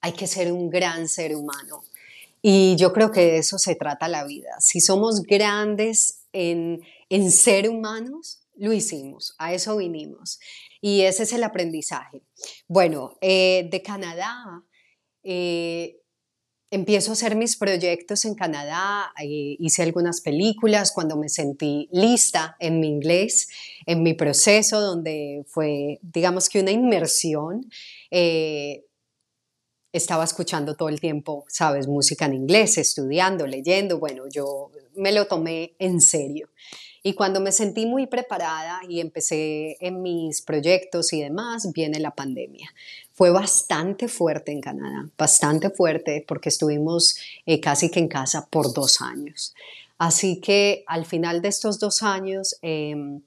hay 0.00 0.12
que 0.12 0.28
ser 0.28 0.52
un 0.52 0.70
gran 0.70 1.08
ser 1.08 1.34
humano. 1.34 1.82
Y 2.40 2.76
yo 2.76 2.92
creo 2.92 3.10
que 3.10 3.22
de 3.22 3.38
eso 3.38 3.58
se 3.58 3.74
trata 3.74 4.06
la 4.06 4.22
vida. 4.22 4.60
Si 4.60 4.80
somos 4.80 5.22
grandes 5.22 6.20
en, 6.32 6.80
en 7.08 7.32
ser 7.32 7.68
humanos, 7.68 8.38
lo 8.54 8.72
hicimos, 8.72 9.34
a 9.38 9.52
eso 9.52 9.78
vinimos. 9.78 10.38
Y 10.80 11.02
ese 11.02 11.24
es 11.24 11.32
el 11.32 11.44
aprendizaje. 11.44 12.22
Bueno, 12.66 13.18
eh, 13.20 13.68
de 13.70 13.82
Canadá, 13.82 14.34
eh, 15.22 15.98
empiezo 16.70 17.10
a 17.10 17.12
hacer 17.14 17.36
mis 17.36 17.56
proyectos 17.56 18.24
en 18.24 18.34
Canadá, 18.34 19.12
eh, 19.22 19.56
hice 19.58 19.82
algunas 19.82 20.20
películas 20.20 20.92
cuando 20.92 21.16
me 21.16 21.28
sentí 21.28 21.88
lista 21.92 22.56
en 22.60 22.80
mi 22.80 22.88
inglés, 22.88 23.48
en 23.86 24.02
mi 24.02 24.14
proceso, 24.14 24.80
donde 24.80 25.44
fue, 25.48 25.98
digamos 26.02 26.48
que 26.48 26.60
una 26.60 26.70
inmersión. 26.70 27.68
estaba 29.92 30.22
escuchando 30.22 30.76
todo 30.76 30.88
el 30.88 31.00
tiempo, 31.00 31.44
sabes, 31.48 31.88
música 31.88 32.26
en 32.26 32.34
inglés, 32.34 32.78
estudiando, 32.78 33.44
leyendo, 33.44 33.98
bueno, 33.98 34.22
yo 34.30 34.70
me 34.94 35.10
lo 35.10 35.26
tomé 35.26 35.74
en 35.80 36.00
serio. 36.00 36.48
Y 37.02 37.14
cuando 37.14 37.40
me 37.40 37.52
sentí 37.52 37.86
muy 37.86 38.06
preparada 38.06 38.80
y 38.88 39.00
empecé 39.00 39.76
en 39.80 40.02
mis 40.02 40.42
proyectos 40.42 41.12
y 41.12 41.22
demás, 41.22 41.72
viene 41.72 41.98
la 41.98 42.10
pandemia. 42.10 42.72
Fue 43.12 43.30
bastante 43.30 44.08
fuerte 44.08 44.52
en 44.52 44.60
Canadá, 44.60 45.08
bastante 45.16 45.70
fuerte 45.70 46.24
porque 46.26 46.50
estuvimos 46.50 47.16
eh, 47.46 47.60
casi 47.60 47.90
que 47.90 48.00
en 48.00 48.08
casa 48.08 48.46
por 48.50 48.74
dos 48.74 49.00
años. 49.00 49.54
Así 49.98 50.40
que 50.40 50.84
al 50.86 51.06
final 51.06 51.42
de 51.42 51.48
estos 51.48 51.78
dos 51.78 52.02
años, 52.02 52.56
em, 52.62 53.20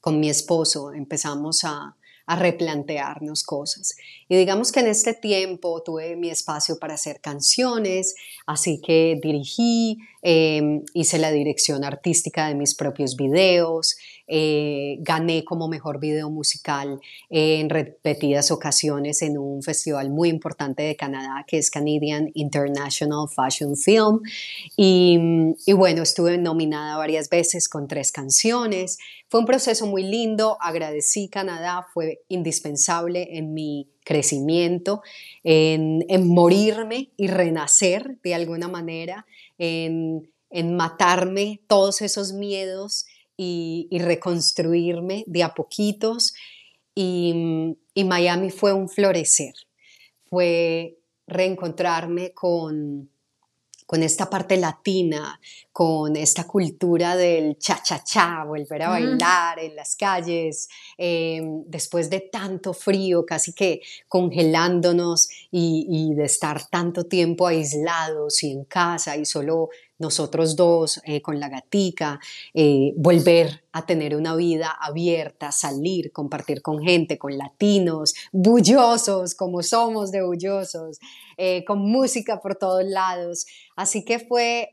con 0.00 0.20
mi 0.20 0.28
esposo 0.28 0.92
empezamos 0.92 1.64
a, 1.64 1.96
a 2.26 2.36
replantearnos 2.36 3.44
cosas. 3.44 3.96
Y 4.28 4.36
digamos 4.36 4.72
que 4.72 4.80
en 4.80 4.86
este 4.86 5.14
tiempo 5.14 5.82
tuve 5.82 6.16
mi 6.16 6.30
espacio 6.30 6.78
para 6.78 6.94
hacer 6.94 7.20
canciones, 7.20 8.14
así 8.46 8.80
que 8.80 9.18
dirigí, 9.22 9.98
em, 10.26 10.82
hice 10.94 11.18
la 11.18 11.30
dirección 11.30 11.84
artística 11.84 12.48
de 12.48 12.54
mis 12.54 12.74
propios 12.74 13.14
videos, 13.14 13.96
eh, 14.26 14.96
gané 15.00 15.44
como 15.44 15.68
mejor 15.68 16.00
video 16.00 16.30
musical 16.30 16.98
en 17.28 17.68
repetidas 17.68 18.50
ocasiones 18.50 19.20
en 19.20 19.36
un 19.36 19.62
festival 19.62 20.08
muy 20.08 20.30
importante 20.30 20.82
de 20.82 20.96
Canadá 20.96 21.44
que 21.46 21.58
es 21.58 21.70
Canadian 21.70 22.30
International 22.32 23.28
Fashion 23.28 23.76
Film. 23.76 24.20
Y, 24.78 25.18
y 25.66 25.72
bueno, 25.74 26.02
estuve 26.02 26.38
nominada 26.38 26.96
varias 26.96 27.28
veces 27.28 27.68
con 27.68 27.86
tres 27.86 28.10
canciones. 28.10 28.96
Fue 29.28 29.40
un 29.40 29.46
proceso 29.46 29.86
muy 29.86 30.04
lindo, 30.04 30.56
agradecí 30.60 31.28
Canadá, 31.28 31.86
fue 31.92 32.22
indispensable 32.28 33.36
en 33.36 33.52
mi 33.52 33.93
crecimiento, 34.04 35.02
en, 35.42 36.28
morirme 36.28 37.10
y 37.16 37.26
renacer 37.26 38.18
de 38.22 38.34
alguna 38.34 38.68
manera, 38.68 39.26
en, 39.58 40.30
matarme 40.76 41.60
todos 41.66 42.00
esos 42.02 42.32
miedos 42.32 43.06
y, 43.36 43.88
reconstruirme 43.98 45.24
de 45.26 45.42
a 45.42 45.54
poquitos. 45.54 46.34
y 46.94 47.76
Miami 48.04 48.50
fue 48.50 48.72
un 48.72 48.88
florecer, 48.88 49.54
fue 50.30 50.98
reencontrarme 51.26 52.32
con 52.32 53.08
con 53.86 54.02
esta 54.02 54.30
parte 54.30 54.56
latina, 54.56 55.38
con 55.70 56.16
esta 56.16 56.46
cultura 56.46 57.16
del 57.16 57.58
cha-cha-cha, 57.58 58.44
volver 58.44 58.82
a 58.82 58.88
bailar 58.90 59.58
en 59.58 59.76
las 59.76 59.94
calles, 59.96 60.68
em, 60.96 61.64
después 61.66 62.08
de 62.08 62.20
tanto 62.20 62.72
frío, 62.72 63.26
casi 63.26 63.52
que 63.52 63.82
congelándonos 64.08 65.28
y, 65.50 65.86
y, 65.88 66.14
de 66.14 66.24
estar 66.24 66.66
tanto 66.68 67.04
tiempo 67.04 67.46
aislados 67.46 68.42
y 68.42 68.52
en 68.52 68.64
casa 68.64 69.16
y 69.16 69.24
solo 69.24 69.68
nosotros 69.98 70.56
dos 70.56 71.00
eh, 71.04 71.22
con 71.22 71.38
la 71.38 71.48
gatica, 71.48 72.18
eh, 72.52 72.92
volver 72.96 73.64
a 73.72 73.86
tener 73.86 74.14
una 74.14 74.36
vida 74.36 74.70
abierta, 74.80 75.50
salir, 75.50 76.12
compartir 76.12 76.62
con 76.62 76.80
gente, 76.80 77.18
con 77.18 77.36
latinos, 77.36 78.14
bullosos 78.32 79.34
como 79.34 79.62
somos 79.62 80.12
de 80.12 80.22
bullosos, 80.22 80.98
eh, 81.36 81.64
con 81.64 81.80
música 81.80 82.40
por 82.40 82.54
todos 82.56 82.84
lados. 82.84 83.46
Así 83.76 84.04
que 84.04 84.20
fue 84.20 84.70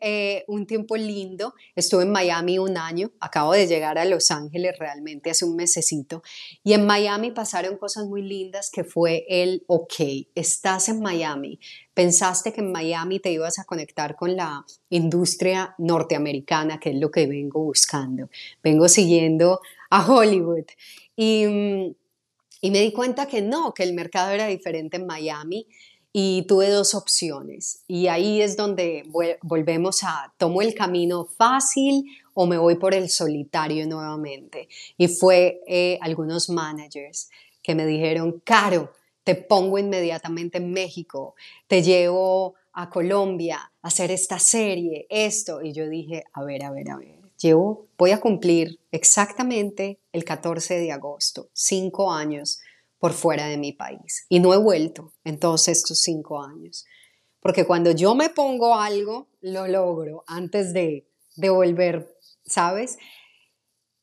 un 0.47 0.67
tiempo 0.67 0.95
lindo. 0.95 1.55
Estuve 1.75 2.03
en 2.03 2.11
Miami 2.11 2.59
un 2.59 2.77
año, 2.77 3.11
acabo 3.19 3.53
de 3.53 3.65
llegar 3.65 3.97
a 3.97 4.05
Los 4.05 4.29
Ángeles 4.29 4.77
realmente 4.77 5.31
hace 5.31 5.45
un 5.45 5.55
mesecito 5.55 6.21
y 6.63 6.73
en 6.73 6.85
Miami 6.85 7.31
pasaron 7.31 7.77
cosas 7.77 8.05
muy 8.05 8.21
lindas 8.21 8.69
que 8.71 8.83
fue 8.83 9.25
el, 9.27 9.63
ok, 9.65 9.93
estás 10.35 10.89
en 10.89 11.01
Miami, 11.01 11.59
pensaste 11.93 12.53
que 12.53 12.61
en 12.61 12.71
Miami 12.71 13.19
te 13.19 13.31
ibas 13.31 13.59
a 13.59 13.65
conectar 13.65 14.15
con 14.15 14.35
la 14.35 14.65
industria 14.89 15.75
norteamericana, 15.77 16.79
que 16.79 16.91
es 16.91 16.95
lo 16.95 17.11
que 17.11 17.27
vengo 17.27 17.63
buscando. 17.63 18.29
Vengo 18.63 18.87
siguiendo 18.87 19.61
a 19.89 20.09
Hollywood. 20.09 20.65
Y, 21.15 21.43
y 22.61 22.71
me 22.71 22.79
di 22.79 22.91
cuenta 22.91 23.27
que 23.27 23.41
no, 23.41 23.73
que 23.73 23.83
el 23.83 23.93
mercado 23.93 24.31
era 24.31 24.47
diferente 24.47 24.97
en 24.97 25.05
Miami 25.05 25.67
y 26.13 26.43
tuve 26.43 26.69
dos 26.69 26.93
opciones. 26.93 27.83
Y 27.87 28.07
ahí 28.07 28.41
es 28.41 28.57
donde 28.57 29.03
volvemos 29.41 30.03
a, 30.03 30.33
tomo 30.37 30.61
el 30.61 30.73
camino 30.73 31.25
fácil 31.25 32.05
o 32.33 32.47
me 32.47 32.57
voy 32.57 32.75
por 32.75 32.93
el 32.93 33.09
solitario 33.09 33.85
nuevamente. 33.87 34.67
Y 34.97 35.07
fue 35.07 35.61
eh, 35.67 35.97
algunos 36.01 36.49
managers 36.49 37.29
que 37.63 37.75
me 37.75 37.85
dijeron, 37.85 38.41
Caro, 38.43 38.91
te 39.23 39.35
pongo 39.35 39.77
inmediatamente 39.77 40.57
en 40.57 40.71
México, 40.71 41.35
te 41.67 41.81
llevo 41.83 42.55
a 42.73 42.89
Colombia 42.89 43.71
a 43.81 43.87
hacer 43.87 44.11
esta 44.11 44.39
serie, 44.39 45.05
esto. 45.09 45.61
Y 45.61 45.73
yo 45.73 45.87
dije, 45.89 46.23
a 46.33 46.43
ver, 46.43 46.63
a 46.63 46.71
ver, 46.71 46.89
a 46.89 46.97
ver, 46.97 47.19
llevo, 47.37 47.87
voy 47.97 48.11
a 48.11 48.19
cumplir 48.19 48.79
exactamente 48.91 49.99
el 50.11 50.23
14 50.23 50.79
de 50.79 50.91
agosto, 50.91 51.49
cinco 51.53 52.11
años 52.11 52.59
por 52.99 53.13
fuera 53.13 53.47
de 53.47 53.57
mi 53.57 53.73
país. 53.73 54.25
Y 54.29 54.39
no 54.39 54.53
he 54.53 54.57
vuelto 54.57 55.13
en 55.23 55.39
todos 55.39 55.67
estos 55.67 55.99
cinco 55.99 56.41
años. 56.41 56.85
Porque 57.39 57.65
cuando 57.65 57.91
yo 57.91 58.13
me 58.13 58.29
pongo 58.29 58.75
algo, 58.75 59.27
lo 59.41 59.67
logro 59.67 60.23
antes 60.27 60.73
de, 60.73 61.07
de 61.35 61.49
volver, 61.49 62.15
¿sabes? 62.45 62.99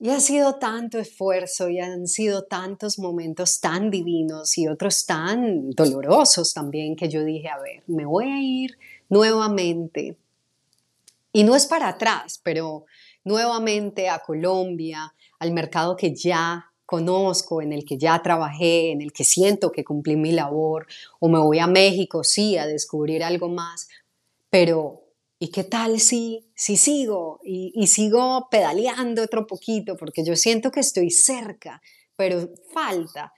Y 0.00 0.10
ha 0.10 0.20
sido 0.20 0.54
tanto 0.56 0.98
esfuerzo 0.98 1.68
y 1.68 1.80
han 1.80 2.06
sido 2.06 2.44
tantos 2.44 3.00
momentos 3.00 3.60
tan 3.60 3.90
divinos 3.90 4.56
y 4.56 4.68
otros 4.68 5.06
tan 5.06 5.70
dolorosos 5.70 6.54
también 6.54 6.94
que 6.94 7.08
yo 7.08 7.24
dije, 7.24 7.48
a 7.48 7.58
ver, 7.58 7.82
me 7.88 8.04
voy 8.04 8.26
a 8.26 8.40
ir 8.40 8.78
nuevamente. 9.08 10.16
Y 11.32 11.42
no 11.42 11.56
es 11.56 11.66
para 11.66 11.88
atrás, 11.88 12.40
pero 12.44 12.86
nuevamente 13.24 14.08
a 14.08 14.20
Colombia, 14.20 15.12
al 15.40 15.52
mercado 15.52 15.96
que 15.96 16.14
ya 16.14 16.66
conozco, 16.86 17.60
en 17.60 17.72
el 17.72 17.84
que 17.84 17.98
ya 17.98 18.22
trabajé, 18.22 18.92
en 18.92 19.02
el 19.02 19.12
que 19.12 19.24
siento 19.24 19.72
que 19.72 19.84
cumplí 19.84 20.16
mi 20.16 20.30
labor, 20.30 20.86
o 21.18 21.28
me 21.28 21.38
voy 21.38 21.58
a 21.58 21.66
México, 21.66 22.22
sí, 22.22 22.56
a 22.56 22.66
descubrir 22.66 23.22
algo 23.24 23.48
más, 23.48 23.88
pero 24.48 25.07
¿y 25.38 25.50
qué 25.50 25.64
tal 25.64 26.00
si, 26.00 26.50
si 26.54 26.76
sigo 26.76 27.40
y, 27.44 27.86
sigo 27.86 28.48
pedaleando 28.50 29.22
otro 29.22 29.46
poquito? 29.46 29.96
Porque 29.96 30.24
yo 30.24 30.34
siento 30.36 30.70
que 30.70 30.80
estoy 30.80 31.10
cerca, 31.10 31.80
pero 32.16 32.50
falta. 32.72 33.32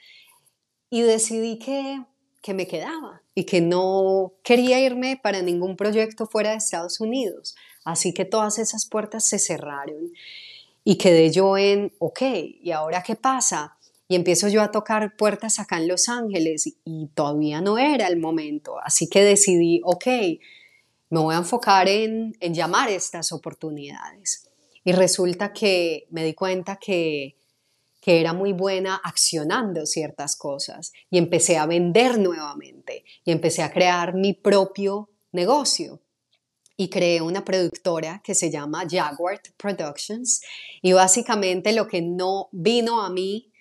Y 0.89 1.03
decidí 1.03 1.59
que, 1.59 2.03
que 2.41 2.55
me 2.55 2.67
quedaba 2.67 3.23
y 3.35 3.45
que 3.45 3.61
no 3.61 4.33
quería 4.43 4.81
irme 4.81 5.21
para 5.23 5.43
ningún 5.43 5.77
proyecto 5.77 6.27
fuera 6.27 6.51
de 6.51 6.57
Estados 6.57 7.01
Unidos. 7.01 7.55
Así 7.85 8.15
que 8.15 8.25
todas 8.25 8.59
esas 8.59 8.87
puertas 8.87 9.27
se 9.27 9.39
cerraron 9.39 10.13
y 10.85 10.97
quedé 10.97 11.31
yo 11.31 11.59
en, 11.59 11.93
ok, 11.99 12.23
¿y 12.63 12.71
ahora 12.73 13.03
qué 13.03 13.15
pasa? 13.15 13.77
Y 14.09 14.17
empiezo 14.17 14.49
yo 14.49 14.63
a 14.63 14.73
tocar 14.73 15.17
puertas 15.17 15.61
acá 15.61 15.77
en 15.77 15.87
Los 15.87 16.09
Ángeles 16.09 16.65
y 16.85 17.07
todavía 17.15 17.61
no 17.61 17.79
era 17.79 18.09
el 18.09 18.17
momento. 18.17 18.81
Así 18.83 19.09
que 19.09 19.23
decidí, 19.23 19.83
ok, 19.85 20.07
me 21.11 21.21
voy 21.21 21.35
a 21.35 21.39
enfocar 21.39 21.89
en, 21.89 22.37
en 22.41 22.55
llamar 22.55 22.89
estas 22.89 23.33
oportunidades. 23.33 24.49
Y 24.85 24.93
resulta 24.93 25.53
que 25.53 26.07
me 26.11 26.25
di 26.25 26.35
cuenta 26.35 26.77
que, 26.77 27.37
que 28.01 28.21
era 28.21 28.33
muy 28.33 28.53
buena 28.53 29.01
accionando 29.05 29.85
ciertas 29.85 30.37
cosas 30.37 30.93
y 31.11 31.19
empecé 31.19 31.59
a 31.59 31.67
vender 31.67 32.19
nuevamente 32.19 33.05
y 33.25 33.33
empecé 33.33 33.63
a 33.63 33.73
crear 33.73 34.15
mi 34.15 34.33
propio 34.33 35.11
negocio 35.33 36.01
y 36.77 36.89
creé 36.89 37.21
una 37.21 37.45
productora 37.45 38.23
que 38.25 38.35
se 38.35 38.51
llama 38.51 38.87
Jaguar 38.91 39.41
Productions 39.59 40.41
y 40.81 40.93
básicamente 40.93 41.73
lo 41.75 41.87
que 41.87 42.01
no 42.01 42.49
vino 42.53 43.03
a 43.03 43.11
mí, 43.11 43.53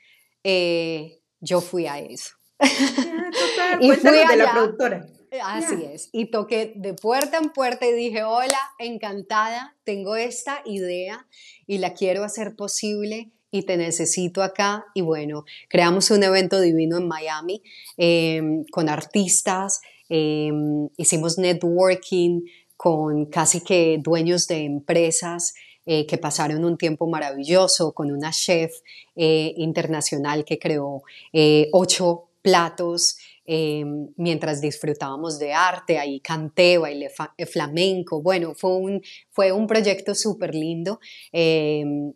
eh, 0.42 1.20
yo 1.42 1.60
fui 1.60 1.86
a 1.86 2.00
eso. 2.00 2.36
total, 2.58 3.80
y 3.82 3.92
fui 3.92 4.12
de 4.12 4.36
la 4.38 4.54
productora. 4.54 5.06
Así 5.44 5.84
es. 5.84 6.10
Y 6.12 6.26
toqué 6.26 6.74
de 6.76 6.94
puerta 6.94 7.38
en 7.38 7.50
puerta 7.50 7.86
y 7.86 7.94
dije, 7.94 8.24
hola, 8.24 8.60
encantada, 8.80 9.76
tengo 9.84 10.16
esta 10.16 10.62
idea 10.66 11.28
y 11.68 11.78
la 11.78 11.94
quiero 11.94 12.24
hacer 12.24 12.56
posible 12.56 13.32
y 13.52 13.64
te 13.64 13.78
necesito 13.78 14.42
acá. 14.42 14.86
Y 14.94 15.02
bueno, 15.02 15.46
creamos 15.68 16.12
un 16.12 16.24
evento 16.24 16.60
divino 16.60 16.98
en 16.98 17.08
Miami 17.08 17.62
em, 17.98 18.64
con 18.72 18.90
artistas, 18.90 19.82
em, 20.10 20.90
hicimos 20.98 21.38
networking 21.38 22.42
con 22.76 23.26
casi 23.26 23.62
que 23.62 24.00
dueños 24.02 24.48
de 24.48 24.66
empresas. 24.66 25.54
Eh, 25.86 26.06
que 26.06 26.20
pasaron 26.20 26.66
un 26.66 26.78
tiempo 26.78 27.08
maravilloso 27.08 27.94
con 27.94 28.12
una 28.12 28.30
chef 28.30 28.72
eh, 29.16 29.54
internacional 29.58 30.46
que 30.46 30.60
creó 30.60 31.02
eh, 31.34 31.68
ocho 31.72 32.30
platos 32.44 33.18
Em, 33.52 34.10
mientras 34.16 34.62
disfrutábamos 34.62 35.40
de 35.40 35.54
arte, 35.54 35.98
ahí 35.98 36.20
canté, 36.20 36.78
bailé 36.78 37.10
eh, 37.36 37.48
flamenco, 37.48 38.22
bueno, 38.22 38.54
fue 38.54 38.76
un, 38.76 39.02
fue 39.32 39.52
un 39.52 39.66
proyecto 39.66 40.14
súper 40.14 40.54
lindo. 40.54 41.00
Em, 41.32 42.14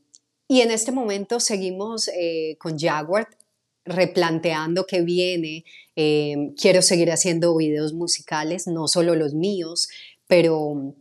y 0.48 0.62
en 0.62 0.70
este 0.70 0.92
momento 0.92 1.40
seguimos 1.40 2.08
eh, 2.10 2.56
con 2.60 2.78
Jaguar 2.78 3.30
replanteando 3.84 4.86
qué 4.86 5.02
viene. 5.02 5.66
Em, 5.96 6.54
quiero 6.54 6.84
seguir 6.84 7.12
haciendo 7.12 7.56
videos 7.58 7.94
musicales, 7.94 8.68
no 8.68 8.88
solo 8.88 9.16
los 9.16 9.34
míos, 9.34 9.90
pero 10.28 10.94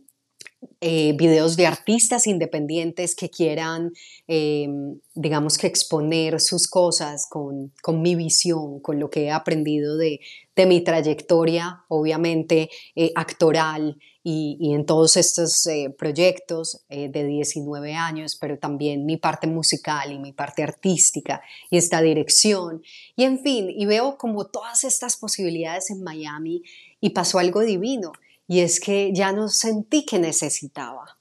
eh, 0.81 1.13
videos 1.17 1.55
de 1.55 1.65
artistas 1.65 2.27
independientes 2.27 3.15
que 3.15 3.29
quieran, 3.29 3.91
eh, 4.27 4.67
digamos 5.13 5.57
que 5.57 5.67
exponer 5.67 6.39
sus 6.41 6.67
cosas 6.67 7.27
con, 7.29 7.71
mi 8.01 8.15
visión, 8.15 8.79
con 8.79 8.99
lo 8.99 9.09
que 9.09 9.25
he 9.25 9.31
aprendido 9.31 9.97
de, 9.97 10.19
mi 10.67 10.81
trayectoria, 10.81 11.83
obviamente 11.87 12.69
eh, 12.95 13.11
actoral 13.15 13.97
y, 14.23 14.73
en 14.73 14.85
todos 14.85 15.17
estos 15.17 15.67
proyectos 15.97 16.85
de 16.89 17.25
19 17.25 17.93
años, 17.93 18.37
pero 18.39 18.57
también 18.57 19.05
mi 19.05 19.17
parte 19.17 19.47
musical 19.47 20.11
y 20.11 20.19
mi 20.19 20.31
parte 20.31 20.63
artística 20.63 21.41
y 21.69 21.77
esta 21.77 22.01
dirección. 22.01 22.81
Y 23.15 23.23
en 23.23 23.39
fin, 23.39 23.69
y 23.69 23.85
veo 23.85 24.17
como 24.17 24.45
todas 24.45 24.83
estas 24.83 25.17
posibilidades 25.17 25.89
en 25.89 26.03
Miami 26.03 26.61
y 27.01 27.09
pasó 27.09 27.39
algo 27.39 27.61
divino 27.61 28.13
y 28.47 28.59
es 28.59 28.79
que 28.79 29.11
ya 29.13 29.31
no 29.31 29.49
sentí 29.49 30.05
que 30.05 30.19
necesitaba. 30.19 31.17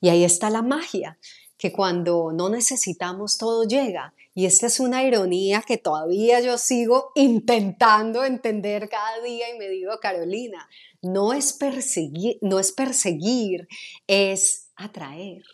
Y 0.00 0.08
ahí 0.08 0.24
está 0.24 0.50
la 0.50 0.62
magia, 0.62 1.18
que 1.56 1.72
cuando 1.72 2.32
no 2.32 2.48
necesitamos 2.48 3.38
todo 3.38 3.64
llega. 3.64 4.14
Y 4.34 4.46
esta 4.46 4.66
es 4.66 4.80
una 4.80 5.04
ironía 5.04 5.62
que 5.66 5.78
todavía 5.78 6.40
yo 6.40 6.58
sigo 6.58 7.12
intentando 7.14 8.24
entender 8.24 8.88
cada 8.88 9.20
día 9.22 9.54
y 9.54 9.58
me 9.58 9.68
digo, 9.68 9.92
Carolina, 10.00 10.68
no 11.02 11.32
es 11.32 11.52
perseguir, 11.52 12.38
no 12.40 12.58
es 12.58 12.72
perseguir, 12.72 13.68
es 14.06 14.70
atraer 14.76 15.44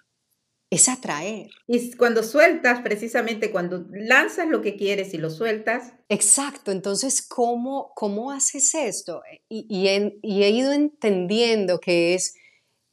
es 0.71 0.89
atraer. 0.89 1.51
Y 1.67 1.97
cuando 1.97 2.23
sueltas, 2.23 2.81
precisamente 2.81 3.51
cuando 3.51 3.87
lanzas 3.91 4.47
lo 4.47 4.63
que 4.63 4.77
quieres 4.77 5.13
y 5.13 5.19
lo 5.19 5.29
sueltas. 5.29 5.93
Exacto, 6.09 6.71
entonces, 6.71 7.21
¿cómo, 7.27 7.93
cómo 7.97 8.31
haces 8.31 8.73
esto? 8.77 9.21
Y, 9.49 9.89
he, 9.89 10.21
ido 10.23 10.73
entendiendo 10.73 11.81
que 11.81 12.15
es, 12.15 12.35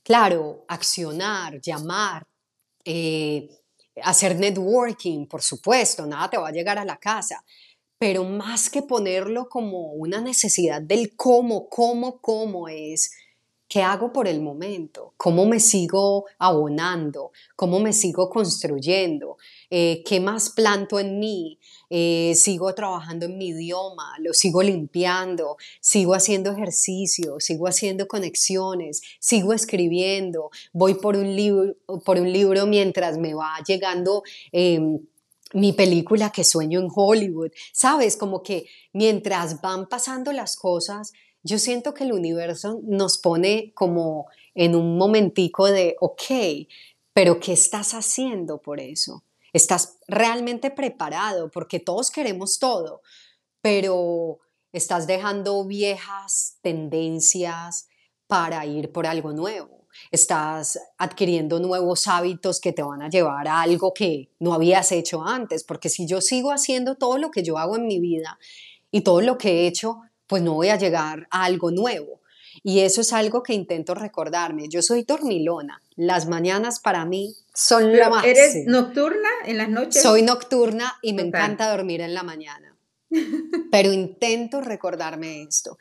claro, 0.03 0.65
accionar, 0.67 1.61
llamar, 1.61 2.25
eh, 2.83 3.47
hacer 4.01 4.35
networking, 4.35 5.27
por 5.27 5.43
supuesto, 5.43 6.07
nada 6.07 6.31
te 6.31 6.37
va 6.37 6.47
a 6.47 6.53
llegar 6.53 6.79
a 6.79 6.85
la 6.85 6.97
casa, 6.97 7.43
pero 7.99 8.23
más 8.23 8.71
que 8.71 8.81
ponerlo 8.81 9.49
como 9.49 9.93
una 9.93 10.19
necesidad 10.19 10.81
del 10.81 11.15
cómo, 11.15 11.69
cómo, 11.69 12.19
cómo 12.21 12.67
es 12.69 13.11
¿Qué 13.69 13.81
hago 13.81 14.13
por 14.13 14.29
el 14.29 14.41
momento? 14.41 15.13
¿Cómo 15.17 15.45
me 15.45 15.59
sigo 15.59 16.25
abonando? 16.39 17.31
¿Cómo 17.57 17.79
me 17.79 17.91
sigo 17.91 18.29
construyendo? 18.29 19.37
Eh, 19.69 20.03
¿Qué 20.05 20.21
más 20.21 20.51
planto 20.51 20.99
en 20.99 21.19
mí? 21.19 21.59
Eh, 21.89 22.33
sigo 22.35 22.73
trabajando 22.73 23.25
en 23.25 23.37
mi 23.37 23.49
idioma, 23.49 24.13
lo 24.19 24.33
sigo 24.33 24.63
limpiando, 24.63 25.57
sigo 25.81 26.13
haciendo 26.13 26.51
ejercicio, 26.51 27.41
sigo 27.41 27.67
haciendo 27.67 28.07
conexiones, 28.07 29.01
sigo 29.19 29.51
escribiendo, 29.51 30.49
voy 30.71 30.93
por 30.95 31.17
un 31.17 31.35
libro, 31.35 31.75
por 32.05 32.17
un 32.19 32.31
libro 32.31 32.67
mientras 32.67 33.17
me 33.17 33.33
va 33.33 33.57
llegando 33.67 34.23
em, 34.53 34.99
mi 35.53 35.73
película 35.73 36.31
que 36.31 36.43
sueño 36.43 36.79
en 36.79 36.89
Hollywood. 36.93 37.51
Sabes, 37.73 38.15
como 38.15 38.43
que 38.43 38.67
mientras 38.93 39.61
van 39.61 39.87
pasando 39.87 40.31
las 40.31 40.55
cosas, 40.55 41.13
yo 41.43 41.59
siento 41.59 41.93
que 41.93 42.03
el 42.03 42.13
universo 42.13 42.81
nos 42.83 43.17
pone 43.17 43.71
como 43.73 44.27
en 44.55 44.75
un 44.75 44.97
momentico 44.97 45.65
de, 45.67 45.95
ok, 45.99 46.67
pero 47.13 47.39
¿qué 47.39 47.53
estás 47.53 47.93
haciendo 47.93 48.61
por 48.61 48.79
eso? 48.79 49.23
¿Estás 49.53 49.97
realmente 50.07 50.71
preparado? 50.71 51.49
Porque 51.49 51.79
todos 51.79 52.11
queremos 52.11 52.59
todo, 52.59 53.01
pero 53.61 54.39
estás 54.71 55.07
dejando 55.07 55.65
viejas 55.65 56.57
tendencias 56.61 57.87
para 58.27 58.65
ir 58.65 58.91
por 58.91 59.07
algo 59.07 59.31
nuevo. 59.31 59.87
Estás 60.11 60.79
adquiriendo 60.97 61.59
nuevos 61.59 62.07
hábitos 62.07 62.59
que 62.59 62.73
te 62.73 62.83
van 62.83 63.01
a 63.01 63.09
llevar 63.09 63.47
a 63.47 63.61
algo 63.61 63.93
que 63.93 64.29
no 64.39 64.53
habías 64.53 64.91
hecho 64.91 65.23
antes, 65.23 65.63
porque 65.63 65.89
si 65.89 66.07
yo 66.07 66.21
sigo 66.21 66.51
haciendo 66.51 66.95
todo 66.95 67.17
lo 67.17 67.31
que 67.31 67.43
yo 67.43 67.57
hago 67.57 67.77
en 67.77 67.87
mi 67.87 67.99
vida 67.99 68.37
y 68.91 69.01
todo 69.01 69.21
lo 69.21 69.37
que 69.37 69.61
he 69.61 69.67
hecho, 69.67 70.01
pues 70.27 70.43
no 70.43 70.53
voy 70.53 70.69
a 70.69 70.77
llegar 70.77 71.27
a 71.31 71.45
algo 71.45 71.71
nuevo. 71.71 72.21
Y 72.63 72.79
eso 72.79 73.01
es 73.01 73.13
algo 73.13 73.43
que 73.43 73.53
intento 73.53 73.93
recordarme. 73.93 74.67
Yo 74.67 74.81
soy 74.81 75.03
dormilona. 75.03 75.81
Las 75.95 76.27
mañanas 76.27 76.79
para 76.79 77.05
mí 77.05 77.35
son 77.53 77.95
la 77.95 78.09
máxima. 78.09 78.31
¿Eres 78.31 78.65
nocturna 78.65 79.29
en 79.45 79.57
las 79.57 79.69
noches? 79.69 80.01
Soy 80.01 80.21
nocturna 80.21 80.97
y 81.01 81.13
me 81.13 81.21
encanta 81.21 81.69
dormir 81.69 82.01
en 82.01 82.13
la 82.13 82.23
mañana. 82.23 82.75
Pero 83.71 83.93
intento 83.93 84.61
recordarme 84.61 85.43
esto. 85.43 85.77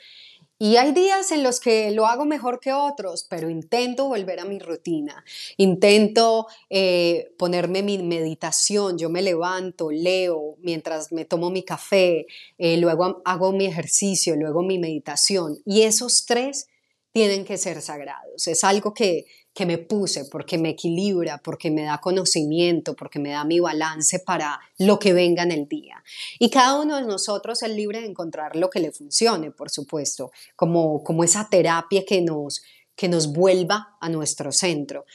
Y 0.59 0.77
hay 0.77 0.93
días 0.93 1.33
en 1.33 1.43
los 1.43 1.61
que 1.61 1.91
lo 1.91 2.07
hago 2.07 2.25
mejor 2.25 2.61
que 2.61 2.73
otros, 2.73 3.27
pero 3.29 3.51
intento 3.51 4.09
volver 4.09 4.41
a 4.41 4.47
mi 4.47 4.59
rutina, 4.59 5.23
intento 5.59 6.47
eh, 6.71 7.35
ponerme 7.37 7.83
mi 7.83 7.99
meditación, 7.99 8.97
yo 8.97 9.11
me 9.11 9.21
levanto, 9.21 9.91
leo 9.91 10.57
mientras 10.61 11.13
me 11.13 11.27
tomo 11.27 11.51
mi 11.51 11.63
café, 11.63 12.27
eh, 12.57 12.79
luego 12.79 13.21
hago 13.27 13.53
mi 13.53 13.67
ejercicio, 13.67 14.35
luego 14.35 14.63
mi 14.63 14.79
meditación. 14.79 15.59
Y 15.67 15.83
esos 15.83 16.25
tres 16.25 16.69
tienen 17.13 17.45
que 17.45 17.59
ser 17.59 17.83
sagrados. 17.83 18.47
Es 18.47 18.65
algo 18.65 18.95
que, 18.95 19.27
que 19.57 19.65
me 19.65 19.79
puse, 19.79 20.27
porque 20.27 20.59
me 20.59 20.69
equilibra, 20.69 21.39
porque 21.39 21.71
me 21.71 21.85
da 21.85 21.99
conocimiento, 21.99 22.95
porque 22.95 23.19
me 23.19 23.31
da 23.31 23.43
mi 23.43 23.59
balance 23.59 24.19
para 24.19 24.61
lo 24.77 24.99
que 24.99 25.15
venga 25.15 25.45
en 25.45 25.51
el 25.51 25.67
día. 25.67 26.05
Y 26.39 26.51
cada 26.51 26.79
uno 26.79 26.97
de 26.97 27.07
nosotros 27.07 27.63
es 27.63 27.71
libre 27.71 28.03
de 28.03 28.07
encontrar 28.07 28.55
lo 28.55 28.69
que 28.69 28.81
le 28.81 28.93
funcione, 28.93 29.51
por 29.51 29.71
supuesto, 29.71 30.31
como, 30.57 31.03
como 31.03 31.25
esa 31.25 31.49
terapia 31.49 32.05
que 32.05 32.21
nos, 32.21 32.61
que 32.95 33.09
nos 33.09 33.33
vuelva 33.33 33.97
a 33.99 34.11
nuestro 34.11 34.53
centro. 34.53 35.07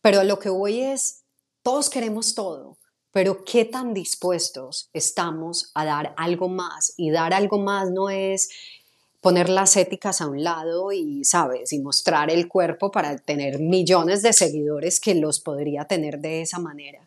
Pero 0.00 0.24
lo 0.24 0.38
que 0.38 0.48
voy 0.48 0.80
es, 0.80 1.24
todos 1.62 1.90
queremos 1.90 2.34
todo, 2.34 2.78
pero 3.12 3.44
qué 3.44 3.66
tan 3.66 3.92
dispuestos 3.92 4.88
estamos 4.94 5.72
a 5.74 5.84
dar 5.84 6.14
algo 6.16 6.48
más. 6.48 6.94
Y 6.96 7.10
dar 7.10 7.34
algo 7.34 7.58
más 7.58 7.90
no 7.90 8.08
es 8.08 8.48
poner 9.20 9.48
las 9.50 9.76
éticas 9.76 10.20
a 10.20 10.26
un 10.26 10.42
lado 10.42 10.92
y, 10.92 11.24
sabes, 11.24 11.72
y 11.72 11.78
mostrar 11.78 12.30
el 12.30 12.48
cuerpo 12.48 12.90
para 12.90 13.16
tener 13.18 13.58
millones 13.58 14.22
de 14.22 14.32
seguidores 14.32 14.98
que 14.98 15.14
los 15.14 15.40
podría 15.40 15.84
tener 15.84 16.20
de 16.20 16.42
esa 16.42 16.58
manera. 16.58 17.06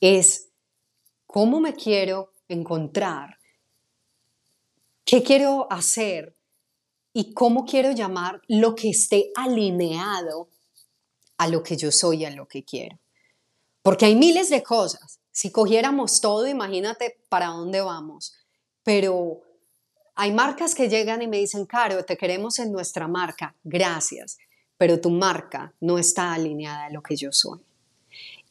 Es 0.00 0.48
cómo 1.26 1.60
me 1.60 1.74
quiero 1.74 2.32
encontrar, 2.48 3.38
qué 5.04 5.22
quiero 5.22 5.66
hacer 5.70 6.36
y 7.12 7.32
cómo 7.32 7.64
quiero 7.64 7.92
llamar 7.92 8.42
lo 8.46 8.74
que 8.74 8.90
esté 8.90 9.30
alineado 9.34 10.48
a 11.38 11.48
lo 11.48 11.62
que 11.62 11.76
yo 11.76 11.90
soy, 11.90 12.24
a 12.26 12.30
lo 12.30 12.46
que 12.46 12.64
quiero. 12.64 12.98
Porque 13.82 14.04
hay 14.04 14.14
miles 14.14 14.50
de 14.50 14.62
cosas. 14.62 15.20
Si 15.32 15.50
cogiéramos 15.50 16.20
todo, 16.20 16.46
imagínate 16.46 17.18
para 17.30 17.46
dónde 17.46 17.80
vamos. 17.80 18.34
Pero 18.82 19.40
hay 20.20 20.32
marcas 20.32 20.74
que 20.74 20.90
llegan 20.90 21.22
y 21.22 21.28
me 21.28 21.38
dicen, 21.38 21.64
Caro, 21.64 22.04
te 22.04 22.18
queremos 22.18 22.58
en 22.58 22.70
nuestra 22.72 23.08
marca, 23.08 23.54
gracias, 23.64 24.36
pero 24.76 25.00
tu 25.00 25.08
marca 25.08 25.72
no 25.80 25.98
está 25.98 26.34
alineada 26.34 26.84
a 26.84 26.90
lo 26.90 27.02
que 27.02 27.16
yo 27.16 27.32
soy. 27.32 27.60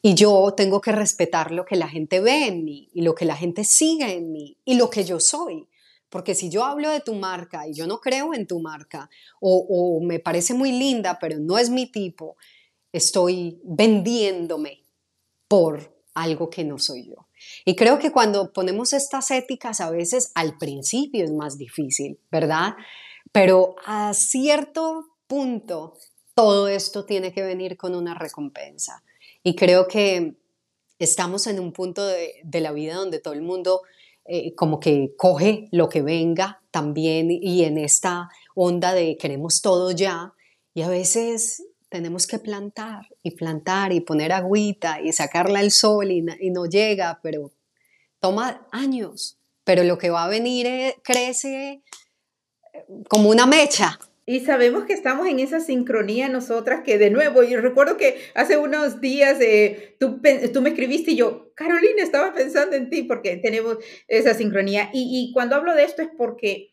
Y 0.02 0.14
yo 0.14 0.52
tengo 0.56 0.80
que 0.80 0.90
respetar 0.90 1.52
lo 1.52 1.64
que 1.64 1.76
la 1.76 1.86
gente 1.86 2.18
ve 2.18 2.48
en 2.48 2.64
mí 2.64 2.88
y 2.92 3.02
lo 3.02 3.14
que 3.14 3.24
la 3.24 3.36
gente 3.36 3.62
sigue 3.62 4.16
en 4.16 4.32
mí 4.32 4.56
y 4.64 4.74
lo 4.74 4.90
que 4.90 5.04
yo 5.04 5.20
soy. 5.20 5.68
Porque 6.08 6.34
si 6.34 6.50
yo 6.50 6.64
hablo 6.64 6.90
de 6.90 7.02
tu 7.02 7.14
marca 7.14 7.68
y 7.68 7.72
yo 7.72 7.86
no 7.86 8.00
creo 8.00 8.34
en 8.34 8.48
tu 8.48 8.58
marca 8.58 9.08
o, 9.40 9.64
o 9.68 10.04
me 10.04 10.18
parece 10.18 10.54
muy 10.54 10.72
linda, 10.72 11.20
pero 11.20 11.38
no 11.38 11.56
es 11.56 11.70
mi 11.70 11.86
tipo, 11.86 12.36
estoy 12.90 13.60
vendiéndome 13.62 14.82
por 15.46 16.02
algo 16.14 16.50
que 16.50 16.64
no 16.64 16.80
soy 16.80 17.10
yo. 17.10 17.28
Y 17.64 17.76
creo 17.76 17.98
que 17.98 18.12
cuando 18.12 18.52
ponemos 18.52 18.92
estas 18.92 19.30
éticas 19.30 19.80
a 19.80 19.90
veces 19.90 20.32
al 20.34 20.58
principio 20.58 21.24
es 21.24 21.32
más 21.32 21.58
difícil, 21.58 22.18
¿verdad? 22.30 22.74
Pero 23.32 23.76
a 23.84 24.12
cierto 24.14 25.06
punto 25.26 25.94
todo 26.34 26.68
esto 26.68 27.04
tiene 27.04 27.32
que 27.32 27.42
venir 27.42 27.76
con 27.76 27.94
una 27.94 28.14
recompensa. 28.14 29.02
Y 29.42 29.54
creo 29.54 29.86
que 29.88 30.36
estamos 30.98 31.46
en 31.46 31.60
un 31.60 31.72
punto 31.72 32.06
de, 32.06 32.42
la 32.52 32.72
vida 32.72 32.94
donde 32.94 33.20
todo 33.20 33.34
el 33.34 33.42
mundo 33.42 33.82
eh, 34.24 34.54
como 34.54 34.80
que 34.80 35.14
coge 35.16 35.68
lo 35.70 35.88
que 35.88 36.02
venga 36.02 36.62
también 36.70 37.30
y 37.30 37.64
en 37.64 37.78
esta 37.78 38.28
onda 38.54 38.92
de 38.92 39.16
queremos 39.16 39.62
todo 39.62 39.90
ya. 39.90 40.34
Y 40.74 40.82
a 40.82 40.88
veces 40.88 41.64
tenemos 41.90 42.26
que 42.26 42.38
plantar 42.38 43.08
y 43.22 43.32
plantar 43.32 43.92
y 43.92 44.00
poner 44.00 44.32
agüita 44.32 45.00
y 45.02 45.12
sacarla 45.12 45.58
al 45.58 45.72
sol 45.72 46.10
y, 46.10 46.22
no 46.22 46.66
llega, 46.66 47.20
pero 47.22 47.52
toma 48.20 48.66
años. 48.70 49.38
Pero 49.64 49.84
lo 49.84 49.98
que 49.98 50.10
va 50.10 50.24
a 50.24 50.28
venir 50.28 50.66
eh, 50.66 50.96
crece 51.02 51.82
eh, 52.72 52.84
como 53.08 53.28
una 53.28 53.44
mecha. 53.44 53.98
Y 54.24 54.40
sabemos 54.40 54.84
que 54.84 54.92
estamos 54.92 55.26
en 55.26 55.40
esa 55.40 55.58
sincronía 55.58 56.28
nosotras, 56.28 56.82
que 56.84 56.98
de 56.98 57.10
nuevo, 57.10 57.42
yo 57.42 57.60
recuerdo 57.60 57.96
que 57.96 58.20
hace 58.34 58.56
unos 58.56 59.00
días 59.00 59.40
eh, 59.40 59.96
tú, 59.98 60.20
tú, 60.52 60.62
me 60.62 60.70
escribiste 60.70 61.10
y 61.10 61.16
yo, 61.16 61.52
Carolina, 61.56 62.02
estaba 62.02 62.32
pensando 62.32 62.76
en 62.76 62.88
ti 62.88 63.02
porque 63.02 63.38
tenemos 63.38 63.78
esa 64.06 64.34
sincronía. 64.34 64.90
Y, 64.92 65.28
y 65.28 65.32
cuando 65.32 65.56
hablo 65.56 65.74
de 65.74 65.82
esto 65.82 66.02
es 66.02 66.08
porque 66.16 66.69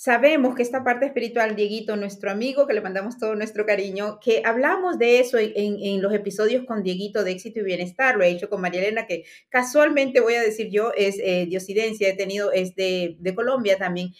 sabemos 0.00 0.54
que 0.54 0.62
esta 0.62 0.82
parte 0.82 1.04
espiritual, 1.04 1.56
Dieguito, 1.56 1.94
nuestro 1.94 2.30
amigo, 2.30 2.66
que 2.66 2.72
le 2.72 2.80
mandamos 2.80 3.18
todo 3.18 3.34
nuestro 3.34 3.66
cariño, 3.66 4.18
que 4.18 4.40
hablamos 4.46 4.98
de 4.98 5.20
eso 5.20 5.36
en, 5.36 5.52
en, 5.54 6.00
los 6.00 6.14
episodios 6.14 6.64
con 6.64 6.82
Dieguito 6.82 7.22
de 7.22 7.32
éxito 7.32 7.60
y 7.60 7.64
bienestar, 7.64 8.16
lo 8.16 8.24
he 8.24 8.30
hecho 8.30 8.48
con 8.48 8.62
María 8.62 8.80
Elena, 8.80 9.06
que 9.06 9.24
casualmente 9.50 10.20
voy 10.20 10.36
a 10.36 10.40
decir 10.40 10.70
yo, 10.70 10.94
es 10.96 11.18
eh, 11.18 11.46
de 11.50 11.54
Occidencia, 11.54 12.08
he 12.08 12.16
tenido, 12.16 12.50
es 12.50 12.74
de, 12.76 13.16
de 13.18 13.34
Colombia 13.34 13.76
también 13.76 14.14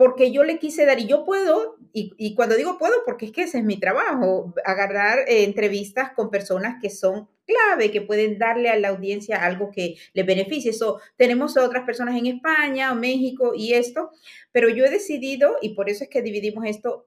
porque 0.00 0.32
yo 0.32 0.44
le 0.44 0.58
quise 0.58 0.86
dar, 0.86 0.98
y 0.98 1.06
yo 1.06 1.26
puedo, 1.26 1.76
y, 1.92 2.34
cuando 2.34 2.56
digo 2.56 2.78
puedo, 2.78 2.94
porque 3.04 3.26
es 3.26 3.32
que 3.32 3.42
ese 3.42 3.58
es 3.58 3.64
mi 3.64 3.78
trabajo, 3.78 4.54
agarrar 4.64 5.18
eh, 5.28 5.44
entrevistas 5.44 6.12
con 6.16 6.30
personas 6.30 6.80
que 6.80 6.88
son 6.88 7.28
clave, 7.44 7.90
que 7.90 8.00
pueden 8.00 8.38
darle 8.38 8.70
a 8.70 8.78
la 8.78 8.88
audiencia 8.88 9.44
algo 9.44 9.70
que 9.70 9.96
le 10.14 10.22
beneficie. 10.22 10.70
Eso, 10.70 11.02
tenemos 11.16 11.58
otras 11.58 11.84
personas 11.84 12.16
en 12.16 12.24
España, 12.24 12.94
México 12.94 13.52
y 13.54 13.74
esto, 13.74 14.10
pero 14.52 14.70
yo 14.70 14.86
he 14.86 14.90
decidido, 14.90 15.58
y 15.60 15.74
por 15.74 15.90
eso 15.90 16.04
es 16.04 16.08
que 16.08 16.22
dividimos 16.22 16.64
esto, 16.64 17.06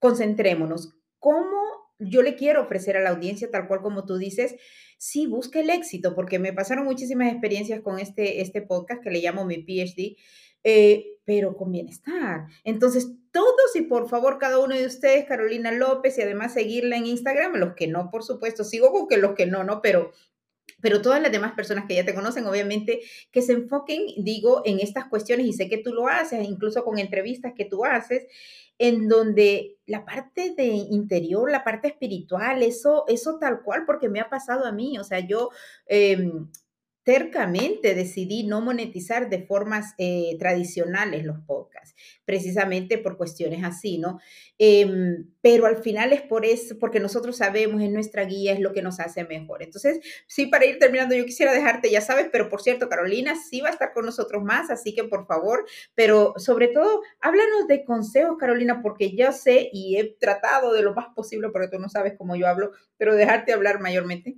concentrémonos. 0.00 0.96
¿Cómo 1.20 1.62
yo 2.00 2.22
le 2.22 2.34
quiero 2.34 2.62
ofrecer 2.62 2.96
a 2.96 3.00
la 3.00 3.10
audiencia, 3.10 3.48
tal 3.48 3.68
cual 3.68 3.80
como 3.80 4.06
tú 4.06 4.16
dices? 4.16 4.56
Sí, 4.98 5.28
busca 5.28 5.60
el 5.60 5.70
éxito, 5.70 6.16
porque 6.16 6.40
me 6.40 6.52
pasaron 6.52 6.84
muchísimas 6.84 7.30
experiencias 7.30 7.80
con 7.80 8.00
este, 8.00 8.40
este 8.40 8.60
podcast 8.60 9.04
que 9.04 9.10
le 9.10 9.20
llamo 9.20 9.44
mi 9.44 9.58
PhD 9.58 10.16
eh, 10.64 11.17
pero 11.28 11.58
con 11.58 11.70
bienestar. 11.70 12.46
Entonces, 12.64 13.12
todos 13.32 13.76
y 13.76 13.82
por 13.82 14.08
favor, 14.08 14.38
cada 14.38 14.58
uno 14.60 14.74
de 14.74 14.86
ustedes, 14.86 15.26
Carolina 15.26 15.70
López, 15.72 16.16
y 16.16 16.22
además 16.22 16.54
seguirla 16.54 16.96
en 16.96 17.04
Instagram, 17.04 17.56
los 17.56 17.74
que 17.74 17.86
no, 17.86 18.10
por 18.10 18.24
supuesto, 18.24 18.64
sigo 18.64 18.90
con 18.92 19.08
que 19.08 19.18
los 19.18 19.34
que 19.34 19.44
no, 19.44 19.62
no, 19.62 19.82
pero 19.82 20.10
pero 20.80 21.02
todas 21.02 21.20
las 21.20 21.30
demás 21.32 21.52
personas 21.52 21.84
que 21.86 21.96
ya 21.96 22.04
te 22.06 22.14
conocen, 22.14 22.46
obviamente, 22.46 23.00
que 23.30 23.42
se 23.42 23.52
enfoquen, 23.52 24.06
digo, 24.16 24.62
en 24.64 24.80
estas 24.80 25.06
cuestiones, 25.08 25.44
y 25.44 25.52
sé 25.52 25.68
que 25.68 25.76
tú 25.76 25.92
lo 25.92 26.08
haces, 26.08 26.48
incluso 26.48 26.82
con 26.82 26.98
entrevistas 26.98 27.52
que 27.54 27.66
tú 27.66 27.84
haces, 27.84 28.26
en 28.78 29.06
donde 29.08 29.76
la 29.84 30.06
parte 30.06 30.54
de 30.56 30.64
interior, 30.64 31.50
la 31.50 31.62
parte 31.62 31.88
espiritual, 31.88 32.62
eso, 32.62 33.04
eso 33.06 33.38
tal 33.38 33.62
cual, 33.62 33.84
porque 33.84 34.08
me 34.08 34.20
ha 34.20 34.30
pasado 34.30 34.64
a 34.64 34.72
mí, 34.72 34.98
o 34.98 35.04
sea, 35.04 35.20
yo... 35.20 35.50
Em, 35.86 36.48
cercamente 37.08 37.94
decidí 37.94 38.42
no 38.42 38.60
monetizar 38.60 39.30
de 39.30 39.46
formas 39.46 39.94
eh, 39.96 40.36
tradicionales 40.38 41.24
los 41.24 41.38
podcasts, 41.46 41.94
precisamente 42.26 42.98
por 42.98 43.16
cuestiones 43.16 43.64
así, 43.64 43.96
¿no? 43.96 44.20
Em, 44.58 45.26
pero 45.40 45.64
al 45.64 45.78
final 45.78 46.12
es 46.12 46.20
por 46.20 46.44
eso, 46.44 46.78
porque 46.78 47.00
nosotros 47.00 47.38
sabemos 47.38 47.80
en 47.80 47.94
nuestra 47.94 48.24
guía 48.24 48.52
es 48.52 48.60
lo 48.60 48.74
que 48.74 48.82
nos 48.82 49.00
hace 49.00 49.24
mejor. 49.24 49.62
Entonces, 49.62 50.00
sí, 50.26 50.48
para 50.48 50.66
ir 50.66 50.78
terminando, 50.78 51.14
yo 51.14 51.24
quisiera 51.24 51.54
dejarte, 51.54 51.90
ya 51.90 52.02
sabes, 52.02 52.28
pero 52.30 52.50
por 52.50 52.60
cierto, 52.60 52.90
Carolina 52.90 53.36
sí 53.36 53.62
va 53.62 53.70
a 53.70 53.72
estar 53.72 53.94
con 53.94 54.04
nosotros 54.04 54.44
más, 54.44 54.68
así 54.68 54.94
que 54.94 55.04
por 55.04 55.26
favor, 55.26 55.64
pero 55.94 56.34
sobre 56.36 56.68
todo, 56.68 57.00
háblanos 57.22 57.68
de 57.68 57.86
consejos, 57.86 58.36
Carolina, 58.38 58.82
porque 58.82 59.16
yo 59.16 59.32
sé 59.32 59.70
y 59.72 59.96
he 59.96 60.14
tratado 60.20 60.74
de 60.74 60.82
lo 60.82 60.92
más 60.92 61.06
posible, 61.14 61.48
porque 61.48 61.68
tú 61.68 61.78
no 61.78 61.88
sabes 61.88 62.12
cómo 62.18 62.36
yo 62.36 62.46
hablo, 62.46 62.72
pero 62.98 63.14
dejarte 63.14 63.54
hablar 63.54 63.80
mayormente. 63.80 64.36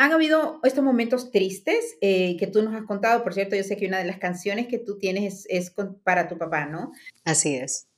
Han 0.00 0.12
habido 0.12 0.60
estos 0.62 0.84
momentos 0.84 1.32
tristes 1.32 1.98
eh, 2.00 2.36
que 2.38 2.46
tú 2.46 2.62
nos 2.62 2.72
has 2.72 2.84
contado. 2.84 3.24
Por 3.24 3.34
cierto, 3.34 3.56
yo 3.56 3.64
sé 3.64 3.76
que 3.76 3.88
una 3.88 3.98
de 3.98 4.04
las 4.04 4.18
canciones 4.18 4.68
que 4.68 4.78
tú 4.78 4.96
tienes 4.96 5.44
es, 5.48 5.74
para 6.04 6.28
tu 6.28 6.38
papá, 6.38 6.66
¿no? 6.66 6.92
Así 7.24 7.56
es. 7.56 7.88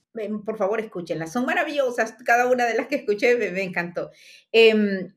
Por 0.46 0.56
favor, 0.56 0.80
escúchenlas. 0.80 1.30
Son 1.30 1.44
maravillosas. 1.44 2.14
Cada 2.24 2.50
una 2.50 2.64
de 2.64 2.74
las 2.74 2.86
que 2.86 2.96
escuché 2.96 3.36
me, 3.36 3.62
encantó. 3.62 4.10
Em, 4.50 5.12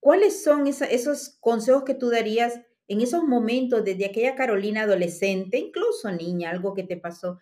¿Cuáles 0.00 0.42
son 0.42 0.66
esos 0.66 1.36
consejos 1.40 1.84
que 1.84 1.94
tú 1.94 2.08
darías 2.08 2.58
en 2.88 3.02
esos 3.02 3.22
momentos 3.24 3.84
desde 3.84 4.06
aquella 4.06 4.34
Carolina 4.34 4.82
adolescente, 4.82 5.58
incluso 5.58 6.10
niña, 6.10 6.50
algo 6.50 6.72
que 6.72 6.84
te 6.84 6.96
pasó, 6.96 7.38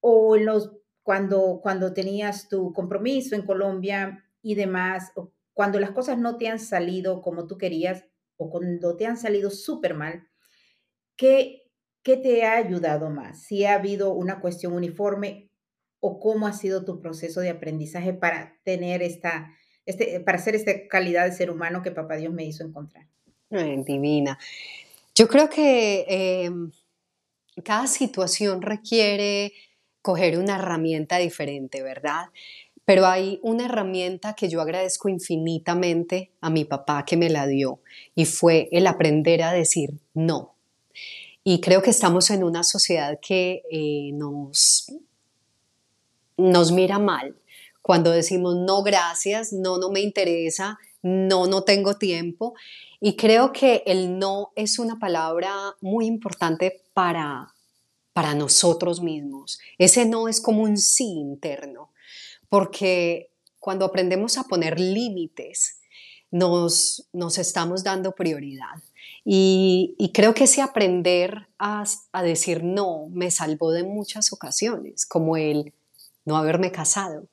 o 0.00 0.36
los, 0.36 0.72
cuando, 1.04 1.60
cuando 1.62 1.92
tenías 1.92 2.48
tu 2.48 2.72
compromiso 2.72 3.36
en 3.36 3.46
Colombia 3.46 4.24
y 4.42 4.56
demás, 4.56 5.12
o 5.14 5.30
cuando 5.54 5.78
las 5.78 5.92
cosas 5.92 6.18
no 6.18 6.38
te 6.38 6.48
han 6.48 6.58
salido 6.58 7.22
como 7.22 7.46
tú 7.46 7.56
querías? 7.56 8.04
O 8.36 8.50
cuando 8.50 8.96
te 8.96 9.06
han 9.06 9.16
salido 9.16 9.50
súper 9.50 9.94
mal, 9.94 10.28
¿qué, 11.16 11.70
¿qué 12.02 12.16
te 12.16 12.44
ha 12.44 12.56
ayudado 12.56 13.10
más? 13.10 13.42
Si 13.42 13.64
ha 13.64 13.74
habido 13.74 14.12
una 14.12 14.40
cuestión 14.40 14.72
uniforme 14.72 15.50
o 16.00 16.20
cómo 16.20 16.46
ha 16.46 16.52
sido 16.52 16.84
tu 16.84 17.00
proceso 17.00 17.40
de 17.40 17.50
aprendizaje 17.50 18.12
para 18.12 18.58
tener 18.64 19.02
esta, 19.02 19.52
este, 19.86 20.20
para 20.20 20.38
ser 20.38 20.54
esta 20.54 20.86
calidad 20.88 21.24
de 21.24 21.32
ser 21.32 21.50
humano 21.50 21.82
que 21.82 21.90
Papá 21.90 22.16
Dios 22.16 22.32
me 22.32 22.44
hizo 22.44 22.64
encontrar. 22.64 23.06
divina. 23.50 24.38
Yo 25.14 25.28
creo 25.28 25.48
que 25.48 26.04
em, 26.08 26.70
cada 27.64 27.86
situación 27.86 28.60
requiere 28.62 29.52
coger 30.02 30.38
una 30.38 30.56
herramienta 30.56 31.16
diferente, 31.16 31.82
¿verdad? 31.82 32.26
Pero 32.86 33.04
hay 33.04 33.40
una 33.42 33.64
herramienta 33.64 34.34
que 34.34 34.48
yo 34.48 34.60
agradezco 34.60 35.08
infinitamente 35.08 36.30
a 36.40 36.50
mi 36.50 36.64
papá 36.64 37.04
que 37.04 37.16
me 37.16 37.28
la 37.28 37.46
dio 37.46 37.80
y 38.14 38.24
fue 38.26 38.68
el 38.70 38.86
aprender 38.86 39.42
a 39.42 39.52
decir 39.52 39.90
no. 40.14 40.54
Y 41.42 41.60
creo 41.60 41.82
que 41.82 41.90
estamos 41.90 42.30
en 42.30 42.44
una 42.44 42.62
sociedad 42.62 43.18
que 43.20 43.62
eh, 43.70 44.12
nos, 44.12 44.86
nos 46.36 46.72
mira 46.72 46.98
mal 47.00 47.36
cuando 47.82 48.12
decimos 48.12 48.54
no 48.56 48.82
gracias, 48.82 49.52
no, 49.52 49.78
no 49.78 49.90
me 49.90 50.00
interesa, 50.00 50.78
no, 51.02 51.46
no 51.46 51.62
tengo 51.62 51.94
tiempo. 51.94 52.54
Y 53.00 53.16
creo 53.16 53.52
que 53.52 53.82
el 53.86 54.18
no 54.18 54.52
es 54.54 54.78
una 54.78 54.98
palabra 54.98 55.76
muy 55.80 56.06
importante 56.06 56.82
para, 56.94 57.52
para 58.12 58.34
nosotros 58.34 59.00
mismos. 59.00 59.58
Ese 59.78 60.04
no 60.04 60.28
es 60.28 60.40
como 60.40 60.62
un 60.62 60.76
sí 60.76 61.04
interno 61.04 61.90
porque 62.48 63.30
cuando 63.58 63.84
aprendemos 63.84 64.38
a 64.38 64.44
poner 64.44 64.78
límites, 64.78 65.80
nos, 66.30 67.08
nos 67.12 67.38
estamos 67.38 67.82
dando 67.84 68.12
prioridad. 68.12 68.82
Y, 69.24 70.12
creo 70.14 70.34
que 70.34 70.44
ese 70.44 70.62
aprender 70.62 71.48
a, 71.58 71.84
a, 72.12 72.22
decir 72.22 72.62
no 72.62 73.08
me 73.10 73.30
salvó 73.32 73.72
de 73.72 73.82
muchas 73.82 74.32
ocasiones, 74.32 75.04
como 75.04 75.36
el 75.36 75.72
no 76.24 76.36
haberme 76.36 76.70
casado, 76.70 77.26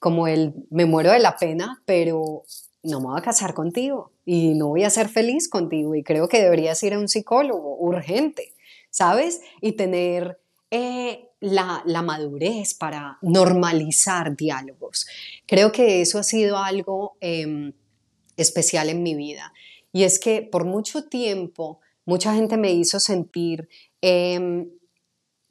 como 0.00 0.26
el 0.26 0.54
me 0.70 0.84
muero 0.84 1.12
de 1.12 1.20
la 1.20 1.36
pena, 1.36 1.80
pero 1.84 2.42
no 2.82 3.00
me 3.00 3.06
voy 3.06 3.18
a 3.18 3.22
casar 3.22 3.54
contigo 3.54 4.12
y 4.24 4.54
no 4.54 4.68
voy 4.68 4.84
a 4.84 4.90
ser 4.90 5.08
feliz 5.08 5.48
contigo 5.48 5.94
y 5.94 6.02
creo 6.02 6.28
que 6.28 6.42
deberías 6.42 6.82
ir 6.82 6.94
a 6.94 6.98
un 6.98 7.08
psicólogo 7.08 7.76
urgente, 7.78 8.54
¿sabes? 8.90 9.40
Y 9.60 9.72
tener 9.72 10.40
eh, 10.70 11.27
la, 11.40 12.02
madurez 12.02 12.74
para 12.74 13.18
normalizar 13.22 14.36
diálogos. 14.36 15.06
Creo 15.46 15.72
que 15.72 16.00
eso 16.00 16.18
ha 16.18 16.22
sido 16.22 16.58
algo 16.58 17.16
em, 17.20 17.72
especial 18.36 18.88
en 18.88 19.02
mi 19.02 19.14
vida. 19.14 19.52
Y 19.92 20.04
es 20.04 20.18
que 20.18 20.42
por 20.42 20.64
mucho 20.64 21.04
tiempo 21.04 21.80
mucha 22.04 22.34
gente 22.34 22.56
me 22.56 22.72
hizo 22.72 23.00
sentir 23.00 23.68
em, 24.00 24.68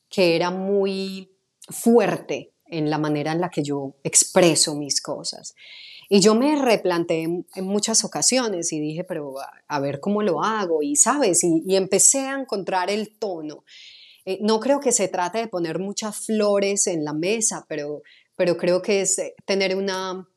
que 0.09 0.35
era 0.35 0.51
muy 0.51 1.31
fuerte 1.69 2.51
en 2.65 2.89
la 2.89 2.97
manera 2.97 3.31
en 3.31 3.41
la 3.41 3.49
que 3.49 3.63
yo 3.63 3.95
expreso 4.03 4.75
mis 4.75 5.01
cosas. 5.01 5.55
Y 6.09 6.21
yo 6.21 6.35
me 6.35 6.55
replanteé 6.61 7.23
en, 7.23 7.65
muchas 7.65 8.05
ocasiones 8.05 8.71
y 8.71 8.79
dije, 8.79 9.03
pero 9.03 9.35
a, 9.67 9.79
ver 9.79 9.99
cómo 9.99 10.21
lo 10.21 10.41
hago, 10.41 10.81
y 10.81 10.95
sabes, 10.95 11.43
y, 11.43 11.75
empecé 11.75 12.19
a 12.19 12.39
encontrar 12.39 12.89
el 12.89 13.17
tono. 13.17 13.65
Eh, 14.30 14.39
no 14.41 14.59
creo 14.59 14.82
que 14.82 14.91
se 14.91 15.07
trate 15.07 15.38
de 15.38 15.47
poner 15.47 15.80
muchas 15.80 16.25
flores 16.25 16.88
en 16.88 17.05
la 17.05 17.13
mesa, 17.13 17.65
pero, 17.69 18.01
pero 18.36 18.57
creo 18.57 18.82
que 18.82 18.99
es 18.99 19.17
eh, 19.19 19.34
tener 19.45 19.73
una, 19.73 20.28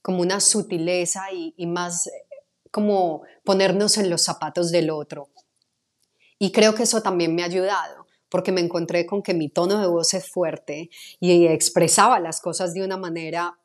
como 0.00 0.22
una 0.22 0.40
sutileza 0.40 1.30
y, 1.30 1.66
más 1.66 2.08
como 2.70 3.22
ponernos 3.44 3.98
en 3.98 4.08
los 4.08 4.24
zapatos 4.24 4.72
del 4.72 4.88
otro. 4.88 5.28
Y 6.38 6.52
creo 6.52 6.74
que 6.74 6.84
eso 6.84 7.02
también 7.02 7.34
me 7.34 7.42
ha 7.42 7.46
ayudado 7.46 8.06
porque 8.30 8.50
me 8.50 8.62
encontré 8.62 9.04
con 9.04 9.22
que 9.22 9.34
mi 9.34 9.50
tono 9.50 9.78
de 9.78 9.88
voz 9.88 10.14
es 10.14 10.26
fuerte 10.30 10.88
y 11.20 11.46
expresaba 11.46 12.20
las 12.20 12.40
cosas 12.40 12.72
de 12.72 12.82
una 12.82 12.96
manera 12.96 13.58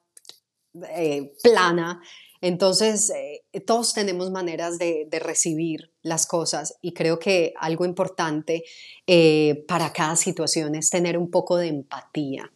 eh, 0.89 1.31
plana. 1.41 2.01
Entonces, 2.41 3.09
eh, 3.09 3.59
todos 3.61 3.93
tenemos 3.93 4.31
maneras 4.31 4.79
de, 4.79 5.07
recibir 5.19 5.91
las 6.01 6.25
cosas 6.25 6.75
y 6.81 6.93
creo 6.93 7.19
que 7.19 7.53
algo 7.59 7.85
importante 7.85 8.63
eh, 9.07 9.65
para 9.67 9.91
cada 9.91 10.15
situación 10.15 10.75
es 10.75 10.89
tener 10.89 11.17
un 11.17 11.29
poco 11.29 11.57
de 11.57 11.67
empatía. 11.67 12.51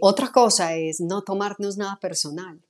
otra 0.00 0.30
cosa 0.32 0.76
es 0.76 1.00
no 1.00 1.22
tomarnos 1.22 1.76
nada 1.76 1.98
personal. 2.00 2.60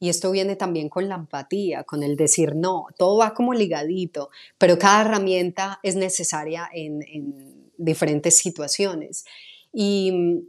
Y 0.00 0.10
esto 0.10 0.30
viene 0.30 0.54
también 0.54 0.88
con 0.88 1.08
la 1.08 1.16
empatía, 1.16 1.82
con 1.82 2.02
el 2.04 2.16
decir 2.16 2.54
no, 2.54 2.86
todo 2.96 3.18
va 3.18 3.34
como 3.34 3.52
ligadito, 3.52 4.30
pero 4.56 4.78
cada 4.78 5.00
herramienta 5.00 5.80
es 5.82 5.96
necesaria 5.96 6.68
en, 6.72 7.02
en 7.02 7.72
diferentes 7.78 8.36
situaciones. 8.38 9.24
Y, 9.72 10.44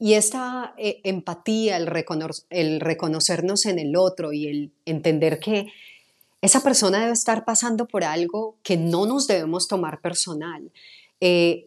y 0.00 0.14
esta 0.14 0.74
eh, 0.78 1.02
empatía, 1.04 1.76
el, 1.76 1.86
el 2.48 2.80
reconocernos 2.80 3.66
en 3.66 3.78
el 3.78 3.94
otro 3.96 4.32
y 4.32 4.48
el 4.48 4.72
entender 4.86 5.38
que 5.38 5.66
esa 6.40 6.62
persona 6.62 7.00
debe 7.00 7.12
estar 7.12 7.44
pasando 7.44 7.86
por 7.86 8.02
algo 8.02 8.56
que 8.62 8.78
no 8.78 9.04
nos 9.04 9.26
debemos 9.26 9.68
tomar 9.68 10.00
personal. 10.00 10.72
Eh, 11.20 11.66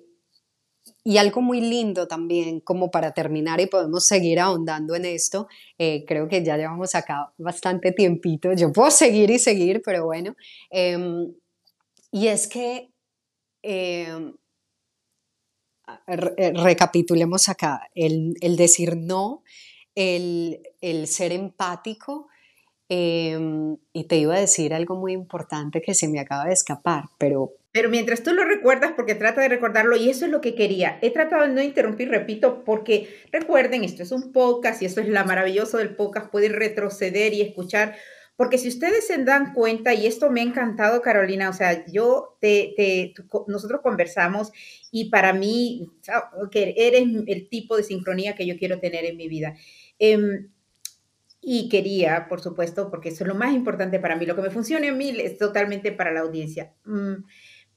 y 1.04 1.18
algo 1.18 1.42
muy 1.42 1.62
lindo 1.62 2.08
también, 2.08 2.60
como 2.60 2.90
para 2.90 3.14
terminar 3.14 3.62
y 3.62 3.68
podemos 3.68 4.08
seguir 4.08 4.40
ahondando 4.40 4.96
en 4.96 5.06
esto, 5.06 5.48
eh, 5.78 6.04
creo 6.08 6.28
que 6.28 6.44
ya 6.44 6.58
llevamos 6.58 6.96
acá 6.96 7.32
bastante 7.38 7.92
tiempito, 7.92 8.52
yo 8.54 8.72
puedo 8.74 8.90
seguir 8.90 9.30
y 9.30 9.38
seguir, 9.38 9.84
pero 9.86 10.06
bueno, 10.06 10.36
em, 10.72 11.36
y 12.12 12.28
es 12.28 12.48
que 12.48 12.90
eh, 16.08 16.54
recapitulemos 16.56 17.50
acá, 17.50 17.90
el, 17.96 18.36
decir 18.58 18.98
no, 18.98 19.44
el, 19.96 20.60
ser 21.06 21.32
empático, 21.32 22.28
em, 22.90 23.78
y 23.94 24.04
te 24.06 24.18
iba 24.18 24.36
a 24.36 24.40
decir 24.40 24.74
algo 24.74 24.96
muy 24.96 25.14
importante 25.14 25.82
que 25.82 25.94
se 25.94 26.08
me 26.08 26.20
acaba 26.20 26.46
de 26.46 26.54
escapar, 26.54 27.06
pero... 27.18 27.54
Pero 27.72 27.90
mientras 27.90 28.22
tú 28.22 28.34
lo 28.34 28.46
recuerdas, 28.46 28.92
porque 28.96 29.16
trata 29.16 29.42
de 29.42 29.50
recordarlo, 29.50 29.96
y 29.96 30.10
eso 30.10 30.26
es 30.26 30.32
lo 30.32 30.42
que 30.42 30.54
quería. 30.54 31.00
He 31.02 31.10
tratado 31.10 31.48
de 31.48 31.54
no 31.54 31.62
interrumpir, 31.64 32.10
repito, 32.10 32.64
porque 32.64 33.10
recuerden, 33.32 33.84
esto 33.84 34.04
es 34.04 34.12
un 34.12 34.32
podcast 34.32 34.82
y 34.82 34.86
esto 34.86 35.02
es 35.02 35.08
la 35.08 35.24
maravilloso 35.24 35.80
del 35.80 35.96
podcast, 35.96 36.30
pueden 36.30 36.54
retroceder 36.54 37.34
y 37.34 37.42
escuchar 37.42 37.96
porque 38.36 38.58
si 38.58 38.68
ustedes 38.68 39.06
se 39.06 39.24
dan 39.24 39.54
cuenta, 39.54 39.94
y 39.94 40.08
esto 40.08 40.32
me 40.32 40.42
ha 40.42 40.44
encantado, 40.44 41.02
Carolina, 41.02 41.50
o 41.50 41.54
sea, 41.54 41.86
yo 41.86 42.38
te, 42.42 42.74
te 42.76 43.14
nosotros 43.48 43.82
conversamos 43.82 44.52
y 44.92 45.10
para 45.10 45.34
mí, 45.34 45.88
que 46.52 46.74
eres 46.76 47.04
el 47.28 47.48
tipo 47.48 47.78
de 47.78 47.84
sincronía 47.84 48.36
que 48.36 48.48
yo 48.48 48.58
quiero 48.58 48.80
tener 48.80 49.06
en 49.06 49.18
mi 49.18 49.28
vida. 49.28 49.56
Em, 50.00 50.50
y 51.42 51.70
quería, 51.70 52.28
por 52.28 52.42
supuesto, 52.42 52.90
porque 52.90 53.10
eso 53.10 53.24
es 53.24 53.28
lo 53.28 53.36
más 53.36 53.54
importante 53.54 54.00
para 54.00 54.16
mí, 54.16 54.26
lo 54.26 54.36
que 54.36 54.42
me 54.42 54.50
funcione 54.50 54.90
a 54.90 54.94
mí 54.94 55.10
es 55.20 55.38
totalmente 55.38 55.92
para 55.92 56.12
la 56.12 56.22
audiencia. 56.22 56.74
Mm, 56.86 57.26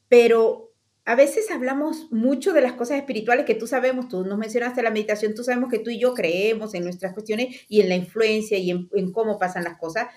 pero 0.09 0.73
a 1.05 1.15
veces 1.17 1.51
hablamos 1.51 2.11
mucho 2.11 2.53
de 2.53 2.61
las 2.61 2.73
cosas 2.73 2.99
espirituales 2.99 3.45
que 3.45 3.55
tú 3.55 3.67
sabemos, 3.67 4.09
tú 4.09 4.25
nos 4.25 4.39
mencionaste 4.39 4.83
la 4.83 4.91
meditación, 4.91 5.35
tú 5.35 5.45
sabemos 5.45 5.71
que 5.71 5.79
tú 5.81 5.91
y 5.91 6.01
yo 6.01 6.15
creemos 6.15 6.75
en 6.75 6.85
nuestras 6.85 7.13
cuestiones 7.13 7.65
y 7.69 7.81
en 7.81 7.89
la 7.89 7.97
influencia 7.97 8.59
y 8.59 8.71
en, 8.71 8.89
en 8.95 9.13
cómo 9.13 9.39
pasan 9.39 9.65
las 9.65 9.79
cosas, 9.79 10.09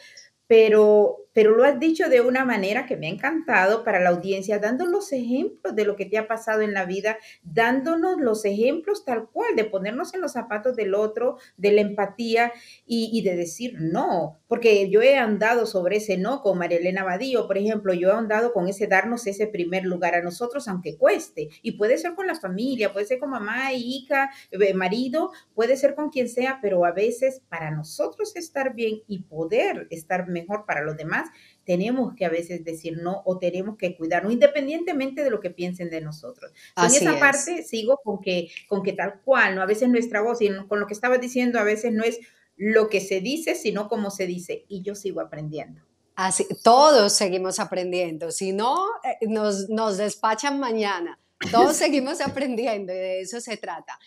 pero, 0.49 1.28
pero 1.39 1.55
lo 1.55 1.63
has 1.63 1.79
dicho 1.79 2.09
de 2.09 2.19
una 2.19 2.43
manera 2.43 2.85
que 2.85 2.97
me 2.97 3.07
ha 3.07 3.11
encantado 3.11 3.85
para 3.85 4.01
la 4.01 4.09
audiencia, 4.09 4.59
dando 4.59 4.85
los 4.85 5.13
ejemplos 5.13 5.73
de 5.73 5.85
lo 5.85 5.95
que 5.95 6.05
te 6.05 6.17
ha 6.17 6.27
pasado 6.27 6.59
en 6.63 6.73
la 6.73 6.83
vida, 6.83 7.17
dándonos 7.43 8.19
los 8.19 8.43
ejemplos 8.43 9.05
tal 9.05 9.29
cual, 9.29 9.55
de 9.55 9.63
ponernos 9.63 10.13
en 10.13 10.19
los 10.19 10.33
zapatos 10.33 10.75
del 10.75 10.93
otro, 10.93 11.37
de 11.55 11.71
la 11.71 11.79
empatía 11.79 12.51
y, 12.85 13.21
de 13.21 13.37
decir 13.37 13.75
no, 13.79 14.41
porque 14.49 14.89
yo 14.89 15.01
he 15.01 15.17
andado 15.17 15.65
sobre 15.65 15.97
ese 15.97 16.17
no 16.17 16.41
con 16.41 16.57
María 16.57 16.79
Elena 16.79 17.05
Badillo, 17.05 17.47
por 17.47 17.57
ejemplo, 17.57 17.93
yo 17.93 18.09
he 18.09 18.13
andado 18.13 18.51
con 18.51 18.67
ese 18.67 18.87
darnos 18.87 19.25
ese 19.25 19.47
primer 19.47 19.85
lugar 19.85 20.15
a 20.15 20.21
nosotros, 20.21 20.67
aunque 20.67 20.97
cueste, 20.97 21.47
y 21.61 21.73
puede 21.73 21.97
ser 21.97 22.15
con 22.15 22.27
la 22.27 22.35
familia, 22.35 22.91
puede 22.91 23.05
ser 23.05 23.19
con 23.19 23.29
mamá, 23.29 23.71
hija, 23.71 24.29
eh, 24.51 24.73
marido, 24.73 25.31
puede 25.53 25.77
ser 25.77 25.95
con 25.95 26.09
quien 26.09 26.27
sea, 26.27 26.59
pero 26.61 26.83
a 26.83 26.91
veces 26.91 27.41
para 27.47 27.71
nosotros 27.71 28.35
estar 28.35 28.73
bien 28.73 29.03
y 29.07 29.19
poder 29.19 29.87
estar 29.89 30.27
mejor, 30.27 30.39
mejor 30.39 30.65
para 30.65 30.81
los 30.81 30.97
demás, 30.97 31.28
tenemos 31.65 32.15
que 32.15 32.25
a 32.25 32.29
veces 32.29 32.63
decir 32.63 32.97
no 33.01 33.21
o 33.25 33.37
tenemos 33.37 33.77
que 33.77 33.95
cuidarnos, 33.95 34.33
independientemente 34.33 35.23
de 35.23 35.29
lo 35.29 35.39
que 35.39 35.51
piensen 35.51 35.89
de 35.89 36.01
nosotros. 36.01 36.51
en 36.75 36.85
esa 36.85 37.19
parte 37.19 37.63
sigo 37.63 37.99
con 38.03 38.21
que, 38.21 38.49
con 38.67 38.81
que 38.81 38.93
tal 38.93 39.21
cual, 39.23 39.55
¿no? 39.55 39.61
A 39.61 39.65
veces 39.65 39.89
nuestra 39.89 40.21
voz, 40.21 40.41
y 40.41 40.49
con 40.67 40.79
lo 40.79 40.87
que 40.87 40.93
estabas 40.93 41.21
diciendo, 41.21 41.59
a 41.59 41.63
veces 41.63 41.93
no 41.93 42.03
es 42.03 42.19
lo 42.55 42.89
que 42.89 43.01
se 43.01 43.21
dice, 43.21 43.55
sino 43.55 43.87
cómo 43.87 44.09
se 44.11 44.25
dice, 44.25 44.65
y 44.67 44.81
yo 44.81 44.95
sigo 44.95 45.21
aprendiendo. 45.21 45.81
Así, 46.15 46.45
todos 46.63 47.13
seguimos 47.13 47.59
aprendiendo, 47.59 48.31
si 48.31 48.51
no, 48.51 48.85
eh, 49.03 49.27
nos, 49.27 49.69
nos 49.69 49.97
despachan 49.97 50.59
mañana, 50.59 51.19
todos 51.51 51.75
seguimos 51.77 52.19
aprendiendo 52.19 52.91
y 52.91 52.97
de 52.97 53.21
eso 53.21 53.39
se 53.39 53.57
trata. 53.57 53.99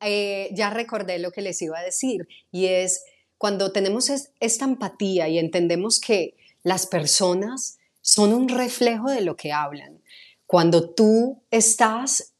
Eh, 0.00 0.50
ya 0.52 0.70
recordé 0.70 1.18
lo 1.18 1.30
que 1.30 1.40
les 1.40 1.60
iba 1.62 1.78
a 1.78 1.82
decir 1.82 2.28
y 2.52 2.66
es 2.66 3.02
cuando 3.38 3.72
tenemos 3.72 4.10
esta 4.40 4.64
empatía 4.66 5.28
y 5.28 5.38
entendemos 5.38 5.98
que 6.00 6.36
las 6.66 6.88
personas 6.88 7.78
son 8.00 8.34
un 8.34 8.48
reflejo 8.48 9.08
de 9.08 9.20
lo 9.20 9.36
que 9.36 9.52
hablan, 9.52 10.02
cuando 10.46 10.90
tú 10.94 11.44
estás 11.52 12.34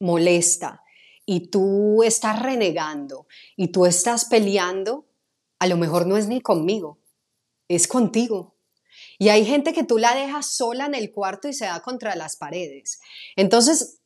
molesta 0.00 0.82
y 1.26 1.48
tú 1.48 2.02
estás 2.02 2.40
renegando 2.40 3.26
y 3.54 3.68
tú 3.68 3.84
estás 3.84 4.24
peleando, 4.24 5.06
a 5.58 5.66
lo 5.66 5.76
mejor 5.76 6.06
no 6.06 6.16
es 6.16 6.26
ni 6.26 6.40
conmigo, 6.40 7.02
es 7.68 7.86
contigo. 7.86 8.56
Y 9.18 9.28
hay 9.28 9.44
gente 9.44 9.74
que 9.74 9.84
tú 9.84 9.98
la 9.98 10.14
dejas 10.14 10.46
sola 10.46 10.86
en 10.86 10.94
el 10.94 11.12
cuarto 11.12 11.46
y 11.46 11.52
se 11.52 11.66
da 11.66 11.80
contra 11.80 12.16
las 12.16 12.36
paredes. 12.36 12.98
Entonces, 13.36 14.00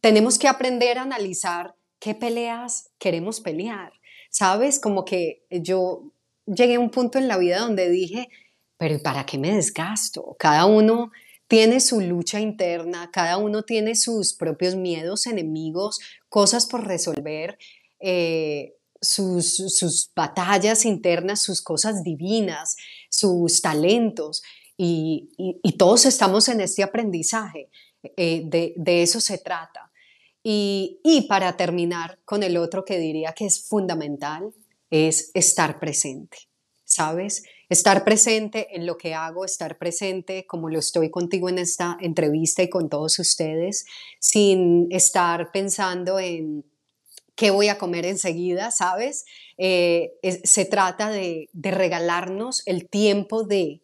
tenemos 0.00 0.38
que 0.38 0.46
aprender 0.46 0.98
a 0.98 1.02
analizar 1.02 1.74
qué 1.98 2.14
peleas 2.14 2.90
queremos 2.98 3.40
pelear 3.40 3.92
¿sabes? 4.30 4.78
Como 4.78 5.04
que 5.06 5.46
yo 5.50 6.12
llegué 6.44 6.74
a 6.74 6.80
un 6.80 6.90
punto 6.90 7.16
en 7.16 7.26
la 7.26 7.38
vida 7.38 7.58
donde 7.58 7.88
dije, 7.88 8.28
pero 8.78 9.00
¿para 9.02 9.24
qué 9.24 9.38
me 9.38 9.54
desgasto? 9.54 10.36
Cada 10.38 10.66
uno 10.66 11.10
tiene 11.48 11.80
su 11.80 12.00
lucha 12.00 12.40
interna, 12.40 13.10
cada 13.12 13.36
uno 13.36 13.62
tiene 13.62 13.94
sus 13.94 14.34
propios 14.34 14.74
miedos, 14.74 15.26
enemigos, 15.26 16.00
cosas 16.28 16.66
por 16.66 16.86
resolver, 16.86 17.58
eh, 18.00 18.74
sus, 19.00 20.10
batallas 20.14 20.84
internas, 20.84 21.42
sus 21.42 21.62
cosas 21.62 22.02
divinas, 22.02 22.76
sus 23.08 23.60
talentos, 23.62 24.42
y, 24.78 25.30
todos 25.78 26.04
estamos 26.04 26.48
en 26.48 26.60
este 26.60 26.82
aprendizaje, 26.82 27.70
eh, 28.16 28.42
de, 28.44 28.74
de 28.76 29.02
eso 29.02 29.20
se 29.20 29.38
trata. 29.38 29.90
Y, 30.48 31.26
para 31.28 31.56
terminar 31.56 32.20
con 32.24 32.44
el 32.44 32.56
otro 32.56 32.84
que 32.84 33.00
diría 33.00 33.32
que 33.32 33.46
es 33.46 33.66
fundamental, 33.66 34.54
es 34.90 35.32
estar 35.34 35.80
presente, 35.80 36.38
¿sabes? 36.84 37.42
Estar 37.68 38.04
presente 38.04 38.76
en 38.76 38.86
lo 38.86 38.96
que 38.96 39.14
hago, 39.14 39.44
estar 39.44 39.78
presente 39.78 40.46
como 40.46 40.68
lo 40.68 40.78
estoy 40.78 41.10
contigo 41.10 41.48
en 41.48 41.58
esta 41.58 41.96
entrevista 42.00 42.62
y 42.62 42.68
con 42.68 42.88
todos 42.88 43.18
ustedes, 43.18 43.86
sin 44.20 44.86
estar 44.90 45.50
pensando 45.52 46.18
en 46.18 46.64
qué 47.34 47.50
voy 47.50 47.68
a 47.68 47.78
comer 47.78 48.06
enseguida, 48.06 48.70
¿sabes? 48.70 49.24
Eh, 49.58 50.12
se 50.44 50.64
trata 50.64 51.10
de 51.10 51.48
regalarnos 51.54 52.62
el 52.66 52.88
tiempo 52.88 53.44
de 53.44 53.82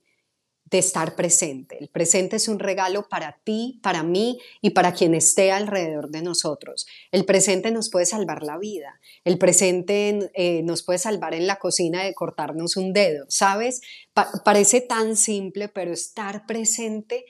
de 0.72 0.78
estar 0.78 1.14
presente. 1.14 1.76
El 1.78 1.88
presente 1.88 2.36
es 2.36 2.48
un 2.48 2.58
regalo 2.58 3.06
para 3.06 3.38
ti, 3.44 3.78
para 3.82 4.02
mí 4.02 4.40
y 4.62 4.70
para 4.70 4.94
quien 4.94 5.14
esté 5.14 5.52
alrededor 5.52 6.08
de 6.08 6.22
nosotros. 6.22 6.86
El 7.12 7.26
presente 7.26 7.70
nos 7.70 7.90
puede 7.90 8.06
salvar 8.06 8.42
la 8.42 8.56
vida. 8.56 8.98
El 9.24 9.36
presente 9.36 10.30
eh, 10.32 10.62
nos 10.62 10.82
puede 10.82 10.98
salvar 10.98 11.34
en 11.34 11.46
la 11.46 11.56
cocina 11.56 12.02
de 12.02 12.14
cortarnos 12.14 12.78
un 12.78 12.94
dedo, 12.94 13.26
¿sabes? 13.28 13.82
parece 14.44 14.80
tan 14.80 15.16
simple, 15.16 15.68
pero 15.68 15.92
estar 15.92 16.46
presente 16.46 17.26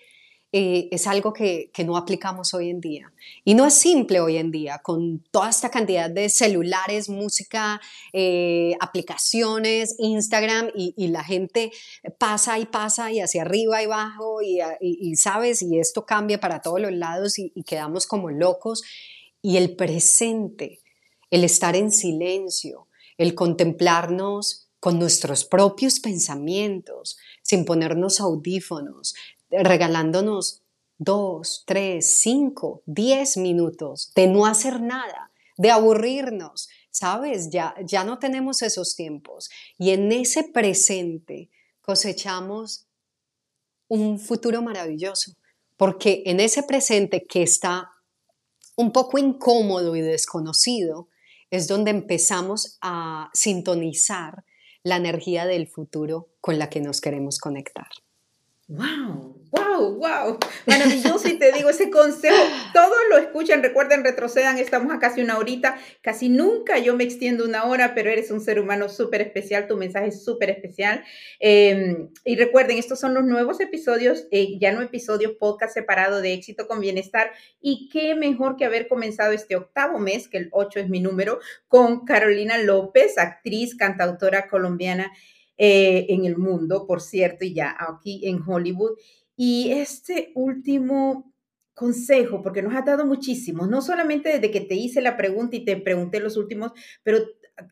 eh, 0.54 0.90
es 0.92 1.06
algo 1.06 1.32
que, 1.32 1.70
no 1.86 1.96
aplicamos 1.96 2.52
hoy 2.52 2.68
en 2.68 2.80
día. 2.80 3.10
Y 3.42 3.54
no 3.54 3.66
es 3.66 3.72
simple 3.72 4.20
hoy 4.20 4.36
en 4.36 4.50
día, 4.50 4.80
con 4.82 5.24
toda 5.30 5.48
esta 5.48 5.70
cantidad 5.70 6.10
de 6.10 6.28
celulares, 6.28 7.08
música, 7.08 7.80
eh, 8.12 8.76
aplicaciones, 8.80 9.96
Instagram, 9.98 10.70
y, 10.74 11.08
la 11.08 11.24
gente 11.24 11.72
pasa 12.18 12.58
y 12.58 12.66
pasa 12.66 13.10
y 13.10 13.20
hacia 13.20 13.42
arriba 13.42 13.80
y 13.80 13.86
abajo, 13.86 14.40
y, 14.42 15.16
sabes, 15.16 15.62
y 15.62 15.78
esto 15.78 16.04
cambia 16.04 16.38
para 16.38 16.60
todos 16.60 16.80
los 16.80 16.92
lados 16.92 17.38
y 17.38 17.50
quedamos 17.66 18.06
como 18.06 18.30
locos. 18.30 18.82
Y 19.40 19.56
el 19.56 19.74
presente, 19.74 20.80
el 21.30 21.44
estar 21.44 21.76
en 21.76 21.90
silencio, 21.90 22.88
el 23.16 23.34
contemplarnos 23.34 24.68
con 24.80 24.98
nuestros 24.98 25.44
propios 25.44 26.00
pensamientos, 26.00 27.16
sin 27.42 27.64
ponernos 27.64 28.20
audífonos, 28.20 29.14
regalándonos 29.52 30.62
dos, 30.98 31.64
tres, 31.66 32.20
cinco, 32.20 32.82
diez 32.86 33.36
minutos 33.36 34.12
de 34.14 34.26
no 34.26 34.46
hacer 34.46 34.80
nada, 34.80 35.30
de 35.56 35.70
aburrirnos, 35.70 36.68
¿sabes? 36.90 37.50
Ya, 37.50 37.74
ya 37.84 38.04
no 38.04 38.18
tenemos 38.18 38.62
esos 38.62 38.96
tiempos. 38.96 39.50
Y 39.78 39.90
en 39.90 40.10
ese 40.12 40.44
presente 40.44 41.50
cosechamos 41.80 42.86
un 43.88 44.18
futuro 44.18 44.62
maravilloso, 44.62 45.36
porque 45.76 46.22
en 46.26 46.40
ese 46.40 46.62
presente 46.62 47.24
que 47.24 47.42
está 47.42 47.90
un 48.76 48.92
poco 48.92 49.18
incómodo 49.18 49.94
y 49.96 50.00
desconocido, 50.00 51.08
es 51.50 51.68
donde 51.68 51.90
empezamos 51.90 52.78
a 52.80 53.30
sintonizar 53.34 54.44
la 54.82 54.96
energía 54.96 55.44
del 55.44 55.68
futuro 55.68 56.30
con 56.40 56.58
la 56.58 56.70
que 56.70 56.80
nos 56.80 57.00
queremos 57.00 57.38
conectar. 57.38 57.88
¡Wow! 58.72 59.36
¡Wow! 59.50 59.96
¡Wow! 59.98 60.38
Maravilloso 60.66 61.28
y 61.28 61.34
te 61.34 61.52
digo, 61.52 61.68
ese 61.68 61.90
consejo, 61.90 62.42
todos 62.72 62.96
lo 63.10 63.18
escuchan, 63.18 63.62
recuerden, 63.62 64.02
retrocedan, 64.02 64.56
estamos 64.56 64.94
a 64.94 64.98
casi 64.98 65.20
una 65.20 65.36
horita, 65.36 65.78
casi 66.00 66.30
nunca 66.30 66.78
yo 66.78 66.96
me 66.96 67.04
extiendo 67.04 67.44
una 67.44 67.64
hora, 67.64 67.94
pero 67.94 68.08
eres 68.08 68.30
un 68.30 68.40
ser 68.40 68.58
humano 68.58 68.88
súper 68.88 69.20
especial, 69.20 69.66
tu 69.66 69.76
mensaje 69.76 70.06
es 70.06 70.24
súper 70.24 70.48
especial. 70.48 71.04
Em, 71.38 72.08
y 72.24 72.36
recuerden, 72.36 72.78
estos 72.78 72.98
son 72.98 73.12
los 73.12 73.24
nuevos 73.24 73.60
episodios, 73.60 74.26
eh, 74.30 74.58
ya 74.58 74.72
no 74.72 74.80
episodios, 74.80 75.32
podcast 75.32 75.74
separado 75.74 76.22
de 76.22 76.32
éxito 76.32 76.66
con 76.66 76.80
bienestar, 76.80 77.32
y 77.60 77.90
qué 77.92 78.14
mejor 78.14 78.56
que 78.56 78.64
haber 78.64 78.88
comenzado 78.88 79.32
este 79.32 79.54
octavo 79.56 79.98
mes, 79.98 80.28
que 80.28 80.38
el 80.38 80.48
8 80.52 80.80
es 80.80 80.88
mi 80.88 81.00
número, 81.00 81.40
con 81.68 82.06
Carolina 82.06 82.56
López, 82.56 83.18
actriz, 83.18 83.76
cantautora 83.76 84.48
colombiana. 84.48 85.12
Eh, 85.64 86.06
en 86.12 86.24
el 86.24 86.38
mundo, 86.38 86.88
por 86.88 87.00
cierto, 87.00 87.44
y 87.44 87.54
ya 87.54 87.76
aquí 87.78 88.26
en 88.26 88.40
Hollywood. 88.44 88.98
Y 89.36 89.70
este 89.70 90.32
último 90.34 91.32
consejo, 91.72 92.42
porque 92.42 92.62
nos 92.62 92.74
ha 92.74 92.82
dado 92.82 93.06
muchísimos, 93.06 93.68
no 93.68 93.80
solamente 93.80 94.30
desde 94.30 94.50
que 94.50 94.62
te 94.62 94.74
hice 94.74 95.00
la 95.00 95.16
pregunta 95.16 95.54
y 95.54 95.64
te 95.64 95.76
pregunté 95.76 96.18
los 96.18 96.36
últimos, 96.36 96.72
pero 97.04 97.20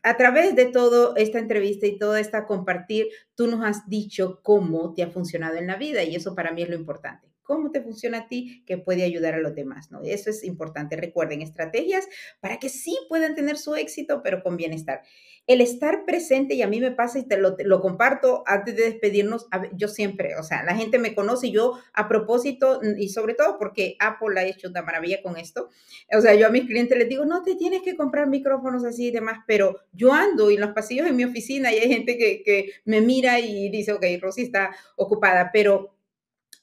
a 0.03 0.15
través 0.15 0.55
de 0.55 0.67
toda 0.67 1.13
esta 1.17 1.39
entrevista 1.39 1.85
y 1.85 1.97
toda 1.97 2.21
esta 2.21 2.45
compartir, 2.45 3.07
tú 3.35 3.47
nos 3.47 3.61
has 3.61 3.89
dicho 3.89 4.39
cómo 4.41 4.93
te 4.93 5.03
ha 5.03 5.09
funcionado 5.09 5.57
en 5.57 5.67
la 5.67 5.75
vida 5.75 6.01
y 6.05 6.15
eso 6.15 6.33
para 6.33 6.53
mí 6.53 6.61
es 6.61 6.69
lo 6.69 6.75
importante 6.75 7.30
cómo 7.51 7.69
te 7.71 7.81
funciona 7.81 8.19
a 8.19 8.27
ti 8.27 8.63
que 8.65 8.77
puede 8.77 9.03
ayudar 9.03 9.33
a 9.33 9.39
los 9.39 9.53
demás, 9.53 9.91
¿no? 9.91 10.01
Eso 10.03 10.29
es 10.29 10.45
importante. 10.45 10.95
Recuerden, 10.95 11.41
estrategias 11.41 12.07
para 12.39 12.59
que 12.59 12.69
sí 12.69 12.97
puedan 13.09 13.35
tener 13.35 13.57
su 13.57 13.75
éxito, 13.75 14.21
pero 14.23 14.41
con 14.41 14.55
bienestar. 14.55 15.01
El 15.47 15.59
estar 15.59 16.05
presente, 16.05 16.53
y 16.53 16.61
a 16.61 16.67
mí 16.67 16.79
me 16.79 16.91
pasa 16.91 17.19
y 17.19 17.27
te 17.27 17.35
lo, 17.35 17.57
lo 17.59 17.81
comparto 17.81 18.43
antes 18.45 18.75
de 18.77 18.83
despedirnos, 18.83 19.47
yo 19.73 19.89
siempre, 19.89 20.35
o 20.37 20.43
sea, 20.43 20.63
la 20.63 20.75
gente 20.75 20.97
me 20.97 21.13
conoce 21.13 21.47
y 21.47 21.51
yo 21.51 21.77
a 21.93 22.07
propósito, 22.07 22.79
y 22.97 23.09
sobre 23.09 23.33
todo 23.33 23.57
porque 23.57 23.95
Apple 23.99 24.39
ha 24.39 24.45
hecho 24.45 24.69
una 24.69 24.83
maravilla 24.83 25.21
con 25.21 25.35
esto, 25.37 25.67
o 26.15 26.21
sea, 26.21 26.35
yo 26.35 26.47
a 26.47 26.51
mis 26.51 26.67
clientes 26.67 26.97
les 26.97 27.09
digo, 27.09 27.25
no 27.25 27.43
te 27.43 27.55
tienes 27.55 27.81
que 27.81 27.97
comprar 27.97 28.27
micrófonos 28.27 28.85
así 28.85 29.07
y 29.07 29.11
demás, 29.11 29.39
pero 29.45 29.79
yo 29.91 30.13
ando 30.13 30.49
en 30.49 30.61
los 30.61 30.71
pasillos 30.71 31.07
en 31.07 31.17
mi 31.17 31.25
oficina 31.25 31.73
y 31.73 31.79
hay 31.79 31.89
gente 31.89 32.17
que, 32.17 32.43
que 32.43 32.71
me 32.85 33.01
mira 33.01 33.39
y 33.39 33.69
dice, 33.69 33.91
ok, 33.91 34.05
Rosy 34.21 34.43
está 34.43 34.73
ocupada, 34.95 35.49
pero 35.51 35.95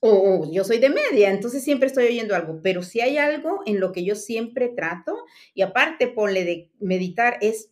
o 0.00 0.50
yo 0.50 0.64
soy 0.64 0.78
de 0.78 0.90
media, 0.90 1.30
entonces 1.30 1.64
siempre 1.64 1.88
estoy 1.88 2.06
oyendo 2.06 2.34
algo, 2.34 2.60
pero 2.62 2.82
si 2.82 3.00
hay 3.00 3.18
algo 3.18 3.62
en 3.66 3.80
lo 3.80 3.92
que 3.92 4.04
yo 4.04 4.14
siempre 4.14 4.68
trato, 4.68 5.24
y 5.54 5.62
aparte 5.62 6.06
ponle 6.08 6.44
de 6.44 6.70
meditar, 6.78 7.38
es, 7.40 7.70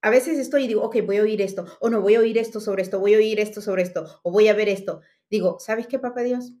a 0.00 0.10
veces 0.10 0.38
estoy 0.38 0.64
y 0.64 0.68
digo, 0.68 0.82
ok, 0.82 0.98
voy 1.04 1.16
a 1.16 1.22
oír 1.22 1.42
esto, 1.42 1.64
o 1.80 1.90
no, 1.90 2.00
voy 2.00 2.14
a 2.14 2.20
oír 2.20 2.38
esto 2.38 2.60
sobre 2.60 2.82
esto, 2.82 3.00
voy 3.00 3.14
a 3.14 3.18
oír 3.18 3.40
esto 3.40 3.60
sobre 3.60 3.82
esto, 3.82 4.20
o 4.22 4.30
voy 4.30 4.48
a 4.48 4.54
ver 4.54 4.68
esto. 4.68 5.00
Digo, 5.30 5.58
¿sabes 5.58 5.86
qué, 5.86 5.98
papá 5.98 6.22
Dios? 6.22 6.52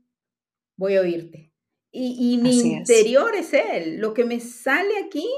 Voy 0.76 0.96
a 0.96 1.02
oírte. 1.02 1.52
Y, 1.96 2.38
mi 2.38 2.58
interior 2.58 3.36
es. 3.36 3.52
Él, 3.54 3.98
lo 3.98 4.14
que 4.14 4.24
me 4.24 4.40
sale 4.40 4.98
aquí, 4.98 5.28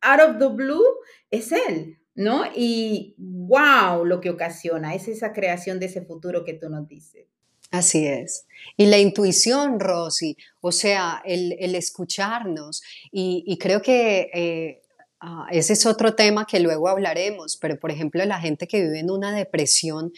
out 0.00 0.20
of 0.28 0.38
the 0.38 0.48
blue, 0.48 0.82
es 1.30 1.52
Él. 1.52 1.98
¿No? 2.16 2.44
Y 2.54 3.14
wow, 3.18 4.04
lo 4.04 4.20
que 4.20 4.30
ocasiona 4.30 4.94
es 4.94 5.08
esa 5.08 5.32
creación 5.32 5.80
de 5.80 5.86
ese 5.86 6.02
futuro 6.02 6.44
que 6.44 6.54
tú 6.54 6.68
nos 6.68 6.88
dices. 6.88 7.28
Así 7.70 8.06
es. 8.06 8.46
Y 8.76 8.86
la 8.86 8.98
intuición, 8.98 9.78
Rosy, 9.80 10.36
o 10.60 10.72
sea, 10.72 11.22
el, 11.24 11.74
escucharnos. 11.74 12.82
Y, 13.12 13.58
creo 13.58 13.82
que 13.82 14.30
eh, 14.32 14.82
ah, 15.20 15.46
ese 15.50 15.74
es 15.74 15.86
otro 15.86 16.14
tema 16.14 16.46
que 16.46 16.60
luego 16.60 16.88
hablaremos, 16.88 17.56
pero 17.56 17.78
por 17.78 17.90
ejemplo, 17.90 18.24
la 18.24 18.40
gente 18.40 18.66
que 18.66 18.82
vive 18.82 19.00
en 19.00 19.10
una 19.10 19.34
depresión, 19.34 20.12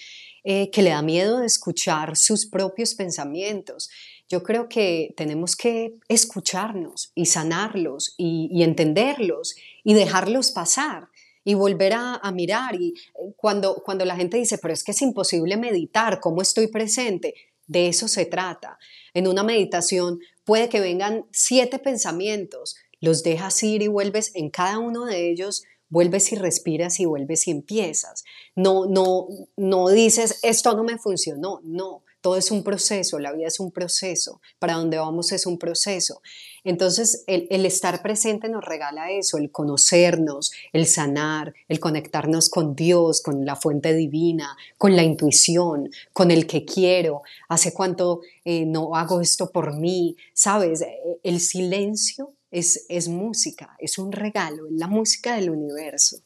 eh, 0.45 0.71
que 0.71 0.83
le 0.83 0.91
da 0.91 1.03
miedo 1.03 1.41
de 1.41 1.47
escuchar 1.47 2.17
sus 2.17 2.47
propios 2.47 2.95
pensamientos. 2.95 3.91
Yo 4.29 4.43
creo 4.43 4.69
que 4.69 5.13
tenemos 5.17 5.57
que 5.57 5.95
escucharnos 6.09 7.13
y 7.15 7.27
sanarlos 7.27 8.15
y, 8.17 8.63
entenderlos 8.63 9.57
y 9.85 9.95
dejarlos 9.95 10.51
pasar 10.51 11.09
y 11.47 11.55
volver 11.55 11.93
a, 11.93 12.17
a, 12.17 12.33
mirar. 12.33 12.75
Y 12.75 12.89
eh, 12.89 13.33
cuando, 13.37 13.77
cuando 13.85 14.05
la 14.05 14.17
gente 14.17 14.37
dice, 14.37 14.59
pero 14.59 14.75
es 14.75 14.83
que 14.83 14.91
es 14.91 15.01
imposible 15.01 15.57
meditar, 15.57 16.19
¿cómo 16.19 16.43
estoy 16.43 16.67
presente? 16.67 17.35
De 17.69 17.87
eso 17.87 18.09
se 18.09 18.27
trata. 18.27 18.79
En 19.15 19.29
una 19.29 19.45
meditación 19.45 20.19
puede 20.45 20.69
que 20.69 20.81
vengan 20.81 21.25
siete 21.31 21.79
pensamientos, 21.79 22.75
los 23.01 23.23
dejas 23.23 23.63
ir 23.63 23.83
y 23.83 23.87
vuelves 23.87 24.33
en 24.35 24.51
cada 24.51 24.81
uno 24.81 25.05
de 25.05 25.31
ellos, 25.31 25.63
vuelves 25.89 26.33
y 26.33 26.35
respiras 26.35 26.99
y 26.99 27.05
vuelves 27.05 27.47
y 27.47 27.53
empiezas. 27.53 28.25
No, 28.57 28.87
no, 28.87 29.29
no 29.57 29.89
dices, 29.89 30.41
esto 30.43 30.75
no 30.75 30.83
me 30.83 30.99
funcionó, 30.99 31.61
no. 31.63 32.03
Todo 32.21 32.37
es 32.37 32.51
un 32.51 32.65
proceso, 32.65 33.19
la 33.19 33.33
vida 33.33 33.47
es 33.47 33.61
un 33.61 33.71
proceso, 33.71 34.41
para 34.59 34.75
donde 34.75 34.99
vamos 34.99 35.33
es 35.33 35.47
un 35.47 35.59
proceso. 35.59 36.21
Entonces, 36.65 37.23
el, 37.29 37.65
estar 37.65 38.03
presente 38.03 38.49
nos 38.49 38.65
regala 38.65 39.13
eso, 39.13 39.39
el 39.39 39.53
conocernos, 39.53 40.51
el 40.73 40.87
sanar, 40.87 41.55
el 41.69 41.79
conectarnos 41.79 42.49
con 42.49 42.75
Dios, 42.75 43.23
con 43.23 43.45
la 43.45 43.55
fuente 43.55 43.95
divina, 43.95 44.57
con 44.77 44.97
la 44.97 45.05
intuición, 45.05 45.91
con 46.13 46.33
el 46.33 46.49
que 46.49 46.65
quiero, 46.65 47.23
hace 47.49 47.73
cuánto 47.73 48.21
eh, 48.45 48.67
no 48.67 48.97
hago 48.97 49.21
esto 49.21 49.53
por 49.53 49.77
mí, 49.79 50.17
¿sabes? 50.35 50.81
E, 50.81 51.21
el 51.23 51.39
silencio 51.39 52.35
es, 52.51 52.85
es 52.89 53.07
música, 53.09 53.77
es 53.79 53.97
un 53.99 54.11
regalo, 54.11 54.67
es 54.67 54.73
la 54.73 54.89
música 54.89 55.37
del 55.37 55.51
universo. 55.51 56.26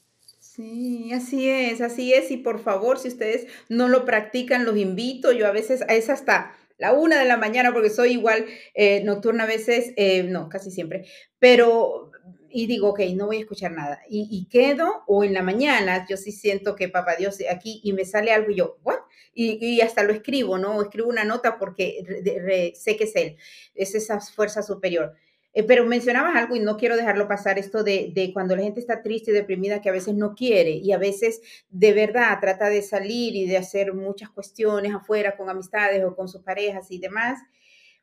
Sí, 0.60 1.10
así 1.14 1.48
es, 1.48 1.80
así 1.80 2.12
es. 2.12 2.30
Y 2.30 2.36
por 2.36 2.58
favor, 2.60 2.98
si 2.98 3.08
ustedes 3.08 3.46
no 3.70 3.88
lo 3.88 4.04
practican, 4.04 4.66
los 4.66 4.76
invito. 4.76 5.32
Yo 5.32 5.46
a 5.46 5.52
veces 5.52 5.82
es 5.88 6.10
hasta 6.10 6.54
la 6.76 6.92
una 6.92 7.18
de 7.18 7.24
la 7.24 7.38
mañana 7.38 7.72
porque 7.72 7.88
soy 7.88 8.12
igual 8.12 8.44
eh, 8.74 9.02
nocturna 9.04 9.44
a 9.44 9.46
veces, 9.46 9.94
eh, 9.96 10.22
no, 10.24 10.50
casi 10.50 10.70
siempre. 10.70 11.06
Pero, 11.38 12.10
y 12.50 12.66
digo, 12.66 12.90
ok, 12.90 13.00
no 13.14 13.26
voy 13.26 13.38
a 13.38 13.40
escuchar 13.40 13.72
nada. 13.72 14.02
Y, 14.10 14.48
quedo, 14.50 15.02
o 15.06 15.24
en 15.24 15.32
la 15.32 15.42
mañana, 15.42 16.06
yo 16.08 16.18
sí 16.18 16.30
siento 16.30 16.76
que 16.76 16.90
papá 16.90 17.16
Dios 17.16 17.38
aquí 17.50 17.80
y 17.82 17.94
me 17.94 18.04
sale 18.04 18.30
algo 18.30 18.50
y 18.50 18.56
yo, 18.56 18.76
¿what? 18.82 18.98
Y, 19.32 19.80
hasta 19.80 20.02
lo 20.02 20.12
escribo, 20.12 20.58
¿no? 20.58 20.82
Escribo 20.82 21.08
una 21.08 21.24
nota 21.24 21.58
porque 21.58 22.72
sé 22.74 22.96
que 22.96 23.04
es 23.04 23.16
él, 23.16 23.36
es 23.74 23.94
esa 23.94 24.20
fuerza 24.20 24.62
superior. 24.62 25.14
Eh, 25.52 25.64
pero 25.64 25.84
mencionabas 25.84 26.36
algo 26.36 26.54
y 26.54 26.60
no 26.60 26.76
quiero 26.76 26.96
dejarlo 26.96 27.26
pasar, 27.26 27.58
esto 27.58 27.82
de, 27.82 28.12
de, 28.14 28.32
cuando 28.32 28.54
la 28.54 28.62
gente 28.62 28.78
está 28.78 29.02
triste 29.02 29.32
y 29.32 29.34
deprimida, 29.34 29.80
que 29.80 29.88
a 29.88 29.92
veces 29.92 30.14
no 30.14 30.34
quiere 30.34 30.70
y 30.70 30.92
a 30.92 30.98
veces 30.98 31.40
de 31.70 31.92
verdad 31.92 32.38
trata 32.40 32.68
de 32.68 32.82
salir 32.82 33.34
y 33.34 33.46
de 33.46 33.56
hacer 33.56 33.92
muchas 33.92 34.30
cuestiones 34.30 34.94
afuera 34.94 35.36
con 35.36 35.50
amistades 35.50 36.04
o 36.04 36.14
con 36.14 36.28
sus 36.28 36.42
parejas 36.42 36.90
y 36.90 36.98
demás, 36.98 37.40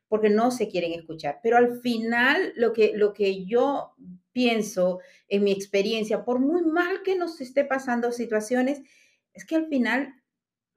porque 0.08 0.30
no 0.30 0.50
se 0.50 0.68
quieren 0.68 0.92
escuchar. 0.92 1.40
Pero 1.42 1.56
al 1.56 1.80
final, 1.80 2.52
lo 2.56 2.72
que, 2.72 2.92
lo 2.94 3.12
que 3.14 3.44
yo 3.44 3.94
pienso 4.32 5.00
en 5.28 5.44
mi 5.44 5.52
experiencia, 5.52 6.24
por 6.24 6.40
muy 6.40 6.62
mal 6.62 7.02
que 7.02 7.16
nos 7.16 7.40
esté 7.40 7.64
pasando 7.64 8.12
situaciones, 8.12 8.82
es 9.34 9.44
que 9.44 9.56
al 9.56 9.68
final 9.68 10.14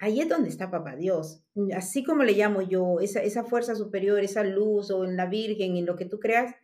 ahí 0.01 0.19
es 0.19 0.27
donde 0.27 0.49
está 0.49 0.71
Papá 0.71 0.95
Dios. 0.95 1.43
Así 1.75 2.03
como 2.03 2.23
le 2.23 2.33
llamo 2.33 2.63
yo, 2.63 2.99
esa, 2.99 3.21
esa 3.21 3.43
fuerza 3.43 3.75
superior, 3.75 4.19
esa 4.19 4.43
luz 4.43 4.89
o 4.89 5.05
en 5.05 5.15
la 5.15 5.27
Virgen, 5.27 5.77
en 5.77 5.85
lo 5.85 5.95
que 5.95 6.05
tú 6.05 6.19
creas, 6.19 6.55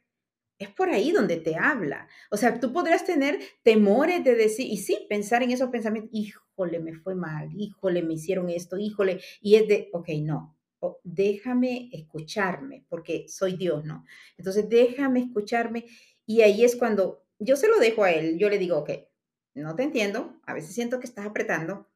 es 0.58 0.70
por 0.70 0.90
ahí 0.90 1.12
donde 1.12 1.38
te 1.38 1.56
habla. 1.56 2.08
O 2.32 2.38
sea, 2.38 2.60
tú 2.60 2.74
podrás 2.74 3.06
tener 3.06 3.40
temores 3.62 4.24
de 4.24 4.36
decir, 4.36 4.66
y 4.66 4.78
sí, 4.78 5.06
pensar 5.08 5.44
en 5.44 5.52
esos 5.52 5.70
pensamientos, 5.70 6.10
híjole, 6.14 6.80
me 6.80 6.96
fue 6.96 7.14
mal, 7.14 7.50
híjole, 7.56 8.02
me 8.02 8.16
hicieron 8.16 8.50
esto, 8.50 8.80
híjole, 8.80 9.22
y 9.40 9.56
es 9.56 9.68
de, 9.68 9.90
ok, 9.94 10.10
no, 10.22 10.58
déjame 11.04 11.92
escucharme, 11.94 12.86
porque 12.90 13.28
soy 13.28 13.56
Dios, 13.56 13.86
¿no? 13.86 14.04
Entonces, 14.40 14.68
déjame 14.68 15.20
escucharme 15.20 15.86
y 16.26 16.42
ahí 16.42 16.66
es 16.66 16.76
cuando 16.76 17.24
yo 17.38 17.56
se 17.56 17.68
lo 17.68 17.78
dejo 17.78 18.04
a 18.04 18.12
él, 18.12 18.40
yo 18.40 18.50
le 18.50 18.58
digo, 18.58 18.80
ok, 18.80 18.90
no 19.54 19.76
te 19.76 19.84
entiendo, 19.84 20.40
a 20.48 20.56
veces 20.56 20.74
siento 20.74 21.00
que 21.00 21.06
estás 21.06 21.28
apretando, 21.28 21.88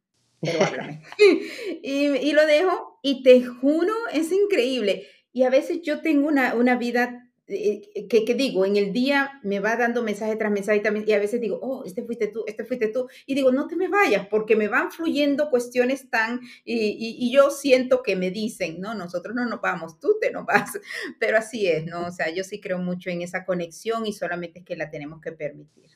pero 0.42 0.62
háblame. 0.62 1.02
y, 1.84 2.08
y, 2.08 2.34
lo 2.34 2.46
dejo 2.46 3.00
y 3.02 3.24
te 3.24 3.44
juro, 3.44 3.94
es 4.14 4.32
increíble. 4.32 5.08
Y 5.34 5.44
a 5.44 5.50
veces 5.50 5.82
yo 5.82 6.02
tengo 6.02 6.28
una, 6.28 6.56
una 6.56 6.76
vida 6.76 7.32
eh, 7.54 8.08
que, 8.08 8.24
que, 8.24 8.34
digo, 8.34 8.66
en 8.66 8.78
el 8.78 8.94
día 8.94 9.40
me 9.44 9.60
va 9.60 9.76
dando 9.76 10.04
mensaje 10.04 10.38
tras 10.38 10.52
mensaje 10.52 10.80
también, 10.80 11.06
y 11.08 11.12
a 11.12 11.20
veces 11.20 11.42
digo, 11.42 11.60
oh, 11.62 11.84
este 11.86 12.04
fuiste 12.04 12.28
tú, 12.28 12.46
este 12.48 12.64
fuiste 12.64 12.88
tú, 12.88 13.08
y 13.26 13.36
digo, 13.36 13.52
no 13.52 13.68
te 13.68 13.76
me 13.76 13.90
vayas, 13.90 14.28
porque 14.28 14.56
me 14.56 14.70
van 14.70 14.90
fluyendo 14.90 15.50
cuestiones 15.50 16.10
tan, 16.10 16.40
y, 16.64 16.96
y, 16.98 17.32
yo 17.32 17.50
siento 17.50 18.04
que 18.04 18.16
me 18.16 18.32
dicen, 18.32 18.80
no, 18.80 18.94
nosotros 18.94 19.36
no 19.36 19.46
nos 19.46 19.60
vamos, 19.60 20.00
tú 20.00 20.18
te 20.22 20.32
nos 20.32 20.46
vas, 20.46 20.72
pero 21.20 21.38
así 21.38 21.68
es, 21.68 21.86
¿no? 21.86 22.08
O 22.08 22.12
sea, 22.12 22.30
yo 22.30 22.46
sí 22.46 22.62
creo 22.62 22.78
mucho 22.78 23.10
en 23.10 23.22
esa 23.22 23.44
conexión 23.44 24.08
y 24.08 24.14
solamente 24.14 24.60
es 24.60 24.66
que 24.66 24.78
la 24.78 24.90
tenemos 24.90 25.20
que 25.20 25.34
permitir. 25.34 25.90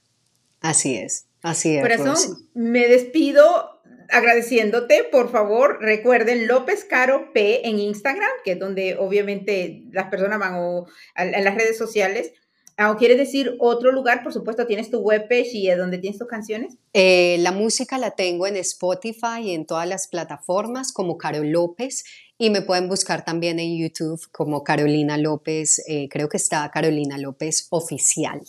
Así 0.59 0.95
es, 0.95 1.27
así 1.41 1.77
es. 1.77 1.81
Por 1.81 1.91
eso 1.91 2.15
me 2.53 2.87
despido 2.87 3.81
agradeciéndote, 4.09 5.05
por 5.11 5.31
favor, 5.31 5.79
recuerden 5.81 6.47
López 6.47 6.85
Caro 6.85 7.31
P 7.33 7.67
en 7.67 7.79
Instagram, 7.79 8.29
que 8.43 8.53
es 8.53 8.59
donde 8.59 8.95
obviamente 8.97 9.83
las 9.91 10.09
personas 10.09 10.39
van 10.39 10.55
o, 10.55 10.87
a, 11.15 11.25
las 11.25 11.55
redes 11.55 11.77
sociales. 11.77 12.33
Ah, 12.77 12.91
¿O 12.91 12.97
quieres 12.97 13.17
decir 13.17 13.55
otro 13.59 13.93
lugar? 13.93 14.21
Por 14.21 14.33
supuesto, 14.33 14.67
tienes 14.67 14.91
tu 14.91 14.99
webpage 14.99 15.53
y 15.53 15.69
es 15.69 15.77
donde 15.77 15.97
tienes 15.97 16.19
tus 16.19 16.27
canciones. 16.27 16.75
Eh, 16.91 17.37
la 17.39 17.53
música 17.53 17.97
la 17.97 18.11
tengo 18.11 18.47
en 18.47 18.57
Spotify 18.57 19.41
y 19.43 19.53
en 19.53 19.65
todas 19.65 19.87
las 19.87 20.09
plataformas 20.09 20.91
como 20.91 21.17
Caro 21.17 21.43
López 21.43 22.03
y 22.37 22.49
me 22.49 22.61
pueden 22.61 22.89
buscar 22.89 23.23
también 23.23 23.59
en 23.59 23.77
YouTube 23.77 24.19
como 24.31 24.63
Carolina 24.63 25.17
López, 25.17 25.81
eh, 25.87 26.09
creo 26.09 26.27
que 26.27 26.37
está 26.37 26.69
Carolina 26.69 27.17
López 27.17 27.67
Oficial. 27.69 28.41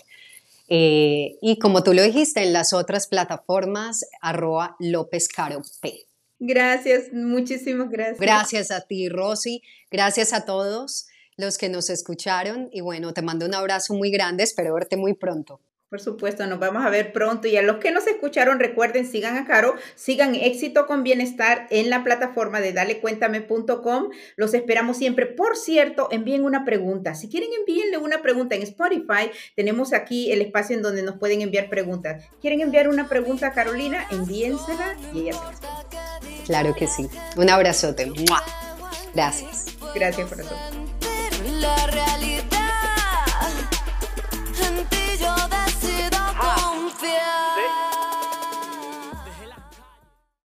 Eh, 0.69 1.39
y 1.41 1.59
como 1.59 1.83
tú 1.83 1.95
lo 1.95 2.03
dijiste, 2.03 2.43
en 2.43 2.53
las 2.53 2.73
otras 2.73 3.07
plataformas, 3.07 4.05
arroba 4.21 4.77
López 4.79 5.29
Caro 5.29 5.63
P. 5.81 6.07
Gracias, 6.39 7.13
muchísimas 7.13 7.89
gracias. 7.89 8.19
Gracias 8.19 8.71
a 8.71 8.83
ti, 8.83 9.09
Rosy. 9.09 9.63
Gracias 9.91 10.33
a 10.33 10.45
todos 10.45 11.07
los 11.37 11.57
que 11.59 11.69
nos 11.69 11.89
escucharon. 11.89 12.69
Y 12.73 12.81
bueno, 12.81 13.13
te 13.13 13.23
mando 13.23 13.47
un 13.47 13.55
abrazo 13.55 13.95
muy 13.95 14.11
grande. 14.11 14.43
Espero 14.43 14.75
verte 14.75 14.97
muy 14.97 15.15
pronto. 15.15 15.61
Por 15.89 16.01
supuesto, 16.01 16.45
nos 16.49 16.59
vamos 16.59 16.85
a 16.85 16.91
ver 16.91 17.13
pronto. 17.13 17.47
Y 17.47 17.57
a 17.57 17.63
los 17.63 17.77
que 17.77 17.93
nos 17.93 18.09
escucharon, 18.09 18.59
recuerden, 18.59 19.07
sigan 19.07 19.37
a 19.37 19.47
Caro, 19.47 19.77
sigan 19.95 20.35
Éxito 20.35 20.87
con 20.87 21.05
Bienestar 21.05 21.69
en 21.71 21.91
la 21.91 22.03
plataforma 22.03 22.61
de 22.61 22.73
dalecuéntame.com. 22.73 24.11
Los 24.37 24.55
esperamos 24.55 24.97
siempre. 24.97 25.27
Por 25.27 25.57
cierto, 25.57 26.09
envíen 26.11 26.45
una 26.45 26.65
pregunta. 26.65 27.15
Si 27.15 27.29
quieren, 27.29 27.51
envíenle 27.57 27.99
una 27.99 28.21
pregunta 28.21 28.57
en 28.57 28.63
Spotify. 28.63 29.31
Tenemos 29.55 29.93
aquí 29.93 30.33
el 30.33 30.43
espacio 30.43 30.75
en 30.75 30.83
donde 30.83 31.05
nos 31.05 31.19
pueden 31.19 31.41
enviar 31.41 31.71
preguntas. 31.71 32.25
¿Quieren 32.41 32.61
enviar 32.61 32.89
una 32.89 33.09
pregunta 33.09 33.47
a 33.47 33.53
Carolina? 33.53 34.09
Envíensela 34.11 34.97
y 35.15 35.21
ella 35.21 35.35
se 35.35 36.47
Claro 36.47 36.75
que 36.75 36.89
sí. 36.89 37.09
Un 37.37 37.49
abrazote. 37.49 38.13
Gracias. 39.15 39.67
Gracias, 39.95 40.29
corazón. 40.29 40.57